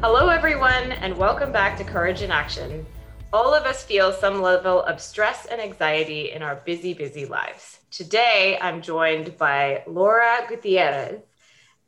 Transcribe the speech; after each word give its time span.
Hello, 0.00 0.28
everyone, 0.28 0.92
and 0.92 1.18
welcome 1.18 1.50
back 1.50 1.76
to 1.76 1.82
Courage 1.82 2.22
in 2.22 2.30
Action. 2.30 2.86
All 3.32 3.52
of 3.52 3.64
us 3.64 3.82
feel 3.82 4.12
some 4.12 4.40
level 4.40 4.80
of 4.84 5.00
stress 5.00 5.46
and 5.46 5.60
anxiety 5.60 6.30
in 6.30 6.40
our 6.40 6.54
busy, 6.64 6.94
busy 6.94 7.26
lives. 7.26 7.80
Today, 7.90 8.56
I'm 8.62 8.80
joined 8.80 9.36
by 9.36 9.82
Laura 9.88 10.46
Gutierrez, 10.48 11.20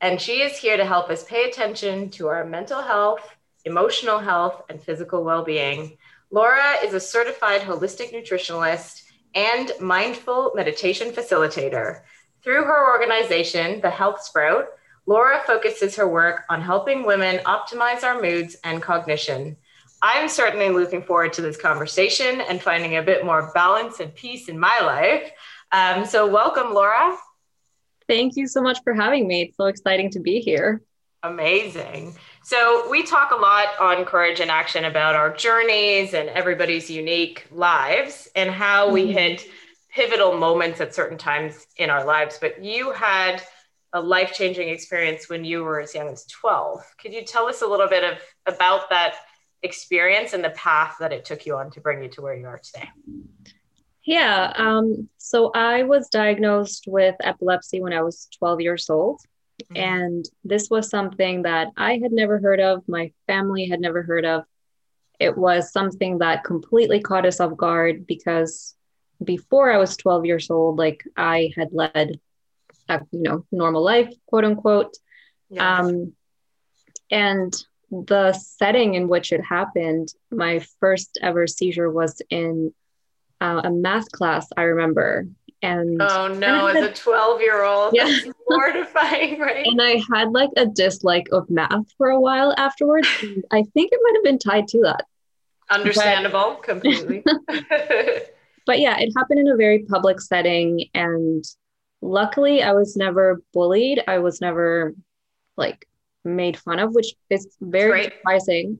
and 0.01 0.21
she 0.21 0.43
is 0.43 0.59
here 0.59 0.77
to 0.77 0.85
help 0.85 1.09
us 1.09 1.23
pay 1.23 1.49
attention 1.49 2.11
to 2.11 2.27
our 2.27 2.45
mental 2.45 2.83
health, 2.83 3.21
emotional 3.65 4.19
health, 4.19 4.65
and 4.69 4.83
physical 4.83 5.23
well 5.23 5.45
being. 5.45 5.97
Laura 6.33 6.85
is 6.85 6.95
a 6.95 7.01
certified 7.01 7.61
holistic 7.61 8.13
nutritionalist 8.13 9.05
and 9.37 9.71
mindful 9.81 10.51
meditation 10.57 11.13
facilitator. 11.13 12.01
Through 12.43 12.65
her 12.65 12.93
organization, 12.93 13.81
The 13.81 13.91
Health 13.91 14.21
Sprout, 14.25 14.67
Laura 15.11 15.43
focuses 15.45 15.97
her 15.97 16.07
work 16.07 16.45
on 16.49 16.63
helping 16.63 17.05
women 17.05 17.39
optimize 17.39 18.05
our 18.05 18.23
moods 18.23 18.55
and 18.63 18.81
cognition. 18.81 19.57
I'm 20.03 20.29
certainly 20.29 20.69
looking 20.69 21.03
forward 21.03 21.33
to 21.33 21.43
this 21.43 21.57
conversation 21.57 22.41
and 22.43 22.63
finding 22.63 22.97
a 22.97 23.03
bit 23.03 23.25
more 23.25 23.51
balance 23.53 23.99
and 23.99 24.15
peace 24.15 24.49
in 24.49 24.57
my 24.57 24.79
life. 24.79 25.33
Um, 25.73 26.07
so, 26.07 26.29
welcome, 26.29 26.73
Laura. 26.73 27.17
Thank 28.07 28.37
you 28.37 28.47
so 28.47 28.63
much 28.63 28.79
for 28.85 28.95
having 28.95 29.27
me. 29.27 29.43
It's 29.43 29.57
so 29.57 29.67
exciting 29.67 30.11
to 30.11 30.21
be 30.21 30.39
here. 30.39 30.81
Amazing. 31.25 32.15
So, 32.45 32.89
we 32.89 33.03
talk 33.03 33.33
a 33.33 33.37
lot 33.37 33.67
on 33.81 34.05
Courage 34.05 34.39
in 34.39 34.49
Action 34.49 34.85
about 34.85 35.17
our 35.17 35.35
journeys 35.35 36.15
and 36.15 36.29
everybody's 36.29 36.89
unique 36.89 37.49
lives 37.51 38.29
and 38.37 38.49
how 38.49 38.85
mm-hmm. 38.85 38.95
we 38.95 39.13
hit 39.13 39.45
pivotal 39.93 40.39
moments 40.39 40.81
at 40.81 40.95
certain 40.95 41.19
times 41.19 41.67
in 41.79 41.91
our 41.91 42.05
lives. 42.05 42.39
But 42.41 42.63
you 42.63 42.93
had 42.93 43.43
a 43.93 44.01
life 44.01 44.33
changing 44.33 44.69
experience 44.69 45.29
when 45.29 45.45
you 45.45 45.65
were 45.65 45.81
as 45.81 45.95
young 45.95 46.09
as 46.09 46.25
12. 46.27 46.83
Could 47.01 47.13
you 47.13 47.25
tell 47.25 47.47
us 47.47 47.63
a 47.63 47.67
little 47.67 47.89
bit 47.89 48.05
of 48.05 48.19
about 48.47 48.89
that 48.91 49.17
experience 49.63 50.33
and 50.33 50.45
the 50.45 50.51
path 50.51 50.97
that 51.01 51.13
it 51.13 51.25
took 51.25 51.45
you 51.45 51.57
on 51.57 51.71
to 51.73 51.81
bring 51.81 52.03
you 52.03 52.09
to 52.11 52.23
where 52.23 52.37
you 52.37 52.47
are 52.47 52.59
today? 52.59 52.89
Yeah. 54.05 54.53
Um, 54.57 55.09
so 55.19 55.51
I 55.55 55.83
was 55.83 56.09
diagnosed 56.09 56.85
with 56.87 57.17
epilepsy 57.21 57.81
when 57.81 57.93
I 57.93 58.03
was 58.03 58.29
12 58.39 58.61
years 58.61 58.89
old. 58.89 59.21
Mm-hmm. 59.65 59.77
And 59.77 60.25
this 60.45 60.71
was 60.71 60.89
something 60.89 61.43
that 61.43 61.69
I 61.77 61.99
had 62.03 62.13
never 62.13 62.39
heard 62.39 62.61
of, 62.61 62.83
my 62.89 63.13
family 63.27 63.67
had 63.67 63.81
never 63.81 64.03
heard 64.03 64.25
of. 64.25 64.45
It 65.19 65.37
was 65.37 65.71
something 65.71 66.19
that 66.19 66.45
completely 66.45 67.01
caught 67.01 67.27
us 67.27 67.41
off 67.41 67.57
guard 67.57 68.07
because 68.07 68.75
before 69.23 69.71
I 69.71 69.77
was 69.77 69.97
12 69.99 70.25
years 70.25 70.51
old, 70.51 70.79
like 70.79 71.05
I 71.17 71.51
had 71.57 71.73
led 71.73 72.19
a 72.91 73.01
you 73.13 73.23
know 73.23 73.45
normal 73.51 73.83
life, 73.83 74.13
quote 74.27 74.45
unquote. 74.45 74.97
Yeah. 75.49 75.79
Um, 75.79 76.13
and 77.11 77.55
the 77.91 78.33
setting 78.33 78.95
in 78.95 79.09
which 79.09 79.33
it 79.33 79.41
happened, 79.43 80.13
my 80.31 80.61
first 80.79 81.19
ever 81.23 81.47
seizure 81.47 81.91
was 81.91 82.23
in 82.31 82.73
uh, 83.41 83.63
a 83.65 83.71
math 83.71 84.11
class. 84.13 84.47
I 84.57 84.63
remember, 84.63 85.27
and 85.63 86.01
oh 86.01 86.29
no, 86.29 86.69
as 86.69 86.85
a 86.85 86.93
12 86.93 87.41
year 87.41 87.65
old, 87.65 87.95
yeah, 87.95 88.09
mortifying, 88.49 89.41
right? 89.41 89.67
And 89.67 89.81
I 89.81 90.03
had 90.13 90.31
like 90.31 90.51
a 90.57 90.67
dislike 90.67 91.27
of 91.33 91.51
math 91.51 91.87
for 91.99 92.11
a 92.11 92.21
while 92.21 92.55
afterwards. 92.57 93.09
I 93.51 93.65
think 93.75 93.91
it 93.93 94.01
might 94.03 94.15
have 94.17 94.25
been 94.25 94.39
tied 94.39 94.69
to 94.69 94.83
that. 94.83 95.05
Understandable, 95.71 96.57
but, 96.57 96.63
completely. 96.63 97.23
but 98.67 98.81
yeah, 98.81 98.99
it 98.99 99.13
happened 99.17 99.41
in 99.41 99.49
a 99.49 99.57
very 99.57 99.81
public 99.81 100.21
setting, 100.21 100.85
and 100.95 101.45
luckily 102.01 102.63
I 102.63 102.73
was 102.73 102.97
never 102.97 103.43
bullied. 103.53 104.03
I 104.07 104.19
was 104.19 104.41
never 104.41 104.95
like 105.57 105.87
made 106.25 106.57
fun 106.57 106.79
of, 106.79 106.95
which 106.95 107.15
is 107.29 107.57
very 107.61 108.05
surprising 108.05 108.79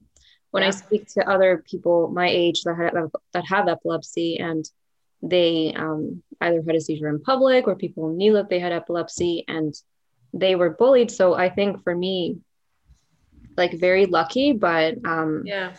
when 0.51 0.63
yeah. 0.63 0.67
I 0.67 0.71
speak 0.71 1.07
to 1.13 1.29
other 1.29 1.63
people 1.69 2.09
my 2.09 2.27
age 2.27 2.63
that 2.63 2.75
have 2.75 3.11
that 3.33 3.45
have 3.47 3.67
epilepsy 3.67 4.37
and 4.37 4.65
they 5.21 5.73
um, 5.75 6.23
either 6.41 6.61
had 6.65 6.75
a 6.75 6.81
seizure 6.81 7.09
in 7.09 7.21
public 7.21 7.67
or 7.67 7.75
people 7.75 8.09
knew 8.09 8.33
that 8.33 8.49
they 8.49 8.59
had 8.59 8.71
epilepsy 8.71 9.45
and 9.47 9.73
they 10.33 10.55
were 10.55 10.71
bullied. 10.71 11.11
So 11.11 11.33
I 11.35 11.49
think 11.49 11.83
for 11.83 11.95
me, 11.95 12.37
like 13.57 13.79
very 13.79 14.05
lucky, 14.07 14.53
but 14.53 14.95
um, 15.05 15.43
yeah, 15.45 15.73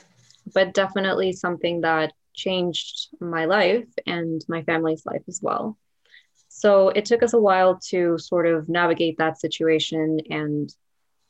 but 0.54 0.74
definitely 0.74 1.32
something 1.32 1.80
that 1.80 2.12
changed 2.34 3.08
my 3.20 3.44
life 3.46 3.88
and 4.06 4.40
my 4.48 4.62
family's 4.62 5.04
life 5.04 5.22
as 5.28 5.40
well. 5.42 5.76
So 6.62 6.90
it 6.90 7.06
took 7.06 7.24
us 7.24 7.32
a 7.32 7.40
while 7.40 7.80
to 7.88 8.16
sort 8.18 8.46
of 8.46 8.68
navigate 8.68 9.18
that 9.18 9.40
situation 9.40 10.20
and 10.30 10.72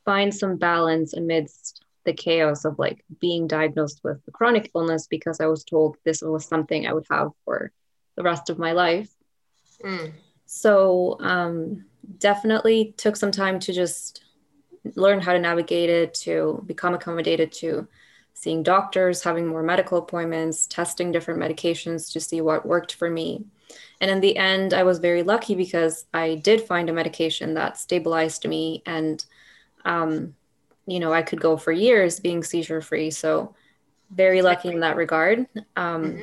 find 0.05 0.35
some 0.35 0.59
balance 0.59 1.15
amidst 1.15 1.83
the 2.05 2.13
chaos 2.13 2.67
of 2.67 2.79
like 2.79 3.03
being 3.19 3.47
diagnosed 3.47 4.03
with 4.05 4.21
a 4.29 4.31
chronic 4.31 4.71
illness 4.75 5.07
because 5.07 5.41
I 5.41 5.47
was 5.47 5.65
told 5.65 5.97
this 6.05 6.21
was 6.21 6.45
something 6.45 6.87
I 6.87 6.93
would 6.93 7.07
have 7.11 7.31
for 7.47 7.73
the 8.15 8.23
rest 8.23 8.51
of 8.51 8.59
my 8.59 8.73
life. 8.73 9.09
Mm. 9.83 10.13
So 10.45 11.17
um, 11.21 11.87
definitely 12.19 12.93
took 12.99 13.17
some 13.17 13.33
time 13.33 13.59
to 13.61 13.73
just 13.73 14.23
learn 14.97 15.19
how 15.19 15.33
to 15.33 15.39
navigate 15.39 15.89
it, 15.89 16.13
to 16.27 16.63
become 16.67 16.93
accommodated 16.93 17.53
to 17.53 17.89
seeing 18.35 18.63
doctors, 18.63 19.23
having 19.23 19.47
more 19.47 19.63
medical 19.63 19.97
appointments, 19.97 20.67
testing 20.67 21.11
different 21.11 21.41
medications 21.41 22.13
to 22.13 22.21
see 22.21 22.43
what 22.43 22.67
worked 22.67 22.93
for 22.93 23.09
me. 23.09 23.47
And 24.01 24.11
in 24.11 24.21
the 24.21 24.37
end, 24.37 24.75
I 24.75 24.83
was 24.83 24.99
very 24.99 25.23
lucky 25.23 25.55
because 25.55 26.07
I 26.13 26.37
did 26.37 26.61
find 26.61 26.89
a 26.89 26.93
medication 26.93 27.55
that 27.55 27.79
stabilized 27.79 28.47
me 28.47 28.83
and, 28.87 29.25
um, 29.85 30.35
you 30.87 30.99
know, 30.99 31.13
I 31.13 31.23
could 31.23 31.41
go 31.41 31.57
for 31.57 31.73
years 31.73 32.21
being 32.21 32.43
seizure 32.43 32.81
free. 32.81 33.11
So, 33.11 33.55
very 34.11 34.43
lucky 34.43 34.69
in 34.69 34.81
that 34.81 34.97
regard. 34.97 35.47
Um, 35.77 36.21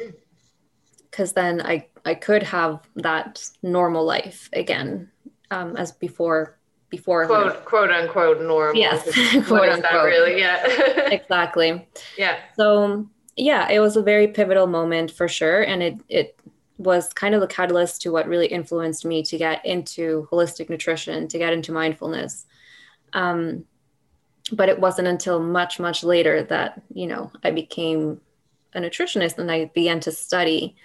because 1.10 1.34
then 1.34 1.62
I, 1.62 1.88
I 2.06 2.14
could 2.14 2.44
have 2.44 2.82
that 2.96 3.44
normal 3.64 4.06
life 4.06 4.50
again 4.54 5.10
um, 5.52 5.76
as 5.76 5.92
before 5.92 6.58
before 6.90 7.28
quote 7.28 7.66
quote 7.66 7.92
unquote 7.92 8.42
normal. 8.42 8.80
Yes. 8.80 9.04
Quote 9.48 9.70
unquote. 9.70 10.06
really 10.06 10.40
yeah. 10.40 10.66
Exactly. 11.12 11.88
Yeah. 12.18 12.38
So 12.56 13.08
yeah 13.36 13.70
it 13.70 13.80
was 13.80 13.96
a 13.96 14.02
very 14.02 14.28
pivotal 14.28 14.68
moment 14.68 15.12
for 15.12 15.28
sure. 15.28 15.62
And 15.62 15.84
it 15.84 15.96
it 16.10 16.40
was 16.79 17.12
kind 17.12 17.35
of 17.35 17.41
the 17.41 17.47
catalyst 17.47 18.01
to 18.01 18.09
what 18.09 18.28
really 18.28 18.47
influenced 18.47 19.03
me 19.06 19.22
to 19.22 19.38
get 19.38 19.63
into 19.66 20.28
holistic 20.31 20.69
nutrition, 20.69 21.28
to 21.28 21.38
get 21.38 21.51
into 21.51 21.73
mindfulness. 21.73 22.45
Um, 23.12 23.66
but 24.53 24.69
it 24.69 24.79
wasn't 24.79 25.09
until 25.09 25.41
much, 25.41 25.78
much 25.78 26.03
later 26.06 26.41
that, 26.44 26.81
you 26.94 27.06
know, 27.06 27.31
I 27.44 27.51
became 27.51 28.22
a 28.73 28.79
nutritionist 28.79 29.38
and 29.38 29.51
I 29.51 29.66
began 29.75 30.00
to 30.01 30.12
study 30.12 30.78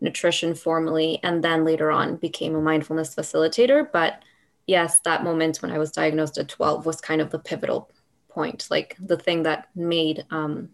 nutrition 0.00 0.54
formally 0.54 1.18
and 1.24 1.42
then 1.42 1.64
later 1.64 1.90
on 1.90 2.16
became 2.16 2.54
a 2.54 2.62
mindfulness 2.62 3.14
facilitator. 3.14 3.90
But 3.92 4.22
yes, 4.68 5.00
that 5.00 5.24
moment 5.24 5.62
when 5.62 5.72
I 5.72 5.78
was 5.78 5.90
diagnosed 5.90 6.38
at 6.38 6.48
12 6.48 6.86
was 6.86 7.00
kind 7.00 7.20
of 7.20 7.30
the 7.30 7.40
pivotal 7.40 7.90
point, 8.28 8.68
like 8.70 8.96
the 9.00 9.16
thing 9.16 9.42
that 9.42 9.68
made 9.74 10.24
um, 10.30 10.70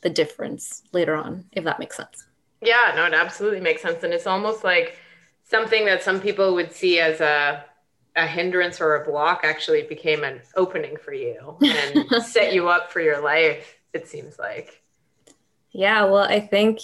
the 0.00 0.08
difference 0.08 0.82
later 0.92 1.14
on, 1.14 1.44
if 1.52 1.64
that 1.64 1.78
makes 1.78 1.98
sense. 1.98 2.26
Yeah, 2.64 2.92
no, 2.96 3.04
it 3.04 3.14
absolutely 3.14 3.60
makes 3.60 3.82
sense. 3.82 4.02
And 4.02 4.12
it's 4.12 4.26
almost 4.26 4.64
like 4.64 4.98
something 5.44 5.84
that 5.86 6.02
some 6.02 6.20
people 6.20 6.54
would 6.54 6.72
see 6.72 6.98
as 7.00 7.20
a 7.20 7.64
a 8.16 8.26
hindrance 8.26 8.80
or 8.80 8.94
a 8.96 9.04
block 9.04 9.40
actually 9.42 9.82
became 9.82 10.22
an 10.22 10.40
opening 10.56 10.96
for 10.96 11.12
you 11.12 11.56
and 11.62 12.22
set 12.24 12.52
you 12.54 12.68
up 12.68 12.92
for 12.92 13.00
your 13.00 13.20
life, 13.20 13.76
it 13.92 14.06
seems 14.06 14.38
like. 14.38 14.82
Yeah, 15.72 16.04
well, 16.04 16.22
I 16.22 16.38
think 16.38 16.78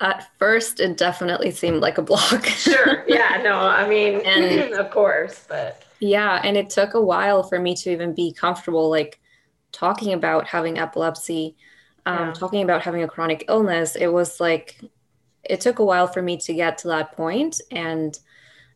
at 0.00 0.30
first 0.38 0.78
it 0.78 0.96
definitely 0.96 1.50
seemed 1.50 1.80
like 1.80 1.98
a 1.98 2.02
block. 2.02 2.46
sure. 2.46 3.04
Yeah, 3.08 3.40
no, 3.42 3.58
I 3.58 3.88
mean, 3.88 4.20
and 4.24 4.74
of 4.78 4.90
course, 4.90 5.44
but 5.48 5.82
yeah, 5.98 6.40
and 6.44 6.56
it 6.56 6.70
took 6.70 6.94
a 6.94 7.00
while 7.00 7.42
for 7.42 7.58
me 7.58 7.74
to 7.74 7.90
even 7.90 8.14
be 8.14 8.32
comfortable 8.32 8.88
like 8.88 9.20
talking 9.72 10.12
about 10.12 10.46
having 10.46 10.78
epilepsy, 10.78 11.56
um, 12.06 12.28
yeah. 12.28 12.32
talking 12.32 12.62
about 12.62 12.82
having 12.82 13.02
a 13.02 13.08
chronic 13.08 13.44
illness. 13.48 13.96
It 13.96 14.08
was 14.08 14.40
like 14.40 14.80
it 15.50 15.60
took 15.60 15.78
a 15.78 15.84
while 15.84 16.06
for 16.06 16.22
me 16.22 16.36
to 16.36 16.54
get 16.54 16.78
to 16.78 16.88
that 16.88 17.12
point 17.16 17.60
and 17.70 18.18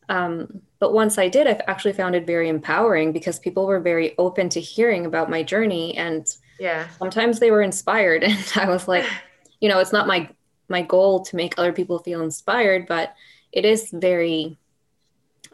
um, 0.09 0.61
but 0.79 0.93
once 0.93 1.17
i 1.19 1.29
did 1.29 1.47
i 1.47 1.59
actually 1.67 1.93
found 1.93 2.15
it 2.15 2.27
very 2.27 2.49
empowering 2.49 3.13
because 3.13 3.39
people 3.39 3.67
were 3.67 3.81
very 3.81 4.17
open 4.19 4.49
to 4.49 4.61
hearing 4.61 5.07
about 5.07 5.31
my 5.31 5.43
journey 5.43 5.97
and 5.97 6.37
Yeah. 6.59 6.89
Sometimes 6.99 7.41
they 7.41 7.51
were 7.51 7.63
inspired 7.63 8.23
and 8.25 8.53
I 8.57 8.69
was 8.69 8.89
like, 8.89 9.07
you 9.61 9.69
know, 9.69 9.79
it's 9.79 9.93
not 9.93 10.07
my 10.07 10.29
my 10.69 10.83
goal 10.83 11.25
to 11.25 11.37
make 11.37 11.59
other 11.59 11.73
people 11.73 11.99
feel 11.99 12.23
inspired, 12.23 12.87
but 12.87 13.15
it 13.53 13.65
is 13.65 13.91
very 13.91 14.59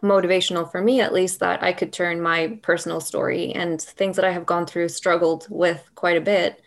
motivational 0.02 0.70
for 0.70 0.80
me 0.80 1.00
at 1.00 1.12
least 1.12 1.40
that 1.40 1.62
I 1.62 1.74
could 1.74 1.92
turn 1.92 2.22
my 2.22 2.58
personal 2.62 3.00
story 3.00 3.52
and 3.52 3.80
things 3.82 4.16
that 4.16 4.24
I 4.24 4.30
have 4.30 4.46
gone 4.46 4.64
through 4.64 4.88
struggled 4.88 5.46
with 5.50 5.90
quite 5.94 6.16
a 6.16 6.22
bit 6.22 6.62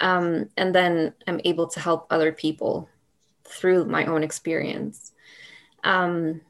um, 0.00 0.50
and 0.58 0.74
then 0.74 1.14
I'm 1.26 1.40
able 1.44 1.68
to 1.68 1.80
help 1.80 2.06
other 2.10 2.32
people 2.32 2.90
through 3.46 3.86
my 3.86 4.04
own 4.06 4.22
experience. 4.22 5.12
Um, 5.84 6.40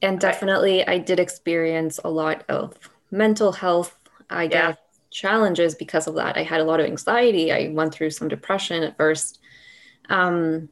and 0.00 0.18
definitely, 0.18 0.86
I 0.86 0.98
did 0.98 1.20
experience 1.20 2.00
a 2.04 2.10
lot 2.10 2.44
of 2.48 2.74
mental 3.10 3.52
health, 3.52 3.96
I 4.28 4.48
guess, 4.48 4.76
challenges 5.10 5.74
because 5.74 6.06
of 6.06 6.16
that. 6.16 6.36
I 6.36 6.42
had 6.42 6.60
a 6.60 6.64
lot 6.64 6.80
of 6.80 6.86
anxiety. 6.86 7.52
I 7.52 7.68
went 7.72 7.94
through 7.94 8.10
some 8.10 8.28
depression 8.28 8.82
at 8.82 8.96
first. 8.96 9.38
Um, 10.08 10.68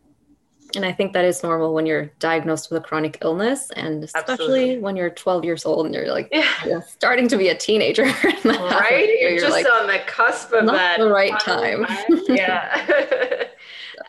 and 0.77 0.85
I 0.85 0.93
think 0.93 1.13
that 1.13 1.25
is 1.25 1.43
normal 1.43 1.75
when 1.75 1.87
you're 1.87 2.07
diagnosed 2.19 2.71
with 2.71 2.83
a 2.83 2.87
chronic 2.87 3.19
illness, 3.23 3.71
and 3.75 4.05
especially 4.05 4.33
Absolutely. 4.33 4.79
when 4.79 4.97
you're 4.97 5.11
12 5.11 5.45
years 5.45 5.65
old 5.65 5.87
and 5.87 5.95
you're 5.95 6.11
like 6.11 6.29
yeah. 6.33 6.81
starting 6.81 7.29
to 7.29 7.37
be 7.37 7.49
a 7.49 7.57
teenager. 7.57 8.05
right? 8.45 9.09
You're, 9.21 9.31
you're, 9.31 9.41
just 9.41 9.51
like, 9.51 9.67
on 9.67 9.87
the 9.87 10.01
cusp 10.07 10.53
of 10.53 10.67
that. 10.67 10.99
The 10.99 11.09
right 11.09 11.39
time. 11.41 11.87
yeah. 12.29 13.45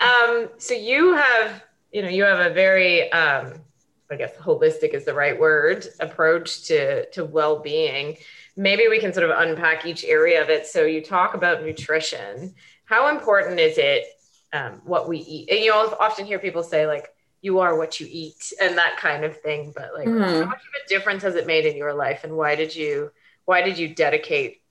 um, 0.01 0.49
so 0.57 0.73
you 0.73 1.15
have, 1.15 1.63
you 1.91 2.01
know, 2.01 2.09
you 2.09 2.23
have 2.23 2.39
a 2.39 2.53
very, 2.53 3.11
um, 3.11 3.53
I 4.09 4.15
guess, 4.15 4.35
holistic 4.35 4.93
is 4.93 5.05
the 5.05 5.13
right 5.13 5.39
word 5.39 5.87
approach 5.99 6.63
to 6.63 7.09
to 7.11 7.23
well 7.23 7.59
being. 7.59 8.17
Maybe 8.57 8.87
we 8.89 8.99
can 8.99 9.13
sort 9.13 9.29
of 9.29 9.37
unpack 9.37 9.85
each 9.85 10.03
area 10.03 10.41
of 10.41 10.49
it. 10.49 10.67
So 10.67 10.83
you 10.83 11.01
talk 11.01 11.33
about 11.35 11.63
nutrition. 11.63 12.53
How 12.85 13.07
important 13.07 13.59
is 13.59 13.77
it 13.77 14.05
um, 14.53 14.81
what 14.83 15.07
we 15.07 15.19
eat. 15.19 15.49
And 15.49 15.59
you 15.59 15.73
often 15.73 16.25
hear 16.25 16.39
people 16.39 16.63
say 16.63 16.87
like, 16.87 17.09
you 17.41 17.59
are 17.59 17.75
what 17.75 17.99
you 17.99 18.07
eat 18.09 18.53
and 18.61 18.77
that 18.77 18.97
kind 18.97 19.23
of 19.23 19.39
thing. 19.41 19.73
But 19.75 19.91
like, 19.95 20.07
mm. 20.07 20.21
how 20.21 20.45
much 20.45 20.59
of 20.59 20.85
a 20.85 20.87
difference 20.87 21.23
has 21.23 21.35
it 21.35 21.47
made 21.47 21.65
in 21.65 21.75
your 21.75 21.93
life? 21.93 22.23
And 22.23 22.37
why 22.37 22.55
did 22.55 22.75
you, 22.75 23.11
why 23.45 23.61
did 23.61 23.77
you 23.77 23.95
dedicate 23.95 24.61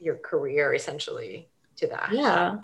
your 0.00 0.16
career 0.16 0.74
essentially 0.74 1.48
to 1.76 1.86
that? 1.86 2.10
Yeah. 2.12 2.58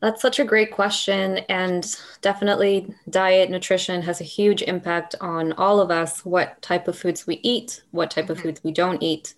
That's 0.00 0.20
such 0.20 0.38
a 0.38 0.44
great 0.44 0.72
question. 0.72 1.38
And 1.48 1.86
definitely, 2.20 2.94
diet, 3.08 3.50
nutrition 3.50 4.02
has 4.02 4.20
a 4.20 4.24
huge 4.24 4.62
impact 4.62 5.14
on 5.20 5.52
all 5.54 5.80
of 5.80 5.90
us 5.90 6.24
what 6.24 6.60
type 6.62 6.86
of 6.88 6.98
foods 6.98 7.26
we 7.26 7.40
eat, 7.42 7.82
what 7.92 8.10
type 8.10 8.24
mm-hmm. 8.24 8.32
of 8.32 8.40
foods 8.40 8.60
we 8.62 8.72
don't 8.72 9.02
eat. 9.02 9.34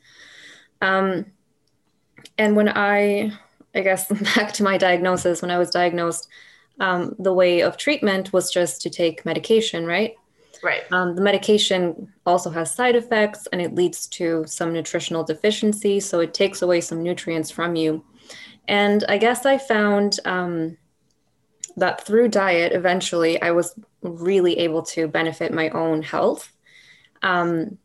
Um, 0.83 1.27
and 2.37 2.57
when 2.57 2.69
I, 2.69 3.33
I 3.75 3.81
guess, 3.81 4.09
back 4.35 4.53
to 4.55 4.63
my 4.63 4.79
diagnosis, 4.79 5.43
when 5.43 5.51
I 5.51 5.59
was 5.59 5.71
diagnosed, 5.71 6.29
um, 6.81 7.15
the 7.19 7.33
way 7.33 7.63
of 7.63 7.77
treatment 7.77 8.33
was 8.33 8.51
just 8.51 8.83
to 8.83 8.91
take 8.91 9.25
medication, 9.25 9.87
right? 9.87 10.15
Right. 10.63 10.83
Um, 10.91 11.15
the 11.15 11.23
medication 11.23 12.13
also 12.27 12.51
has 12.51 12.75
side 12.75 12.97
effects 12.97 13.47
and 13.53 13.61
it 13.61 13.75
leads 13.75 14.07
to 14.09 14.45
some 14.47 14.73
nutritional 14.73 15.23
deficiency. 15.23 16.01
So 16.01 16.21
it 16.21 16.35
takes 16.35 16.63
away 16.63 16.81
some 16.81 17.03
nutrients 17.03 17.51
from 17.51 17.77
you. 17.77 18.05
And 18.69 19.05
I 19.09 19.19
guess 19.19 19.45
I 19.45 19.59
found 19.59 20.21
um, 20.25 20.77
that 21.77 22.05
through 22.05 22.29
diet, 22.29 22.73
eventually, 22.73 23.41
I 23.43 23.51
was 23.51 23.75
really 24.03 24.59
able 24.59 24.83
to 24.83 25.09
benefit 25.09 25.53
my 25.53 25.71
own 25.71 26.03
health. 26.03 26.53
Um, 27.23 27.79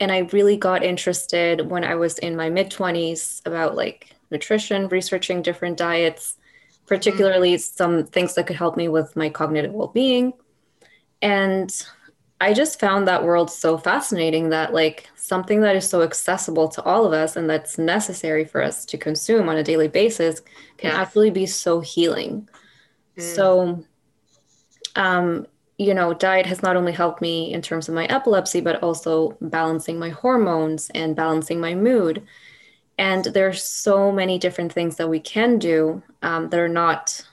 and 0.00 0.12
I 0.12 0.28
really 0.32 0.58
got 0.58 0.84
interested 0.84 1.70
when 1.70 1.84
I 1.84 1.94
was 1.94 2.18
in 2.18 2.36
my 2.36 2.50
mid 2.50 2.70
20s 2.70 3.46
about 3.46 3.76
like 3.76 4.10
nutrition, 4.30 4.88
researching 4.88 5.40
different 5.40 5.78
diets 5.78 6.36
particularly 6.86 7.54
mm-hmm. 7.54 7.76
some 7.76 8.06
things 8.06 8.34
that 8.34 8.46
could 8.46 8.56
help 8.56 8.76
me 8.76 8.88
with 8.88 9.14
my 9.16 9.28
cognitive 9.28 9.72
well 9.72 9.88
being. 9.88 10.32
And 11.22 11.70
I 12.44 12.52
just 12.52 12.78
found 12.78 13.08
that 13.08 13.24
world 13.24 13.50
so 13.50 13.78
fascinating 13.78 14.50
that, 14.50 14.74
like, 14.74 15.08
something 15.16 15.60
that 15.62 15.76
is 15.76 15.88
so 15.88 16.02
accessible 16.02 16.68
to 16.68 16.82
all 16.82 17.06
of 17.06 17.12
us 17.12 17.36
and 17.36 17.48
that's 17.48 17.78
necessary 17.78 18.44
for 18.44 18.62
us 18.62 18.84
to 18.86 18.98
consume 18.98 19.48
on 19.48 19.56
a 19.56 19.62
daily 19.62 19.88
basis 19.88 20.40
can 20.76 20.90
yeah. 20.90 21.00
actually 21.00 21.30
be 21.30 21.46
so 21.46 21.80
healing. 21.80 22.48
Mm. 23.16 23.22
So, 23.34 23.84
um, 24.96 25.46
you 25.78 25.94
know, 25.94 26.12
diet 26.12 26.46
has 26.46 26.62
not 26.62 26.76
only 26.76 26.92
helped 26.92 27.22
me 27.22 27.52
in 27.52 27.62
terms 27.62 27.88
of 27.88 27.94
my 27.94 28.04
epilepsy, 28.06 28.60
but 28.60 28.82
also 28.82 29.36
balancing 29.40 29.98
my 29.98 30.10
hormones 30.10 30.90
and 30.94 31.16
balancing 31.16 31.60
my 31.60 31.74
mood 31.74 32.22
and 32.98 33.24
there's 33.24 33.62
so 33.62 34.12
many 34.12 34.38
different 34.38 34.72
things 34.72 34.96
that 34.96 35.08
we 35.08 35.18
can 35.18 35.58
do 35.58 36.02
um, 36.22 36.48
that 36.50 36.60
are 36.60 36.68
not 36.68 37.26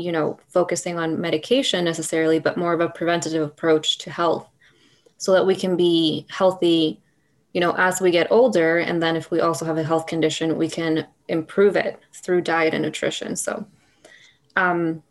you 0.00 0.12
know 0.12 0.38
focusing 0.48 0.98
on 0.98 1.20
medication 1.20 1.84
necessarily 1.84 2.38
but 2.38 2.56
more 2.56 2.72
of 2.72 2.80
a 2.80 2.88
preventative 2.88 3.42
approach 3.42 3.98
to 3.98 4.10
health 4.10 4.48
so 5.18 5.32
that 5.32 5.46
we 5.46 5.54
can 5.54 5.76
be 5.76 6.26
healthy 6.30 7.00
you 7.52 7.60
know 7.60 7.72
as 7.72 8.00
we 8.00 8.10
get 8.10 8.30
older. 8.30 8.78
And 8.78 9.02
then 9.02 9.16
if 9.16 9.30
we 9.30 9.40
also 9.40 9.64
have 9.64 9.78
a 9.78 9.84
health 9.84 10.06
condition 10.06 10.56
we 10.56 10.68
can 10.68 11.06
improve 11.28 11.76
it 11.76 12.00
through 12.12 12.42
diet 12.42 12.74
and 12.74 12.82
nutrition. 12.82 13.36
So 13.36 13.66
um 14.56 15.02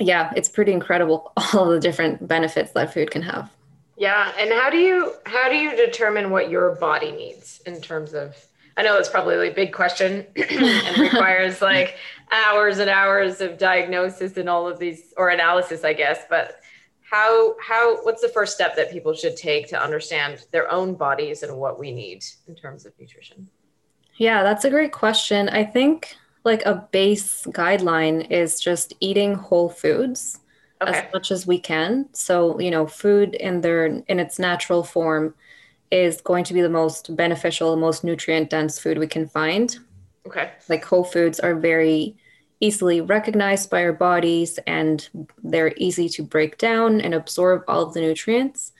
yeah 0.00 0.32
it's 0.36 0.48
pretty 0.48 0.72
incredible 0.72 1.32
all 1.54 1.66
the 1.66 1.80
different 1.80 2.26
benefits 2.26 2.72
that 2.72 2.92
food 2.92 3.10
can 3.10 3.22
have. 3.22 3.50
Yeah. 3.96 4.32
And 4.38 4.50
how 4.50 4.70
do 4.70 4.78
you 4.78 5.14
how 5.26 5.48
do 5.48 5.56
you 5.56 5.76
determine 5.76 6.30
what 6.30 6.50
your 6.50 6.74
body 6.76 7.12
needs 7.12 7.60
in 7.66 7.80
terms 7.80 8.14
of 8.14 8.36
I 8.76 8.82
know 8.82 8.96
it's 8.96 9.08
probably 9.08 9.48
a 9.48 9.52
big 9.52 9.72
question 9.72 10.26
and 10.36 10.98
requires 10.98 11.60
like 11.60 11.96
hours 12.32 12.78
and 12.78 12.88
hours 12.88 13.40
of 13.40 13.58
diagnosis 13.58 14.36
and 14.36 14.48
all 14.48 14.66
of 14.66 14.78
these 14.78 15.12
or 15.16 15.28
analysis, 15.28 15.84
I 15.84 15.92
guess. 15.92 16.20
But 16.28 16.60
how 17.02 17.54
how 17.60 18.02
what's 18.04 18.22
the 18.22 18.28
first 18.28 18.54
step 18.54 18.74
that 18.76 18.90
people 18.90 19.12
should 19.14 19.36
take 19.36 19.68
to 19.68 19.80
understand 19.80 20.46
their 20.50 20.70
own 20.72 20.94
bodies 20.94 21.42
and 21.42 21.56
what 21.56 21.78
we 21.78 21.92
need 21.92 22.24
in 22.48 22.54
terms 22.54 22.86
of 22.86 22.92
nutrition? 22.98 23.48
Yeah, 24.16 24.42
that's 24.42 24.64
a 24.64 24.70
great 24.70 24.92
question. 24.92 25.48
I 25.48 25.64
think 25.64 26.14
like 26.44 26.64
a 26.64 26.88
base 26.90 27.44
guideline 27.46 28.30
is 28.30 28.60
just 28.60 28.94
eating 29.00 29.34
whole 29.34 29.68
foods 29.68 30.40
okay. 30.80 30.92
as 30.92 31.12
much 31.12 31.30
as 31.30 31.46
we 31.46 31.58
can. 31.58 32.08
So, 32.12 32.58
you 32.58 32.70
know, 32.70 32.86
food 32.86 33.34
in 33.34 33.60
their 33.60 33.86
in 33.86 34.18
its 34.18 34.38
natural 34.38 34.82
form 34.82 35.34
is 35.90 36.20
going 36.22 36.44
to 36.44 36.54
be 36.54 36.62
the 36.62 36.70
most 36.70 37.14
beneficial, 37.14 37.76
most 37.76 38.02
nutrient 38.04 38.48
dense 38.48 38.78
food 38.78 38.98
we 38.98 39.06
can 39.06 39.28
find. 39.28 39.78
Okay. 40.26 40.50
Like 40.68 40.84
whole 40.84 41.04
foods 41.04 41.38
are 41.40 41.54
very 41.54 42.16
easily 42.62 43.00
recognized 43.00 43.68
by 43.68 43.82
our 43.82 43.92
bodies 43.92 44.58
and 44.66 45.08
they're 45.42 45.74
easy 45.76 46.08
to 46.08 46.22
break 46.22 46.58
down 46.58 47.00
and 47.00 47.12
absorb 47.12 47.64
all 47.68 47.82
of 47.82 47.92
the 47.92 48.00
nutrients. 48.00 48.72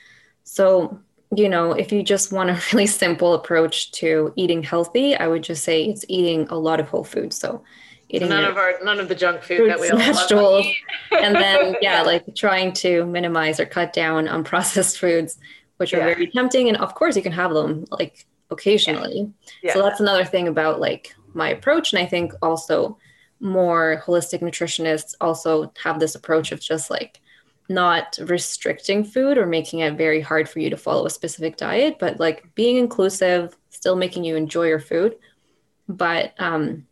So, 0.45 1.01
you 1.35 1.49
know, 1.49 1.73
if 1.73 1.93
you 1.93 2.03
just 2.03 2.33
want 2.33 2.51
a 2.51 2.63
really 2.73 2.87
simple 2.87 3.35
approach 3.35 3.93
to 3.93 4.33
eating 4.37 4.63
healthy, 4.63 5.17
I 5.17 5.27
would 5.27 5.43
just 5.43 5.65
say 5.65 5.85
it's 5.85 6.05
eating 6.09 6.47
a 6.49 6.57
lot 6.57 6.81
of 6.81 6.89
whole 6.89 7.05
foods. 7.05 7.37
So, 7.37 7.63
eating 8.09 8.29
none 8.29 8.45
of 8.45 8.57
our 8.57 8.75
none 8.85 9.01
of 9.01 9.09
the 9.09 9.15
junk 9.15 9.43
food 9.43 9.71
that 9.71 9.81
we 9.81 9.91
all 9.91 9.99
vegetables, 9.99 10.67
and 11.11 11.35
then 11.35 11.77
yeah, 11.81 12.03
like 12.03 12.35
trying 12.37 12.73
to 12.75 13.07
minimize 13.07 13.59
or 13.59 13.67
cut 13.67 13.93
down 13.93 14.29
on 14.29 14.45
processed 14.53 14.99
foods 14.99 15.39
which 15.83 15.93
are 15.93 15.99
yeah. 15.99 16.15
very 16.15 16.29
tempting. 16.29 16.69
And 16.69 16.77
of 16.77 16.95
course, 16.95 17.17
you 17.17 17.23
can 17.23 17.33
have 17.33 17.53
them 17.53 17.85
like 17.91 18.25
occasionally. 18.51 19.33
Yeah. 19.63 19.69
Yeah. 19.69 19.73
So 19.75 19.83
that's 19.83 19.99
another 19.99 20.25
thing 20.25 20.47
about 20.47 20.79
like 20.79 21.13
my 21.35 21.49
approach. 21.49 21.93
And 21.93 22.01
I 22.01 22.07
think 22.07 22.33
also 22.41 22.97
more 23.43 24.03
holistic 24.07 24.41
nutritionists 24.41 25.15
also 25.21 25.73
have 25.83 25.99
this 25.99 26.15
approach 26.15 26.53
of 26.53 26.61
just 26.61 26.91
like 26.91 27.21
not 27.69 28.19
restricting 28.23 29.05
food 29.05 29.37
or 29.37 29.47
making 29.47 29.81
it 29.81 29.95
very 29.95 30.21
hard 30.21 30.49
for 30.49 30.61
you 30.61 30.71
to 30.71 30.77
follow 30.77 31.07
a 31.07 31.11
specific 31.11 31.57
diet, 31.57 31.99
but 31.99 32.21
like 32.21 32.55
being 32.55 32.77
inclusive, 32.77 33.57
still 33.71 33.97
making 33.97 34.25
you 34.25 34.37
enjoy 34.37 34.67
your 34.67 34.79
food, 34.79 35.17
but 35.89 36.35
um, 36.39 36.87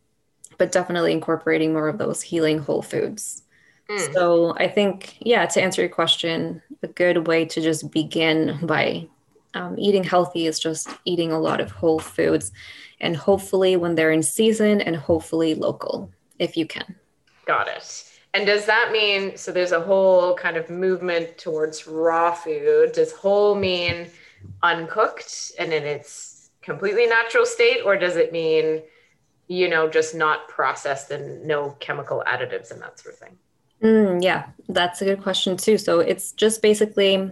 but 0.58 0.72
definitely 0.72 1.12
incorporating 1.12 1.72
more 1.72 1.88
of 1.88 1.98
those 1.98 2.20
healing 2.20 2.58
whole 2.58 2.82
foods. 2.82 3.44
Mm. 3.88 4.12
So 4.12 4.54
I 4.56 4.68
think, 4.68 5.16
yeah, 5.20 5.46
to 5.46 5.62
answer 5.62 5.82
your 5.82 5.88
question, 5.88 6.60
a 6.82 6.88
good 6.88 7.26
way 7.26 7.44
to 7.46 7.60
just 7.60 7.90
begin 7.90 8.58
by 8.62 9.08
um, 9.54 9.78
eating 9.78 10.04
healthy 10.04 10.46
is 10.46 10.58
just 10.58 10.88
eating 11.04 11.32
a 11.32 11.40
lot 11.40 11.60
of 11.60 11.70
whole 11.70 11.98
foods 11.98 12.52
and 13.00 13.16
hopefully 13.16 13.76
when 13.76 13.94
they're 13.94 14.12
in 14.12 14.22
season 14.22 14.80
and 14.80 14.96
hopefully 14.96 15.54
local 15.54 16.10
if 16.40 16.56
you 16.56 16.66
can. 16.66 16.96
Got 17.46 17.68
it. 17.68 18.04
And 18.34 18.46
does 18.46 18.66
that 18.66 18.90
mean 18.92 19.36
so 19.36 19.52
there's 19.52 19.72
a 19.72 19.80
whole 19.80 20.34
kind 20.34 20.56
of 20.56 20.70
movement 20.70 21.38
towards 21.38 21.86
raw 21.86 22.32
food? 22.32 22.92
Does 22.92 23.12
whole 23.12 23.54
mean 23.54 24.08
uncooked 24.62 25.52
and 25.58 25.72
in 25.72 25.84
its 25.84 26.50
completely 26.62 27.06
natural 27.06 27.46
state, 27.46 27.80
or 27.84 27.96
does 27.96 28.16
it 28.16 28.32
mean, 28.32 28.82
you 29.48 29.68
know, 29.68 29.88
just 29.88 30.14
not 30.14 30.48
processed 30.48 31.10
and 31.10 31.44
no 31.44 31.76
chemical 31.80 32.22
additives 32.26 32.70
and 32.70 32.80
that 32.82 32.98
sort 32.98 33.14
of 33.14 33.20
thing? 33.20 33.36
Mm, 33.82 34.22
yeah, 34.22 34.46
that's 34.68 35.02
a 35.02 35.04
good 35.04 35.22
question 35.22 35.56
too. 35.56 35.78
So 35.78 36.00
it's 36.00 36.32
just 36.32 36.62
basically 36.62 37.30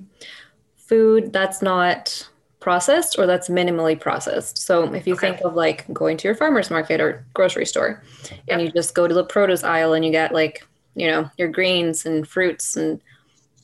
food 0.76 1.32
that's 1.32 1.62
not 1.62 2.28
processed 2.68 3.18
or 3.18 3.26
that's 3.26 3.48
minimally 3.48 3.98
processed. 3.98 4.58
So 4.58 4.92
if 4.92 5.06
you 5.06 5.14
Okay. 5.14 5.30
think 5.30 5.40
of 5.40 5.54
like 5.54 5.90
going 5.90 6.18
to 6.18 6.28
your 6.28 6.34
farmer's 6.34 6.70
market 6.70 7.00
or 7.00 7.24
grocery 7.32 7.64
store 7.64 8.02
and 8.46 8.60
you 8.60 8.70
just 8.70 8.94
go 8.94 9.08
to 9.08 9.14
the 9.14 9.24
produce 9.24 9.64
aisle 9.64 9.94
and 9.94 10.04
you 10.04 10.10
get 10.10 10.34
like, 10.34 10.66
you 10.94 11.06
know, 11.06 11.30
your 11.38 11.48
greens 11.48 12.04
and 12.04 12.28
fruits 12.28 12.76
and 12.76 13.00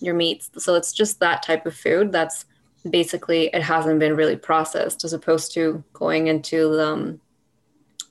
your 0.00 0.14
meats. 0.14 0.48
So 0.56 0.74
it's 0.74 0.90
just 0.90 1.20
that 1.20 1.42
type 1.42 1.66
of 1.66 1.74
food 1.76 2.12
that's 2.12 2.46
basically 2.88 3.50
it 3.52 3.60
hasn't 3.60 4.00
been 4.00 4.16
really 4.16 4.36
processed 4.36 5.04
as 5.04 5.12
opposed 5.12 5.52
to 5.52 5.84
going 5.92 6.28
into 6.28 6.74
the, 6.74 6.88
um, 6.88 7.20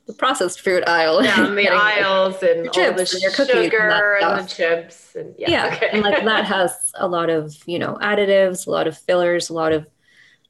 the 0.06 0.14
processed 0.14 0.62
food 0.62 0.84
aisle. 0.86 1.24
Down 1.24 1.46
and 1.48 1.58
the 1.58 1.64
getting, 1.64 1.80
like, 1.80 2.04
aisles 2.04 2.44
and 2.44 2.70
all 2.70 2.94
the 2.94 3.06
chips 3.06 3.14
and 3.14 3.22
your 3.24 3.32
cookies 3.32 3.56
and 3.56 3.90
that 3.90 3.98
sugar 3.98 4.20
and, 4.22 4.44
the 4.44 4.48
chips 4.48 5.16
and 5.16 5.34
yeah, 5.40 5.50
yeah, 5.50 5.74
okay. 5.74 5.90
and 5.92 6.04
like 6.04 6.24
that 6.24 6.46
has 6.46 6.92
a 7.00 7.08
lot 7.08 7.32
of 7.32 7.56
you 7.66 7.80
know 7.80 7.98
additives 8.00 8.68
a 8.68 8.70
lot 8.70 8.86
of 8.86 8.96
fillers 8.96 9.50
a 9.50 9.54
lot 9.54 9.72
of 9.72 9.88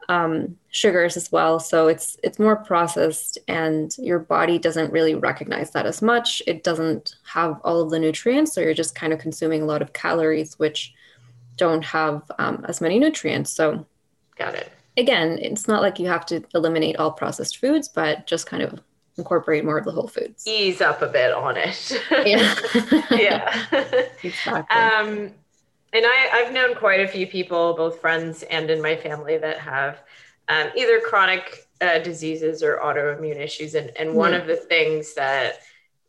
um, 0.10 0.58
sugars 0.70 1.16
as 1.18 1.32
well 1.32 1.60
so 1.60 1.88
it's 1.88 2.18
it's 2.24 2.40
more 2.40 2.56
processed 2.56 3.38
and 3.48 3.96
your 3.98 4.20
body 4.20 4.58
doesn't 4.60 4.92
really 4.92 5.16
recognize 5.16 5.72
that 5.72 5.86
as 5.86 6.02
much 6.02 6.42
it 6.48 6.64
doesn't 6.64 7.16
have 7.26 7.60
all 7.64 7.82
of 7.82 7.90
the 7.90 8.00
nutrients 8.00 8.54
so 8.54 8.62
you're 8.62 8.74
just 8.74 8.96
kind 8.96 9.14
of 9.14 9.20
consuming 9.20 9.62
a 9.62 9.66
lot 9.66 9.82
of 9.82 9.94
calories 9.94 10.58
which 10.60 10.94
don't 11.58 11.84
have 11.86 12.24
um, 12.40 12.66
as 12.68 12.82
many 12.82 13.00
nutrients 13.00 13.52
so 13.52 13.86
got 14.38 14.56
it. 14.56 14.72
again 14.98 15.38
it's 15.42 15.68
not 15.68 15.82
like 15.82 16.00
you 16.00 16.08
have 16.08 16.26
to 16.26 16.44
eliminate 16.56 16.98
all 16.98 17.12
processed 17.12 17.58
foods 17.58 17.88
but 17.88 18.26
just 18.28 18.46
kind 18.48 18.64
of 18.64 18.82
incorporate 19.18 19.64
more 19.64 19.78
of 19.78 19.86
the 19.86 19.92
whole 19.92 20.08
foods 20.08 20.44
Ease 20.48 20.82
up 20.82 21.02
a 21.04 21.08
bit 21.08 21.32
on 21.32 21.56
it. 21.56 22.02
yeah 22.26 22.56
yeah. 23.12 24.06
exactly 24.24 24.76
Um, 24.76 25.32
and 25.94 26.06
I, 26.06 26.30
I've 26.34 26.54
known 26.54 26.76
quite 26.76 27.00
a 27.00 27.08
few 27.08 27.28
people, 27.28 27.74
both 27.76 28.00
friends 28.02 28.44
and 28.44 28.70
in 28.70 28.82
my 28.82 28.96
family, 28.96 29.38
that 29.38 29.60
have 29.60 30.00
um, 30.50 30.70
either 30.76 31.00
chronic 31.00 31.68
uh, 31.82 32.00
diseases 32.00 32.64
or 32.64 32.80
autoimmune 32.80 33.38
issues. 33.38 33.76
And, 33.76 33.92
and 33.98 34.16
one 34.16 34.32
Mhm. 34.32 34.42
of 34.42 34.48
the 34.48 34.56
things 34.56 35.14
that, 35.14 35.60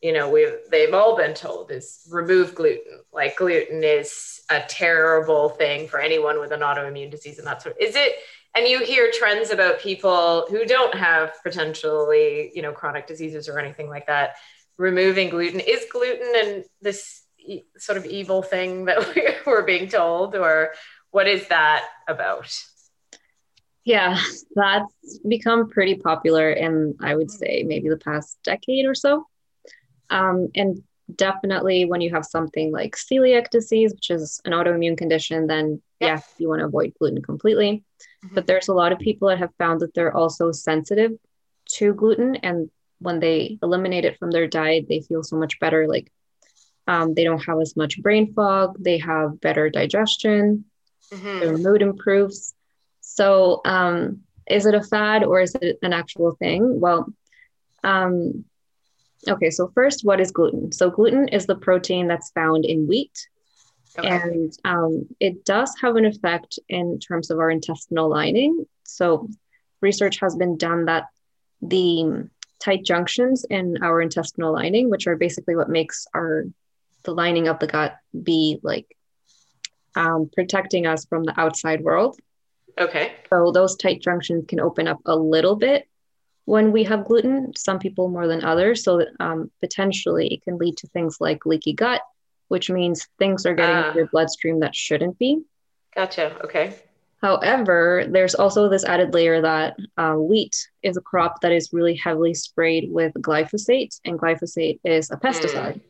you 0.01 0.13
know, 0.13 0.29
we've, 0.29 0.59
they've 0.71 0.95
all 0.95 1.17
been 1.17 1.35
told 1.35 1.71
is 1.71 2.07
remove 2.11 2.55
gluten. 2.55 3.01
Like 3.13 3.37
gluten 3.37 3.83
is 3.85 4.43
a 4.51 4.61
terrible 4.61 5.49
thing 5.51 5.89
for 5.89 6.01
anyone 6.01 6.41
with 6.41 6.53
an 6.53 6.61
autoimmune 6.61 7.11
disease. 7.11 7.39
And 7.39 7.47
that's 7.47 7.65
what, 7.65 7.81
is 7.81 7.97
it, 7.97 8.15
and 8.57 8.69
you 8.69 8.85
hear 8.85 9.11
trends 9.13 9.51
about 9.51 9.81
people 9.81 10.47
who 10.49 10.65
don't 10.65 10.95
have 10.95 11.33
potentially, 11.43 12.53
you 12.55 12.63
know, 12.63 12.73
chronic 12.73 13.07
diseases 13.07 13.49
or 13.49 13.59
anything 13.59 13.89
like 13.89 14.07
that, 14.07 14.37
removing 14.77 15.29
gluten. 15.29 15.61
Is 15.61 15.87
gluten 15.91 16.33
and 16.37 16.65
this 16.81 17.24
sort 17.79 17.99
of 17.99 18.07
evil 18.07 18.43
thing 18.43 18.87
that 18.87 18.99
we- 19.15 19.35
we're 19.47 19.65
being 19.65 19.89
told, 19.89 20.35
or 20.35 20.73
what 21.11 21.27
is 21.29 21.49
that 21.49 21.85
about? 22.09 22.53
Yeah, 23.85 24.19
that's 24.55 25.19
become 25.29 25.69
pretty 25.69 25.97
popular 25.97 26.51
in, 26.51 26.95
I 27.03 27.15
would 27.15 27.31
say, 27.31 27.65
maybe 27.67 27.89
the 27.91 27.99
past 27.99 28.39
decade 28.43 28.87
or 28.87 28.95
so. 28.95 29.27
Um, 30.09 30.49
and 30.55 30.83
definitely 31.15 31.85
when 31.85 32.01
you 32.01 32.11
have 32.15 32.25
something 32.25 32.73
like 32.73 32.97
celiac 32.97 33.51
disease, 33.51 33.93
which 33.93 34.09
is 34.11 34.41
an 34.47 34.53
autoimmune 34.53 34.97
condition, 34.97 35.47
then 35.47 35.83
Yeah. 36.01 36.15
yes, 36.15 36.35
you 36.39 36.49
want 36.49 36.61
to 36.61 36.67
avoid 36.67 36.95
gluten 36.99 37.21
completely. 37.23 37.85
Mhm. 38.25 38.35
But 38.35 38.47
there's 38.47 38.69
a 38.69 38.75
lot 38.75 38.93
of 38.93 38.99
people 38.99 39.29
that 39.29 39.39
have 39.39 39.55
found 39.59 39.81
that 39.81 39.93
they're 39.93 40.17
also 40.17 40.51
sensitive 40.51 41.13
to 41.77 41.93
gluten. 41.93 42.37
And 42.37 42.71
when 43.01 43.21
they 43.21 43.59
eliminate 43.63 44.07
it 44.07 44.19
from 44.19 44.31
their 44.31 44.47
diet, 44.47 44.87
they 44.89 45.03
feel 45.03 45.23
so 45.23 45.37
much 45.37 45.61
better. 45.61 45.87
Like 45.87 46.11
um, 46.87 47.15
they 47.15 47.25
don't 47.25 47.45
have 47.45 47.61
as 47.61 47.77
much 47.77 48.01
brain 48.03 48.33
fog, 48.35 48.77
they 48.79 48.99
have 48.99 49.41
better 49.41 49.71
digestion, 49.71 50.65
Mhm. 51.13 51.41
their 51.41 51.59
mood 51.59 51.83
improves. 51.83 52.55
So, 53.01 53.61
um, 53.65 54.21
is 54.49 54.67
it 54.67 54.75
a 54.75 54.83
fad 54.83 55.25
or 55.25 55.41
is 55.41 55.55
it 55.55 55.79
an 55.83 55.93
actual 55.93 56.33
thing? 56.37 56.81
Well, 56.81 57.07
um, 57.83 58.45
okay, 59.29 59.51
so 59.51 59.69
first, 59.75 60.05
what 60.05 60.21
is 60.21 60.31
gluten? 60.31 60.73
So, 60.73 60.91
gluten 60.91 61.29
is 61.29 61.47
the 61.47 61.57
protein 61.57 62.07
that's 62.09 62.31
found 62.33 62.65
in 62.65 62.87
wheat, 62.87 63.29
Okay. 63.99 64.09
and 64.09 64.53
um, 64.65 65.07
it 65.21 65.45
does 65.45 65.75
have 65.81 65.97
an 65.97 66.05
effect 66.05 66.59
in 66.69 66.99
terms 66.99 67.31
of 67.31 67.39
our 67.39 67.51
intestinal 67.51 68.09
lining. 68.09 68.67
So, 68.85 69.29
research 69.81 70.19
has 70.21 70.35
been 70.37 70.57
done 70.57 70.87
that 70.87 71.05
the 71.63 72.29
tight 72.63 72.85
junctions 72.85 73.45
in 73.49 73.77
our 73.83 74.01
intestinal 74.01 74.53
lining, 74.53 74.91
which 74.91 75.07
are 75.07 75.17
basically 75.17 75.57
what 75.57 75.69
makes 75.69 76.07
our 76.15 76.45
the 77.05 77.13
lining 77.15 77.49
of 77.49 77.59
the 77.59 77.67
gut 77.67 77.97
be 78.23 78.59
like 78.63 78.87
um, 79.97 80.31
protecting 80.35 80.87
us 80.87 81.05
from 81.05 81.25
the 81.25 81.39
outside 81.39 81.83
world. 81.83 82.19
Okay. 82.79 83.13
So 83.31 83.53
those 83.53 83.77
tight 83.77 84.03
junctions 84.03 84.45
can 84.49 84.61
open 84.61 84.89
up 84.89 84.99
a 85.07 85.15
little 85.17 85.55
bit 85.57 85.89
when 86.47 86.73
we 86.73 86.85
have 86.85 87.05
gluten, 87.05 87.53
some 87.57 87.79
people 87.79 88.09
more 88.09 88.27
than 88.27 88.45
others. 88.45 88.83
So 88.83 89.07
um, 89.21 89.51
potentially 89.61 90.35
it 90.35 90.43
can 90.43 90.59
lead 90.59 90.77
to 90.79 90.89
things 90.89 91.19
like 91.21 91.47
leaky 91.47 91.73
gut, 91.73 92.03
which 92.49 92.71
means 92.71 93.07
things 93.19 93.47
are 93.47 93.55
getting 93.55 93.77
Ah. 93.77 93.87
into 93.89 93.99
your 93.99 94.09
bloodstream 94.09 94.61
that 94.61 94.75
shouldn't 94.75 95.19
be. 95.19 95.43
Gotcha. 95.95 96.37
Okay. 96.45 96.75
However, 97.23 98.05
there's 98.07 98.35
also 98.35 98.69
this 98.69 98.85
added 98.85 99.15
layer 99.15 99.41
that 99.41 99.77
uh, 99.97 100.15
wheat 100.15 100.55
is 100.83 100.99
a 100.99 101.01
crop 101.01 101.41
that 101.41 101.53
is 101.53 101.71
really 101.73 101.95
heavily 101.95 102.35
sprayed 102.35 102.91
with 102.93 103.15
glyphosate, 103.15 103.99
and 104.05 104.19
glyphosate 104.19 104.79
is 104.85 105.11
a 105.11 105.17
pesticide. 105.17 105.81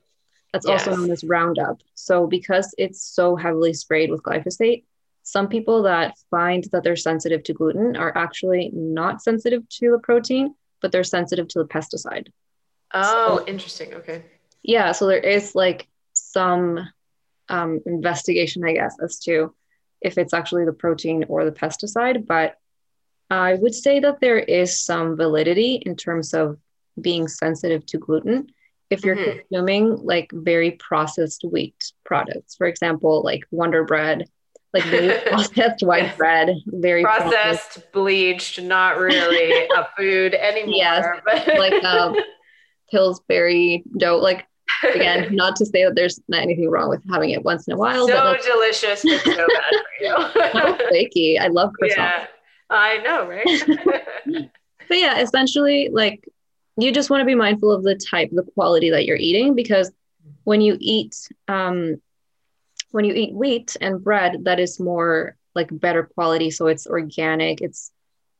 That's 0.55 0.67
also 0.67 0.95
known 0.95 1.11
as 1.11 1.25
Roundup. 1.25 1.81
So, 1.97 2.29
because 2.29 2.73
it's 2.79 3.05
so 3.05 3.35
heavily 3.35 3.73
sprayed 3.73 4.09
with 4.09 4.23
glyphosate, 4.23 4.85
some 5.25 5.49
people 5.49 5.83
that 5.83 6.15
find 6.31 6.63
that 6.71 6.85
they're 6.85 6.95
sensitive 6.95 7.43
to 7.45 7.53
gluten 7.53 7.97
are 7.97 8.17
actually 8.17 8.71
not 8.73 9.21
sensitive 9.21 9.69
to 9.81 9.91
the 9.91 9.99
protein, 9.99 10.55
but 10.81 10.93
they're 10.93 11.03
sensitive 11.03 11.49
to 11.49 11.59
the 11.59 11.65
pesticide. 11.65 12.29
Oh, 12.93 13.43
interesting. 13.49 13.95
Okay. 13.95 14.23
Yeah, 14.63 14.93
so 14.93 15.09
there 15.09 15.19
is 15.19 15.57
like 15.57 15.89
some 16.13 16.89
um, 17.49 17.81
investigation, 17.85 18.65
I 18.65 18.75
guess, 18.75 18.95
as 19.03 19.19
to 19.21 19.53
if 20.01 20.19
it's 20.19 20.35
actually 20.35 20.67
the 20.67 20.73
protein 20.73 21.25
or 21.29 21.45
the 21.45 21.51
pesticide. 21.51 22.29
But 22.29 22.59
I 23.29 23.55
would 23.55 23.75
say 23.75 23.99
that 23.99 24.21
there 24.21 24.39
is 24.39 24.79
some 24.79 25.17
validity 25.17 25.83
in 25.85 25.97
terms 25.97 26.33
of 26.33 26.59
being 27.01 27.27
sensitive 27.27 27.85
to 27.87 27.99
gluten. 27.99 28.53
If 28.91 29.05
you're 29.05 29.17
Mhm. 29.17 29.41
consuming 29.49 29.97
like 29.97 30.31
very 30.33 30.73
processed 30.73 31.45
wheat 31.45 31.93
products, 32.05 32.55
for 32.55 32.67
example, 32.67 33.23
like 33.23 33.43
Wonder 33.51 33.85
Bread, 33.85 34.29
like 34.73 34.85
very 34.85 35.11
processed 35.27 35.83
white 35.83 36.05
Yes. 36.05 36.17
bread, 36.17 36.51
very 36.67 37.03
Processed, 37.03 37.91
bleached, 37.93 38.61
not 38.61 38.99
really 38.99 39.67
a 39.69 39.89
food 39.97 40.35
anymore. 40.35 40.75
Yes, 40.77 41.07
but 41.25 41.57
like 41.57 41.83
um, 41.85 42.15
Pillsbury 42.91 43.83
dough. 43.97 44.19
Like 44.19 44.47
again, 44.95 45.29
not 45.35 45.57
to 45.57 45.67
say 45.67 45.85
that 45.85 45.95
there's 45.95 46.21
not 46.29 46.43
anything 46.43 46.69
wrong 46.71 46.89
with 46.89 47.03
having 47.11 47.31
it 47.31 47.43
once 47.43 47.67
in 47.67 47.75
a 47.75 47.77
while, 47.77 48.07
but 48.07 48.17
so 48.19 48.25
like 48.25 48.43
delicious, 48.45 49.03
but 49.03 49.21
so 49.25 49.47
bad 49.49 49.75
for 49.75 50.53
so 50.53 50.69
you. 50.79 50.89
flaky. 50.89 51.39
I 51.39 51.47
love 51.49 51.71
croissants. 51.81 51.97
yeah, 51.97 52.27
I 52.71 52.99
know, 52.99 53.27
right? 53.27 54.49
But 54.89 54.99
yeah, 54.99 55.21
essentially, 55.21 55.89
like 55.91 56.29
you 56.77 56.93
just 56.93 57.11
want 57.11 57.21
to 57.21 57.25
be 57.27 57.35
mindful 57.35 57.73
of 57.73 57.83
the 57.83 57.95
type, 57.95 58.31
the 58.33 58.43
quality 58.43 58.91
that 58.91 59.05
you're 59.05 59.17
eating, 59.17 59.55
because 59.55 59.93
when 60.45 60.61
you 60.61 60.77
eat, 60.81 61.29
um, 61.49 62.01
when 62.91 63.05
you 63.05 63.15
eat 63.15 63.35
wheat 63.35 63.77
and 63.81 64.03
bread, 64.03 64.45
that 64.45 64.61
is 64.61 64.81
more 64.81 65.37
like 65.55 65.69
better 65.71 66.03
quality. 66.03 66.51
So 66.51 66.67
it's 66.67 66.87
organic. 66.87 67.61
It's 67.61 67.93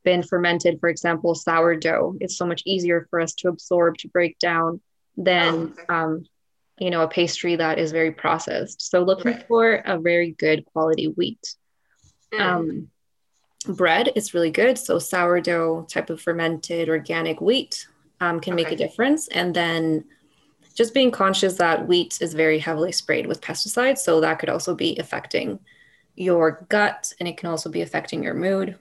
been 0.03 0.21
fermented. 0.21 0.79
For 0.79 0.89
example, 0.89 1.33
sourdough. 1.33 2.17
It's 2.19 2.37
so 2.37 2.45
much 2.45 2.61
easier 2.65 3.07
for 3.09 3.19
us 3.21 3.33
to 3.35 3.47
absorb, 3.47 3.97
to 3.99 4.07
break 4.09 4.37
down 4.39 4.81
than, 5.17 5.53
Oh, 5.53 5.61
okay. 5.63 5.83
um, 5.89 6.25
you 6.77 6.89
know, 6.89 7.01
a 7.03 7.07
pastry 7.07 7.55
that 7.55 7.79
is 7.79 7.91
very 7.93 8.11
processed. 8.11 8.81
So 8.81 9.01
looking 9.01 9.31
Right. 9.31 9.47
for 9.47 9.73
a 9.75 9.97
very 9.97 10.31
good 10.31 10.65
quality 10.65 11.07
wheat. 11.07 11.55
Mm. 12.33 12.39
Um, 12.41 12.87
bread 13.75 14.11
is 14.15 14.33
really 14.33 14.51
good. 14.51 14.77
So 14.77 14.99
sourdough 14.99 15.87
type 15.89 16.09
of 16.09 16.21
fermented 16.21 16.89
organic 16.89 17.39
wheat 17.39 17.87
um, 18.21 18.39
can 18.39 18.55
make 18.55 18.71
a 18.71 18.75
difference. 18.75 19.27
And 19.29 19.53
then 19.53 20.05
just 20.75 20.93
being 20.93 21.11
conscious 21.11 21.55
that 21.55 21.87
wheat 21.87 22.17
is 22.21 22.33
very 22.33 22.59
heavily 22.59 22.91
sprayed 22.91 23.27
with 23.27 23.41
pesticides. 23.41 23.99
So 23.99 24.21
that 24.21 24.39
could 24.39 24.49
also 24.49 24.75
be 24.75 24.97
affecting 24.97 25.59
your 26.15 26.65
gut 26.69 27.13
and 27.19 27.27
it 27.27 27.37
can 27.37 27.49
also 27.49 27.69
be 27.69 27.81
affecting 27.81 28.23
your 28.23 28.33
mood. 28.33 28.77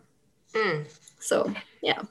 Mm. 0.53 0.87
So 1.21 1.53
yeah. 1.83 2.03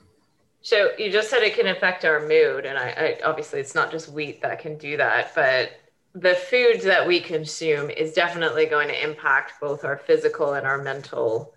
So 0.61 0.91
you 0.97 1.11
just 1.11 1.29
said 1.29 1.43
it 1.43 1.55
can 1.55 1.67
affect 1.67 2.05
our 2.05 2.21
mood, 2.25 2.65
and 2.65 2.77
I, 2.77 2.89
I 2.89 3.19
obviously 3.25 3.59
it's 3.59 3.75
not 3.75 3.91
just 3.91 4.09
wheat 4.09 4.41
that 4.41 4.59
can 4.59 4.77
do 4.77 4.95
that, 4.95 5.35
but 5.35 5.71
the 6.15 6.35
foods 6.35 6.85
that 6.85 7.05
we 7.05 7.19
consume 7.19 7.89
is 7.89 8.13
definitely 8.13 8.65
going 8.65 8.87
to 8.87 9.03
impact 9.03 9.59
both 9.59 9.83
our 9.83 9.97
physical 9.97 10.53
and 10.53 10.65
our 10.65 10.81
mental 10.81 11.53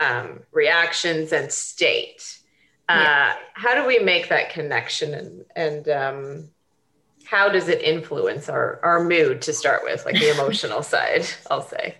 um, 0.00 0.40
reactions 0.52 1.32
and 1.32 1.50
state. 1.50 2.40
Uh, 2.92 3.34
how 3.54 3.74
do 3.74 3.86
we 3.86 3.98
make 3.98 4.28
that 4.28 4.50
connection, 4.50 5.14
and 5.14 5.44
and 5.56 5.88
um, 5.88 6.48
how 7.24 7.48
does 7.48 7.68
it 7.68 7.82
influence 7.82 8.48
our 8.48 8.80
our 8.82 9.04
mood 9.04 9.42
to 9.42 9.52
start 9.52 9.82
with, 9.84 10.04
like 10.04 10.14
the 10.14 10.30
emotional 10.30 10.82
side? 10.94 11.26
I'll 11.50 11.62
say. 11.62 11.96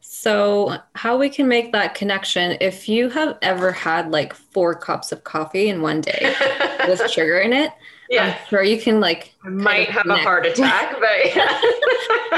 So, 0.00 0.78
how 0.94 1.18
we 1.18 1.28
can 1.28 1.48
make 1.48 1.72
that 1.72 1.94
connection 1.94 2.56
if 2.60 2.88
you 2.88 3.10
have 3.10 3.36
ever 3.42 3.72
had 3.72 4.10
like 4.10 4.32
four 4.32 4.74
cups 4.74 5.12
of 5.12 5.24
coffee 5.24 5.68
in 5.68 5.82
one 5.82 6.00
day 6.00 6.34
with 6.88 7.10
sugar 7.10 7.38
in 7.40 7.52
it, 7.52 7.72
yeah. 8.10 8.36
I'm 8.40 8.48
sure 8.48 8.62
you 8.62 8.80
can 8.80 9.00
like 9.00 9.34
I 9.44 9.48
might 9.48 9.88
have 9.88 10.02
connect. 10.02 10.20
a 10.20 10.24
heart 10.24 10.46
attack, 10.46 10.92
but 10.92 11.02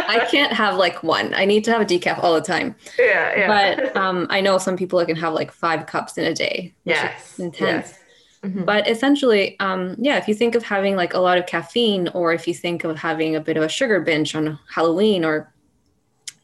I 0.08 0.26
can't 0.30 0.52
have 0.52 0.76
like 0.76 1.02
one. 1.02 1.34
I 1.34 1.44
need 1.44 1.64
to 1.64 1.72
have 1.72 1.80
a 1.80 1.84
decaf 1.84 2.22
all 2.22 2.34
the 2.34 2.40
time. 2.40 2.74
Yeah, 2.98 3.36
yeah. 3.36 3.76
But 3.76 3.96
um, 3.96 4.26
I 4.30 4.40
know 4.40 4.58
some 4.58 4.76
people 4.76 5.04
can 5.04 5.16
have 5.16 5.32
like 5.32 5.52
five 5.52 5.86
cups 5.86 6.18
in 6.18 6.24
a 6.24 6.34
day. 6.34 6.74
yes. 6.84 7.38
intense. 7.38 7.88
Yes. 7.88 7.98
Mm-hmm. 8.42 8.64
But 8.64 8.88
essentially, 8.88 9.58
um, 9.60 9.96
yeah, 9.98 10.18
if 10.18 10.28
you 10.28 10.34
think 10.34 10.54
of 10.54 10.62
having 10.62 10.94
like 10.94 11.14
a 11.14 11.18
lot 11.18 11.38
of 11.38 11.46
caffeine, 11.46 12.08
or 12.08 12.32
if 12.32 12.46
you 12.46 12.54
think 12.54 12.84
of 12.84 12.96
having 12.96 13.34
a 13.34 13.40
bit 13.40 13.56
of 13.56 13.62
a 13.62 13.68
sugar 13.68 14.00
binge 14.00 14.34
on 14.34 14.58
Halloween 14.72 15.24
or 15.24 15.52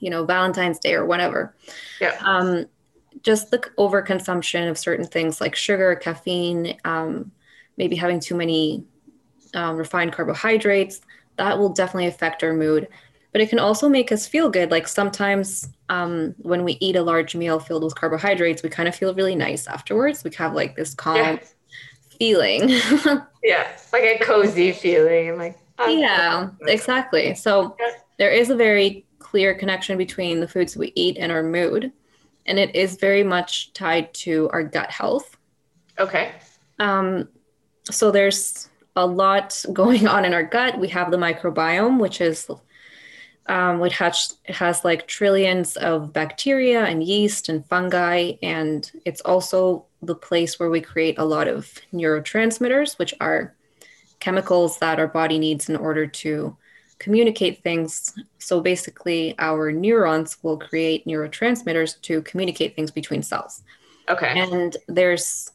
you 0.02 0.10
know 0.10 0.24
valentine's 0.24 0.78
day 0.78 0.94
or 0.94 1.06
whatever 1.06 1.54
yeah 2.00 2.18
um, 2.24 2.66
just 3.22 3.50
the 3.50 3.58
overconsumption 3.78 4.68
of 4.68 4.76
certain 4.76 5.06
things 5.06 5.40
like 5.40 5.54
sugar 5.54 5.94
caffeine 5.94 6.76
um, 6.84 7.30
maybe 7.78 7.96
having 7.96 8.20
too 8.20 8.34
many 8.34 8.84
um, 9.54 9.76
refined 9.76 10.12
carbohydrates 10.12 11.00
that 11.36 11.58
will 11.58 11.70
definitely 11.70 12.06
affect 12.06 12.42
our 12.42 12.52
mood 12.52 12.88
but 13.32 13.40
it 13.40 13.48
can 13.48 13.58
also 13.58 13.88
make 13.88 14.12
us 14.12 14.26
feel 14.26 14.50
good 14.50 14.70
like 14.70 14.86
sometimes 14.86 15.68
um, 15.88 16.34
when 16.38 16.64
we 16.64 16.76
eat 16.80 16.96
a 16.96 17.02
large 17.02 17.34
meal 17.34 17.58
filled 17.58 17.84
with 17.84 17.94
carbohydrates 17.94 18.62
we 18.62 18.68
kind 18.68 18.88
of 18.88 18.94
feel 18.94 19.14
really 19.14 19.34
nice 19.34 19.66
afterwards 19.66 20.24
we 20.24 20.30
have 20.34 20.54
like 20.54 20.76
this 20.76 20.94
calm 20.94 21.16
yeah. 21.16 21.38
feeling 22.18 22.68
yeah 23.42 23.68
like 23.92 24.04
a 24.04 24.18
cozy 24.22 24.72
feeling 24.72 25.36
like 25.36 25.58
yeah 25.88 26.50
exactly 26.68 27.34
so 27.34 27.76
there 28.18 28.30
is 28.30 28.50
a 28.50 28.54
very 28.56 29.04
clear 29.18 29.54
connection 29.54 29.96
between 29.96 30.40
the 30.40 30.46
foods 30.46 30.76
we 30.76 30.92
eat 30.94 31.16
and 31.16 31.32
our 31.32 31.42
mood. 31.42 31.90
And 32.44 32.58
it 32.58 32.76
is 32.76 32.96
very 32.96 33.24
much 33.24 33.72
tied 33.72 34.12
to 34.14 34.50
our 34.52 34.62
gut 34.62 34.90
health. 34.90 35.36
Okay. 35.98 36.32
Um, 36.78 37.28
so 37.90 38.10
there's 38.10 38.68
a 38.96 39.06
lot 39.06 39.64
going 39.72 40.06
on 40.06 40.24
in 40.24 40.34
our 40.34 40.42
gut. 40.42 40.78
We 40.78 40.88
have 40.88 41.10
the 41.10 41.16
microbiome, 41.16 41.98
which 41.98 42.20
is 42.20 42.48
um, 43.46 43.80
which 43.80 43.94
has, 43.94 44.36
has 44.46 44.84
like 44.84 45.08
trillions 45.08 45.76
of 45.76 46.12
bacteria 46.12 46.84
and 46.84 47.02
yeast 47.02 47.48
and 47.48 47.66
fungi. 47.66 48.34
And 48.42 48.90
it's 49.04 49.20
also 49.22 49.86
the 50.00 50.14
place 50.14 50.60
where 50.60 50.70
we 50.70 50.80
create 50.80 51.18
a 51.18 51.24
lot 51.24 51.48
of 51.48 51.72
neurotransmitters, 51.92 52.98
which 52.98 53.14
are 53.20 53.54
chemicals 54.20 54.78
that 54.78 55.00
our 55.00 55.08
body 55.08 55.38
needs 55.38 55.68
in 55.68 55.76
order 55.76 56.06
to 56.06 56.56
communicate 56.98 57.64
things. 57.64 58.14
So 58.38 58.60
basically, 58.60 59.34
our 59.38 59.72
neurons 59.72 60.38
will 60.42 60.56
create 60.56 61.04
neurotransmitters 61.04 62.00
to 62.02 62.22
communicate 62.22 62.76
things 62.76 62.92
between 62.92 63.22
cells. 63.22 63.62
Okay. 64.08 64.38
And 64.38 64.76
there's 64.86 65.50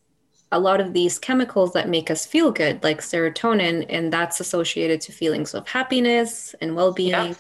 a 0.52 0.60
lot 0.60 0.80
of 0.80 0.94
these 0.94 1.20
chemicals 1.20 1.74
that 1.74 1.90
make 1.90 2.10
us 2.10 2.26
feel 2.26 2.52
good, 2.52 2.84
like 2.84 3.02
serotonin, 3.02 3.86
and 3.90 4.12
that's 4.14 4.40
associated 4.40 5.02
to 5.02 5.12
feelings 5.12 5.54
of 5.54 5.68
happiness 5.68 6.56
and 6.62 6.76
well 6.76 6.94
being, 6.94 7.10
yeah. 7.12 7.34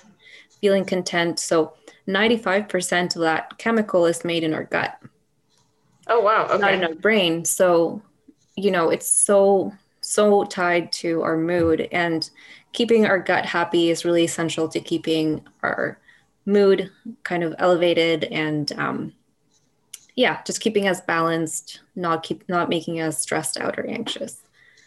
feeling 0.61 0.83
content. 0.83 1.39
So 1.39 1.73
95% 2.07 3.15
of 3.15 3.21
that 3.21 3.57
chemical 3.57 4.05
is 4.05 4.25
made 4.25 4.43
in 4.43 4.53
our 4.53 4.65
gut. 4.65 4.99
Oh, 6.07 6.19
wow. 6.19 6.45
Okay. 6.45 6.57
Not 6.57 6.73
in 6.73 6.83
our 6.83 6.95
brain. 6.95 7.45
So, 7.45 8.01
you 8.55 8.71
know, 8.71 8.89
it's 8.89 9.11
so, 9.11 9.73
so 10.01 10.43
tied 10.45 10.91
to 10.93 11.21
our 11.21 11.37
mood. 11.37 11.87
And 11.91 12.29
keeping 12.73 13.05
our 13.05 13.19
gut 13.19 13.45
happy 13.45 13.89
is 13.89 14.05
really 14.05 14.23
essential 14.25 14.67
to 14.69 14.79
keeping 14.79 15.45
our 15.63 15.99
mood 16.45 16.89
kind 17.23 17.43
of 17.43 17.53
elevated 17.59 18.23
and 18.25 18.71
um, 18.73 19.13
yeah 20.17 20.41
just 20.43 20.59
keeping 20.59 20.89
us 20.89 21.00
balanced 21.00 21.79
not 21.95 22.24
keep 22.24 22.43
not 22.50 22.67
making 22.67 23.00
us 23.00 23.21
stressed 23.21 23.57
out 23.57 23.79
or 23.79 23.88
anxious 23.88 24.43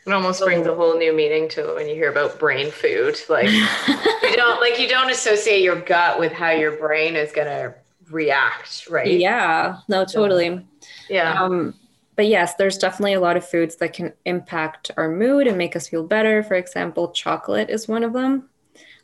it 0.07 0.13
almost 0.13 0.43
brings 0.43 0.67
a 0.67 0.75
whole 0.75 0.99
new 0.99 1.15
meaning 1.15 1.49
to 1.49 1.71
it 1.71 1.75
when 1.75 1.89
you 1.89 1.95
hear 1.95 2.11
about 2.11 2.39
brain 2.39 2.71
food 2.71 3.17
like 3.31 3.49
you 4.23 4.37
don't 4.37 4.61
like 4.61 4.79
you 4.79 4.89
don't 4.89 5.11
associate 5.11 5.63
your 5.63 5.81
gut 5.81 6.21
with 6.21 6.33
how 6.33 6.51
your 6.51 6.77
brain 6.77 7.17
is 7.17 7.33
going 7.33 7.47
to 7.47 7.75
react 8.11 8.87
right 8.91 9.19
yeah 9.19 9.79
no 9.89 10.05
totally 10.05 10.67
yeah 11.09 11.41
um 11.41 11.73
but 12.21 12.27
yes, 12.27 12.55
there's 12.57 12.77
definitely 12.77 13.15
a 13.15 13.21
lot 13.21 13.39
of 13.39 13.49
foods 13.49 13.77
that 13.77 13.95
can 13.95 14.13
impact 14.27 14.91
our 14.99 15.09
mood 15.09 15.47
and 15.47 15.57
make 15.57 15.75
us 15.75 15.89
feel 15.89 16.05
better. 16.05 16.43
For 16.43 16.55
example, 16.55 17.13
chocolate 17.13 17.71
is 17.71 17.89
one 17.89 18.05
of 18.05 18.13
them. 18.13 18.51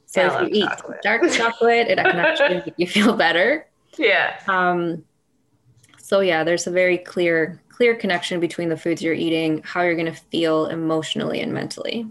So 0.05 0.21
yeah, 0.21 0.43
if 0.43 0.43
you 0.43 0.62
eat 0.65 0.69
chocolate. 0.69 1.03
dark 1.03 1.33
chocolate, 1.33 1.89
it 1.89 1.97
can 1.97 2.19
actually 2.19 2.57
make 2.67 2.75
you 2.77 2.87
feel 2.87 3.15
better. 3.15 3.67
Yeah. 3.97 4.39
Um, 4.49 5.03
so 6.07 6.21
yeah, 6.21 6.45
there's 6.45 6.69
a 6.69 6.71
very 6.71 6.99
clear 6.99 7.61
clear 7.69 7.97
connection 7.97 8.38
between 8.38 8.69
the 8.69 8.77
foods 8.77 9.03
you're 9.03 9.12
eating, 9.12 9.61
how 9.64 9.83
you're 9.83 9.97
going 9.97 10.07
to 10.07 10.12
feel 10.31 10.66
emotionally 10.66 11.40
and 11.40 11.53
mentally. 11.53 12.07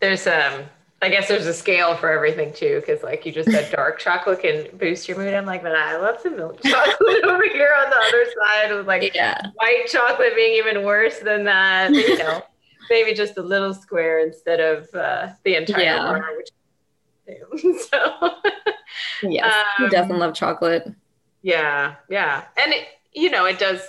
There's 0.00 0.26
um 0.26 0.64
I 1.00 1.08
guess 1.08 1.28
there's 1.28 1.46
a 1.46 1.54
scale 1.54 1.96
for 1.96 2.12
everything 2.12 2.52
too, 2.52 2.80
because 2.80 3.02
like 3.02 3.24
you 3.24 3.32
just 3.32 3.50
said, 3.50 3.72
dark 3.72 3.98
chocolate 3.98 4.42
can 4.42 4.66
boost 4.76 5.08
your 5.08 5.16
mood. 5.16 5.32
I'm 5.32 5.46
like, 5.46 5.62
but 5.62 5.74
I 5.74 5.96
love 5.96 6.22
the 6.22 6.30
milk 6.30 6.62
chocolate 6.64 7.24
over 7.24 7.42
here 7.44 7.74
on 7.82 7.88
the 7.88 7.96
other 7.96 8.26
side 8.38 8.76
with 8.76 8.86
like 8.86 9.14
yeah. 9.14 9.40
white 9.54 9.86
chocolate 9.88 10.34
being 10.36 10.58
even 10.58 10.84
worse 10.84 11.18
than 11.20 11.44
that. 11.44 11.90
You 11.90 12.18
know, 12.18 12.42
maybe 12.90 13.14
just 13.14 13.38
a 13.38 13.42
little 13.42 13.72
square 13.72 14.20
instead 14.20 14.60
of 14.60 14.94
uh, 14.94 15.30
the 15.42 15.56
entire 15.56 15.82
yeah. 15.82 16.02
bar, 16.02 16.26
which 16.36 16.50
so 17.90 18.30
yes, 19.22 19.54
um, 19.78 19.88
definitely 19.88 20.20
love 20.20 20.34
chocolate. 20.34 20.92
Yeah, 21.40 21.94
yeah, 22.10 22.44
and 22.62 22.74
it, 22.74 22.88
you 23.12 23.30
know, 23.30 23.44
it 23.46 23.58
does. 23.58 23.80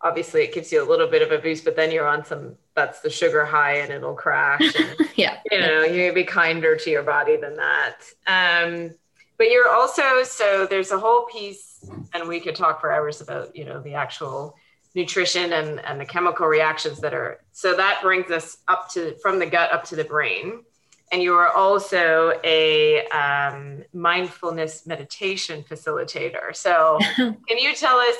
Obviously, 0.00 0.42
it 0.42 0.52
gives 0.52 0.70
you 0.70 0.82
a 0.82 0.88
little 0.88 1.06
bit 1.06 1.22
of 1.22 1.32
a 1.32 1.38
boost, 1.38 1.64
but 1.64 1.76
then 1.76 1.90
you're 1.90 2.06
on 2.06 2.24
some 2.24 2.56
that's 2.74 3.00
the 3.00 3.10
sugar 3.10 3.44
high 3.44 3.76
and 3.76 3.92
it'll 3.92 4.14
crash. 4.14 4.74
And, 4.74 4.96
yeah. 5.16 5.38
You 5.50 5.60
know, 5.60 5.82
you 5.84 6.12
be 6.12 6.24
kinder 6.24 6.76
to 6.76 6.90
your 6.90 7.02
body 7.02 7.36
than 7.36 7.56
that. 7.56 7.96
Um, 8.26 8.90
but 9.38 9.50
you're 9.50 9.68
also, 9.68 10.22
so 10.22 10.66
there's 10.66 10.90
a 10.90 10.98
whole 10.98 11.24
piece, 11.26 11.90
and 12.12 12.28
we 12.28 12.40
could 12.40 12.54
talk 12.54 12.80
for 12.80 12.92
hours 12.92 13.20
about, 13.20 13.54
you 13.56 13.64
know, 13.64 13.80
the 13.80 13.94
actual 13.94 14.56
nutrition 14.94 15.52
and, 15.52 15.80
and 15.84 16.00
the 16.00 16.04
chemical 16.04 16.46
reactions 16.46 17.00
that 17.00 17.12
are, 17.14 17.40
so 17.52 17.76
that 17.76 18.00
brings 18.02 18.30
us 18.30 18.58
up 18.68 18.88
to, 18.90 19.16
from 19.20 19.38
the 19.38 19.46
gut 19.46 19.72
up 19.72 19.84
to 19.84 19.96
the 19.96 20.04
brain. 20.04 20.62
And 21.12 21.20
you 21.22 21.34
are 21.34 21.50
also 21.50 22.40
a 22.44 23.06
um, 23.08 23.84
mindfulness 23.92 24.86
meditation 24.86 25.64
facilitator. 25.68 26.54
So 26.54 26.98
can 27.16 27.58
you 27.58 27.74
tell 27.74 27.96
us, 27.96 28.16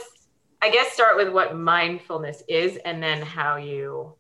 I 0.65 0.71
guess, 0.71 0.95
start 0.95 1.19
with 1.19 1.29
what 1.29 1.55
mindfulness 1.55 2.43
is 2.49 2.79
and 2.87 3.03
then 3.03 3.21
how 3.21 3.57
you 3.57 4.15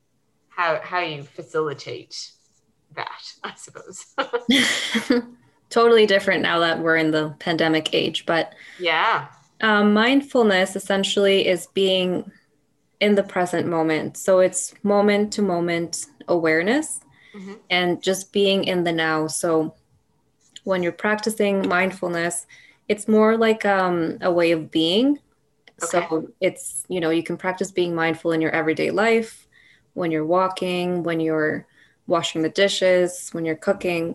how 0.50 0.78
how 0.82 1.00
you 1.00 1.22
facilitate 1.22 2.32
that, 2.94 3.32
I 3.42 3.54
suppose. 3.56 4.14
totally 5.70 6.04
different 6.04 6.42
now 6.42 6.58
that 6.58 6.80
we're 6.80 6.96
in 6.96 7.12
the 7.12 7.34
pandemic 7.38 7.94
age, 7.94 8.26
but 8.26 8.54
yeah. 8.78 9.28
Um, 9.62 9.94
mindfulness 9.94 10.76
essentially 10.76 11.48
is 11.48 11.66
being 11.68 12.30
in 13.00 13.14
the 13.14 13.22
present 13.22 13.66
moment. 13.66 14.18
So 14.18 14.40
it's 14.40 14.74
moment 14.82 15.32
to 15.32 15.42
moment 15.42 16.04
awareness 16.28 17.00
mm-hmm. 17.34 17.54
and 17.70 18.02
just 18.02 18.34
being 18.34 18.64
in 18.64 18.84
the 18.84 18.92
now. 18.92 19.28
So 19.28 19.74
when 20.64 20.82
you're 20.82 20.92
practicing 20.92 21.66
mindfulness, 21.66 22.46
it's 22.86 23.08
more 23.08 23.38
like 23.38 23.64
um, 23.64 24.18
a 24.20 24.30
way 24.30 24.52
of 24.52 24.70
being. 24.70 25.20
Okay. 25.82 26.06
So 26.08 26.28
it's, 26.40 26.84
you 26.88 27.00
know, 27.00 27.10
you 27.10 27.22
can 27.22 27.36
practice 27.36 27.70
being 27.70 27.94
mindful 27.94 28.32
in 28.32 28.40
your 28.40 28.52
everyday 28.52 28.90
life 28.90 29.46
when 29.94 30.10
you're 30.10 30.26
walking, 30.26 31.02
when 31.02 31.20
you're 31.20 31.66
washing 32.06 32.42
the 32.42 32.48
dishes, 32.48 33.30
when 33.32 33.44
you're 33.44 33.56
cooking. 33.56 34.14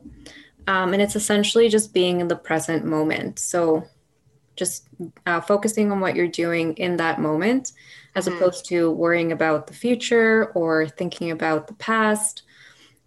Um, 0.67 0.93
and 0.93 1.01
it's 1.01 1.15
essentially 1.15 1.67
just 1.69 1.93
being 1.93 2.19
in 2.19 2.27
the 2.27 2.35
present 2.35 2.85
moment. 2.85 3.39
So 3.39 3.85
just 4.55 4.87
uh, 5.25 5.41
focusing 5.41 5.91
on 5.91 5.99
what 5.99 6.15
you're 6.15 6.27
doing 6.27 6.75
in 6.75 6.97
that 6.97 7.19
moment, 7.19 7.71
as 8.15 8.25
mm-hmm. 8.25 8.37
opposed 8.37 8.65
to 8.65 8.91
worrying 8.91 9.31
about 9.31 9.67
the 9.67 9.73
future 9.73 10.51
or 10.53 10.87
thinking 10.87 11.31
about 11.31 11.67
the 11.67 11.73
past, 11.75 12.43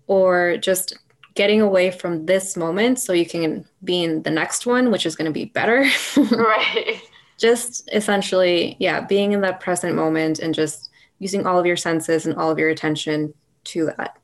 or 0.07 0.57
just 0.57 0.99
getting 1.35 1.61
away 1.61 1.91
from 1.91 2.27
this 2.27 2.57
moment 2.57 2.99
so 2.99 3.13
you 3.13 3.27
can 3.27 3.65
be 3.85 4.03
in 4.03 4.23
the 4.23 4.31
next 4.31 4.67
one, 4.67 4.91
which 4.91 5.07
is 5.07 5.15
going 5.15 5.27
to 5.27 5.33
be 5.33 5.45
better. 5.45 5.87
right. 6.33 7.01
Just 7.43 7.91
essentially, 7.93 8.77
yeah, 8.79 9.01
being 9.01 9.33
in 9.33 9.41
that 9.41 9.59
present 9.59 9.97
moment 9.97 10.39
and 10.39 10.55
just 10.55 10.91
using 11.19 11.45
all 11.45 11.59
of 11.59 11.67
your 11.67 11.77
senses 11.77 12.25
and 12.25 12.37
all 12.37 12.51
of 12.51 12.59
your 12.59 12.71
attention 12.71 13.35
to 13.65 13.87
that. 13.87 14.17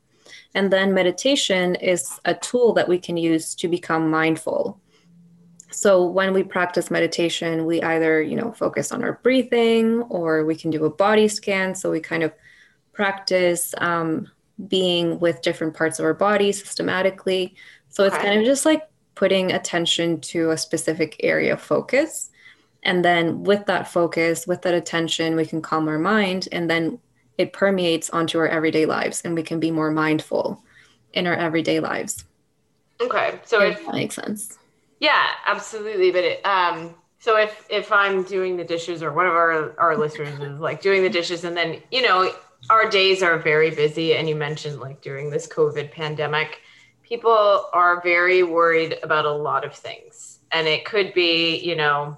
And 0.55 0.71
then 0.71 0.93
meditation 0.93 1.75
is 1.75 2.19
a 2.23 2.33
tool 2.33 2.73
that 2.73 2.87
we 2.87 2.97
can 2.97 3.17
use 3.17 3.53
to 3.55 3.67
become 3.67 4.09
mindful. 4.09 4.79
So 5.69 6.05
when 6.05 6.33
we 6.33 6.43
practice 6.43 6.89
meditation, 6.89 7.65
we 7.65 7.81
either, 7.81 8.21
you 8.21 8.35
know, 8.35 8.51
focus 8.53 8.91
on 8.91 9.03
our 9.03 9.19
breathing 9.21 10.01
or 10.03 10.45
we 10.45 10.55
can 10.55 10.71
do 10.71 10.85
a 10.85 10.89
body 10.89 11.27
scan. 11.27 11.75
So 11.75 11.91
we 11.91 11.99
kind 11.99 12.23
of 12.23 12.33
practice 12.93 13.75
um, 13.77 14.27
being 14.67 15.19
with 15.19 15.41
different 15.41 15.75
parts 15.75 15.99
of 15.99 16.05
our 16.05 16.13
body 16.13 16.51
systematically. 16.51 17.55
So 17.89 18.03
it's 18.05 18.17
kind 18.17 18.39
of 18.39 18.45
just 18.45 18.65
like 18.65 18.89
putting 19.15 19.51
attention 19.51 20.21
to 20.21 20.51
a 20.51 20.57
specific 20.57 21.17
area 21.19 21.53
of 21.53 21.61
focus. 21.61 22.31
And 22.83 23.03
then 23.03 23.43
with 23.43 23.65
that 23.65 23.87
focus, 23.87 24.47
with 24.47 24.61
that 24.61 24.73
attention, 24.73 25.35
we 25.35 25.45
can 25.45 25.61
calm 25.61 25.87
our 25.87 25.99
mind 25.99 26.47
and 26.51 26.69
then 26.69 26.99
it 27.37 27.53
permeates 27.53 28.09
onto 28.09 28.37
our 28.39 28.47
everyday 28.47 28.85
lives 28.85 29.21
and 29.23 29.35
we 29.35 29.43
can 29.43 29.59
be 29.59 29.71
more 29.71 29.91
mindful 29.91 30.63
in 31.13 31.27
our 31.27 31.33
everyday 31.33 31.79
lives. 31.79 32.25
Okay. 33.01 33.39
So 33.45 33.61
if, 33.61 33.79
if 33.79 33.85
that 33.85 33.95
makes 33.95 34.15
sense. 34.15 34.57
Yeah, 34.99 35.27
absolutely. 35.47 36.11
But 36.11 36.23
it, 36.23 36.45
um, 36.45 36.95
so 37.19 37.37
if 37.37 37.65
if 37.69 37.91
I'm 37.91 38.23
doing 38.23 38.57
the 38.57 38.63
dishes 38.63 39.01
or 39.03 39.11
one 39.11 39.25
of 39.25 39.33
our 39.33 39.77
our 39.79 39.97
listeners 39.97 40.39
is 40.39 40.59
like 40.59 40.81
doing 40.81 41.03
the 41.03 41.09
dishes 41.09 41.43
and 41.43 41.55
then 41.55 41.81
you 41.91 42.01
know 42.01 42.31
our 42.69 42.89
days 42.89 43.23
are 43.23 43.37
very 43.37 43.71
busy 43.71 44.15
and 44.15 44.27
you 44.27 44.35
mentioned 44.35 44.79
like 44.79 45.01
during 45.01 45.29
this 45.29 45.47
COVID 45.47 45.91
pandemic, 45.91 46.61
people 47.03 47.69
are 47.73 48.01
very 48.01 48.43
worried 48.43 48.97
about 49.03 49.25
a 49.25 49.31
lot 49.31 49.63
of 49.63 49.73
things. 49.73 50.39
And 50.51 50.67
it 50.67 50.85
could 50.85 51.13
be, 51.13 51.57
you 51.57 51.75
know, 51.75 52.17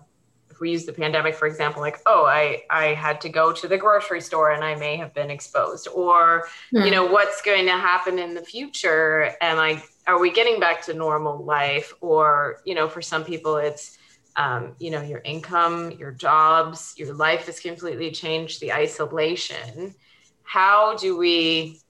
we 0.62 0.72
use 0.72 0.86
the 0.86 0.94
pandemic 0.94 1.36
for 1.36 1.48
example, 1.48 1.82
like, 1.82 2.00
oh, 2.06 2.26
I 2.26 2.64
I 2.70 2.94
had 2.94 3.20
to 3.22 3.30
go 3.30 3.52
to 3.52 3.68
the 3.68 3.78
grocery 3.78 4.22
store 4.22 4.52
and 4.52 4.64
I 4.64 4.76
may 4.76 4.96
have 4.96 5.14
been 5.14 5.30
exposed, 5.30 5.90
or 5.94 6.48
mm. 6.74 6.86
you 6.86 6.92
know, 6.92 7.06
what's 7.06 7.42
going 7.42 7.66
to 7.66 7.72
happen 7.72 8.20
in 8.20 8.34
the 8.36 8.44
future? 8.44 9.36
Am 9.42 9.58
I 9.58 9.84
are 10.08 10.20
we 10.20 10.32
getting 10.32 10.60
back 10.60 10.84
to 10.84 10.94
normal 10.94 11.44
life? 11.44 11.94
Or, 12.00 12.62
you 12.64 12.76
know, 12.76 12.88
for 12.88 13.02
some 13.02 13.26
people 13.26 13.58
it's 13.58 13.98
um, 14.38 14.76
you 14.80 14.92
know, 14.92 15.02
your 15.02 15.20
income, 15.26 15.92
your 15.92 16.12
jobs, 16.12 16.94
your 16.96 17.14
life 17.14 17.48
has 17.48 17.60
completely 17.60 18.12
changed, 18.12 18.62
the 18.62 18.72
isolation. 18.72 19.94
How 20.44 20.96
do 20.96 21.18
we 21.18 21.82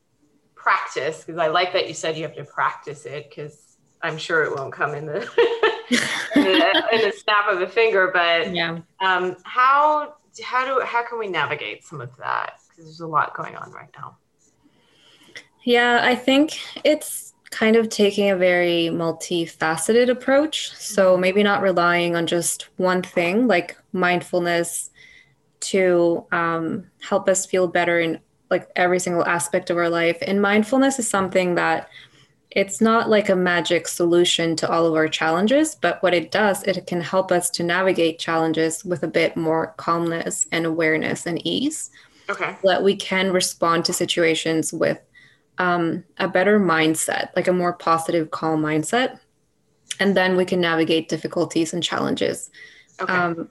practice? 0.56 1.24
Because 1.24 1.38
I 1.38 1.48
like 1.48 1.74
that 1.74 1.88
you 1.88 1.94
said 1.94 2.18
you 2.18 2.24
have 2.24 2.36
to 2.36 2.46
practice 2.46 3.06
it 3.06 3.30
because 3.30 3.78
I'm 4.02 4.18
sure 4.18 4.44
it 4.44 4.56
won't 4.56 4.74
come 4.74 4.96
in 4.96 5.06
the, 5.06 5.20
in, 5.92 6.44
the 6.44 6.84
in 6.94 7.02
the 7.02 7.14
snap 7.16 7.48
of 7.50 7.62
a 7.62 7.68
finger. 7.68 8.12
But 8.14 8.54
yeah, 8.54 8.80
um, 9.00 9.36
how 9.44 10.16
how 10.44 10.66
do 10.66 10.86
how 10.86 11.04
can 11.08 11.20
we 11.20 11.28
navigate 11.28 11.84
some 11.84 12.02
of 12.02 12.16
that? 12.18 12.60
Because 12.70 12.86
there's 12.86 13.00
a 13.02 13.08
lot 13.08 13.36
going 13.36 13.56
on 13.56 13.72
right 13.72 13.90
now. 13.98 14.18
Yeah, 15.64 16.00
I 16.04 16.16
think 16.16 16.60
it's 16.84 17.34
kind 17.52 17.76
of 17.76 17.90
taking 17.90 18.30
a 18.30 18.36
very 18.36 18.90
multifaceted 18.92 20.10
approach. 20.10 20.74
So 20.76 21.18
maybe 21.18 21.44
not 21.44 21.62
relying 21.62 22.16
on 22.16 22.26
just 22.26 22.70
one 22.78 23.02
thing 23.04 23.48
like 23.48 23.78
mindfulness 23.92 24.90
to 25.60 26.26
um, 26.32 26.86
help 27.02 27.30
us 27.30 27.46
feel 27.46 27.68
better 27.68 28.00
in 28.00 28.20
like 28.50 28.70
every 28.76 29.00
single 29.00 29.26
aspect 29.26 29.70
of 29.70 29.78
our 29.78 29.90
life. 29.90 30.18
And 30.22 30.42
mindfulness 30.42 30.98
is 30.98 31.08
something 31.08 31.56
that 31.56 31.90
it's 32.52 32.82
not 32.82 33.10
like 33.10 33.30
a 33.30 33.36
magic 33.36 33.88
solution 33.88 34.58
to 34.58 34.70
all 34.70 34.86
of 34.86 34.94
our 34.94 35.08
challenges, 35.08 35.76
but 35.76 36.04
what 36.04 36.14
it 36.14 36.32
does, 36.32 36.64
it 36.64 36.86
can 36.86 37.00
help 37.00 37.32
us 37.32 37.50
to 37.52 37.64
navigate 37.64 38.20
challenges 38.20 38.84
with 38.84 39.04
a 39.04 39.08
bit 39.08 39.38
more 39.38 39.74
calmness 39.78 40.48
and 40.52 40.66
awareness 40.66 41.26
and 41.26 41.46
ease. 41.48 41.92
Okay. 42.30 42.58
So 42.62 42.68
that 42.68 42.84
we 42.84 42.96
can 42.96 43.32
respond 43.32 43.86
to 43.86 43.94
situations 43.94 44.74
with 44.74 45.00
um, 45.58 46.04
a 46.18 46.28
better 46.28 46.60
mindset, 46.60 47.30
like 47.36 47.48
a 47.48 47.54
more 47.54 47.74
positive, 47.74 48.32
calm 48.32 48.62
mindset. 48.62 49.20
And 50.00 50.16
then 50.16 50.36
we 50.36 50.46
can 50.46 50.60
navigate 50.60 51.08
difficulties 51.08 51.74
and 51.74 51.82
challenges 51.82 52.50
okay. 53.00 53.14
um, 53.14 53.48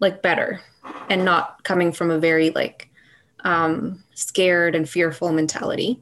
like 0.00 0.22
better 0.22 0.60
and 1.08 1.24
not 1.24 1.62
coming 1.62 1.92
from 1.92 2.10
a 2.10 2.18
very 2.18 2.50
like 2.50 2.88
um, 3.44 4.02
scared 4.14 4.74
and 4.74 4.88
fearful 4.88 5.32
mentality. 5.32 6.00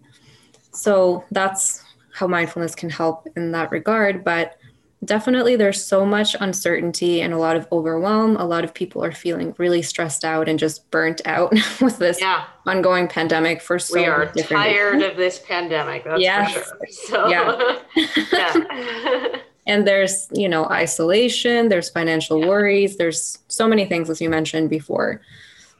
So 0.72 1.24
that's 1.31 1.85
how 2.20 2.26
mindfulness 2.26 2.74
can 2.74 2.90
help 2.90 3.26
in 3.35 3.50
that 3.52 3.70
regard. 3.70 4.22
But 4.22 4.59
definitely 5.02 5.56
there's 5.56 5.83
so 5.83 6.04
much 6.04 6.37
uncertainty 6.40 7.22
and 7.22 7.33
a 7.33 7.38
lot 7.38 7.56
of 7.56 7.66
overwhelm 7.72 8.37
a 8.37 8.44
lot 8.44 8.64
of 8.64 8.74
people 8.74 9.02
are 9.02 9.12
feeling 9.12 9.54
really 9.56 9.80
stressed 9.80 10.26
out 10.26 10.46
and 10.46 10.59
just 10.59 10.90
burnt 10.90 11.22
out 11.24 11.50
with 11.80 11.98
this 11.98 12.20
yeah. 12.20 12.44
ongoing 12.66 13.09
pandemic 13.09 13.62
for 13.62 13.78
so 13.78 13.98
we 13.98 14.04
are 14.04 14.26
tired 14.33 14.96
reasons. 14.96 15.11
of 15.11 15.16
this 15.16 15.38
pandemic 15.38 16.04
that's 16.04 16.20
yes. 16.20 16.52
for 16.52 16.61
sure 16.61 16.78
so 16.90 17.28
yeah, 17.28 17.78
yeah. 18.33 19.37
and 19.66 19.87
there's 19.87 20.28
you 20.33 20.46
know 20.46 20.66
isolation 20.66 21.70
there's 21.70 21.88
financial 21.88 22.38
yeah. 22.38 22.46
worries 22.46 22.98
there's 22.98 23.38
so 23.48 23.66
many 23.66 23.87
things 23.87 24.11
as 24.11 24.20
you 24.20 24.28
mentioned 24.28 24.68
before 24.68 25.22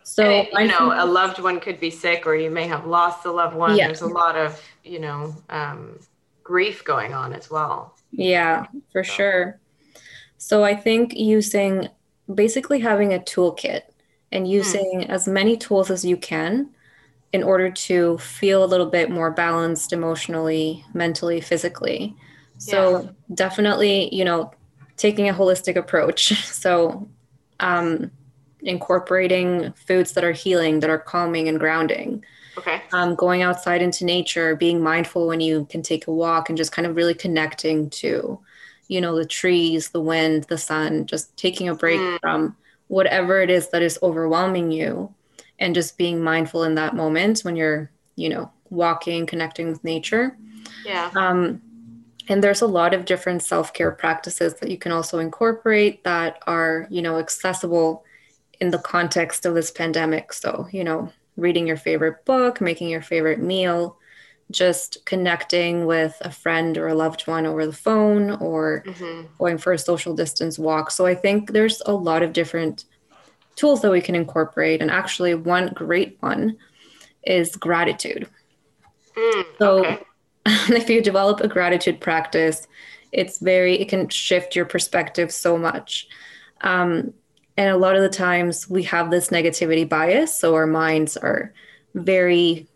so 0.03 0.24
it, 0.24 0.48
you 0.55 0.66
know 0.66 0.94
a 0.96 1.05
loved 1.05 1.38
one 1.40 1.61
could 1.61 1.79
be 1.79 1.90
sick 1.90 2.26
or 2.26 2.35
you 2.35 2.50
may 2.50 2.66
have 2.66 2.87
lost 2.87 3.26
a 3.26 3.31
loved 3.31 3.55
one 3.55 3.76
yeah. 3.76 3.87
there's 3.87 4.00
a 4.00 4.07
lot 4.07 4.35
of 4.35 4.59
you 4.83 4.98
know 4.98 5.37
um, 5.50 5.98
grief 6.50 6.84
going 6.84 7.12
on 7.14 7.32
as 7.32 7.50
well 7.50 7.94
yeah, 8.12 8.66
for 8.92 9.04
sure. 9.04 9.60
So 10.38 10.64
I 10.64 10.74
think 10.74 11.14
using 11.14 11.88
basically 12.32 12.80
having 12.80 13.12
a 13.12 13.18
toolkit 13.18 13.82
and 14.32 14.46
hmm. 14.46 14.52
using 14.52 15.02
mm. 15.02 15.08
as 15.08 15.26
many 15.26 15.56
tools 15.56 15.90
as 15.90 16.04
you 16.04 16.16
can 16.16 16.70
in 17.32 17.42
order 17.42 17.70
to 17.70 18.18
feel 18.18 18.64
a 18.64 18.66
little 18.66 18.86
bit 18.86 19.10
more 19.10 19.30
balanced 19.30 19.92
emotionally, 19.92 20.84
mentally, 20.94 21.40
physically. 21.40 22.16
So 22.58 23.02
yeah. 23.02 23.10
definitely, 23.34 24.14
you 24.14 24.24
know, 24.24 24.52
taking 24.96 25.28
a 25.28 25.34
holistic 25.34 25.76
approach. 25.76 26.32
So 26.60 27.08
um, 27.60 28.10
incorporating 28.62 29.72
foods 29.72 30.12
that 30.12 30.24
are 30.24 30.32
healing, 30.32 30.80
that 30.80 30.90
are 30.90 30.98
calming 30.98 31.48
and 31.48 31.58
grounding. 31.58 32.24
Okay. 32.58 32.82
Um, 32.92 33.14
going 33.14 33.42
outside 33.42 33.82
into 33.82 34.04
nature, 34.04 34.56
being 34.56 34.82
mindful 34.82 35.26
when 35.28 35.40
you 35.40 35.66
can 35.70 35.82
take 35.82 36.06
a 36.06 36.12
walk 36.12 36.48
and 36.48 36.58
just 36.58 36.72
kind 36.72 36.86
of 36.86 36.96
really 36.96 37.14
connecting 37.14 37.90
to, 37.90 38.38
you 38.88 39.00
know, 39.00 39.16
the 39.16 39.24
trees, 39.24 39.90
the 39.90 40.00
wind, 40.00 40.44
the 40.44 40.58
sun, 40.58 41.06
just 41.06 41.36
taking 41.36 41.68
a 41.68 41.74
break 41.74 42.00
mm. 42.00 42.18
from 42.20 42.56
whatever 42.88 43.40
it 43.40 43.50
is 43.50 43.68
that 43.68 43.82
is 43.82 43.98
overwhelming 44.02 44.72
you 44.72 45.14
and 45.58 45.74
just 45.74 45.96
being 45.96 46.20
mindful 46.20 46.64
in 46.64 46.74
that 46.74 46.96
moment 46.96 47.40
when 47.40 47.54
you're, 47.54 47.90
you 48.16 48.28
know, 48.28 48.50
walking, 48.68 49.26
connecting 49.26 49.68
with 49.68 49.84
nature. 49.84 50.36
Yeah. 50.84 51.10
Um, 51.14 51.62
and 52.28 52.42
there's 52.42 52.62
a 52.62 52.66
lot 52.66 52.94
of 52.94 53.04
different 53.04 53.42
self-care 53.42 53.92
practices 53.92 54.54
that 54.54 54.70
you 54.70 54.78
can 54.78 54.92
also 54.92 55.18
incorporate 55.18 56.04
that 56.04 56.42
are, 56.46 56.86
you 56.90 57.02
know, 57.02 57.18
accessible 57.18 58.04
in 58.60 58.70
the 58.70 58.78
context 58.78 59.46
of 59.46 59.54
this 59.54 59.70
pandemic. 59.70 60.32
So, 60.32 60.68
you 60.72 60.84
know, 60.84 61.12
reading 61.36 61.66
your 61.66 61.76
favorite 61.76 62.24
book, 62.24 62.60
making 62.60 62.88
your 62.88 63.02
favorite 63.02 63.40
meal, 63.40 63.96
just 64.50 65.04
connecting 65.04 65.86
with 65.86 66.16
a 66.22 66.30
friend 66.30 66.76
or 66.76 66.88
a 66.88 66.94
loved 66.94 67.26
one 67.26 67.46
over 67.46 67.66
the 67.66 67.72
phone 67.72 68.30
or 68.32 68.82
mm-hmm. 68.86 69.26
going 69.38 69.58
for 69.58 69.72
a 69.72 69.78
social 69.78 70.14
distance 70.14 70.58
walk. 70.58 70.90
So 70.90 71.06
I 71.06 71.14
think 71.14 71.52
there's 71.52 71.82
a 71.86 71.92
lot 71.92 72.22
of 72.22 72.32
different 72.32 72.84
tools 73.56 73.82
that 73.82 73.90
we 73.90 74.00
can 74.00 74.14
incorporate. 74.14 74.80
And 74.80 74.90
actually, 74.90 75.34
one 75.34 75.72
great 75.74 76.16
one 76.20 76.56
is 77.24 77.54
gratitude. 77.56 78.28
Mm, 79.16 79.44
so 79.58 79.78
okay. 79.80 80.02
if 80.46 80.88
you 80.88 81.02
develop 81.02 81.40
a 81.40 81.48
gratitude 81.48 82.00
practice, 82.00 82.66
it's 83.12 83.38
very, 83.38 83.80
it 83.80 83.88
can 83.88 84.08
shift 84.08 84.56
your 84.56 84.64
perspective 84.64 85.32
so 85.32 85.56
much. 85.58 86.08
Um, 86.62 87.12
and 87.56 87.70
a 87.70 87.76
lot 87.76 87.96
of 87.96 88.02
the 88.02 88.08
times 88.08 88.68
we 88.68 88.82
have 88.84 89.10
this 89.10 89.28
negativity 89.28 89.88
bias. 89.88 90.38
So 90.38 90.54
our 90.54 90.66
minds 90.66 91.16
are 91.16 91.52
very 91.94 92.66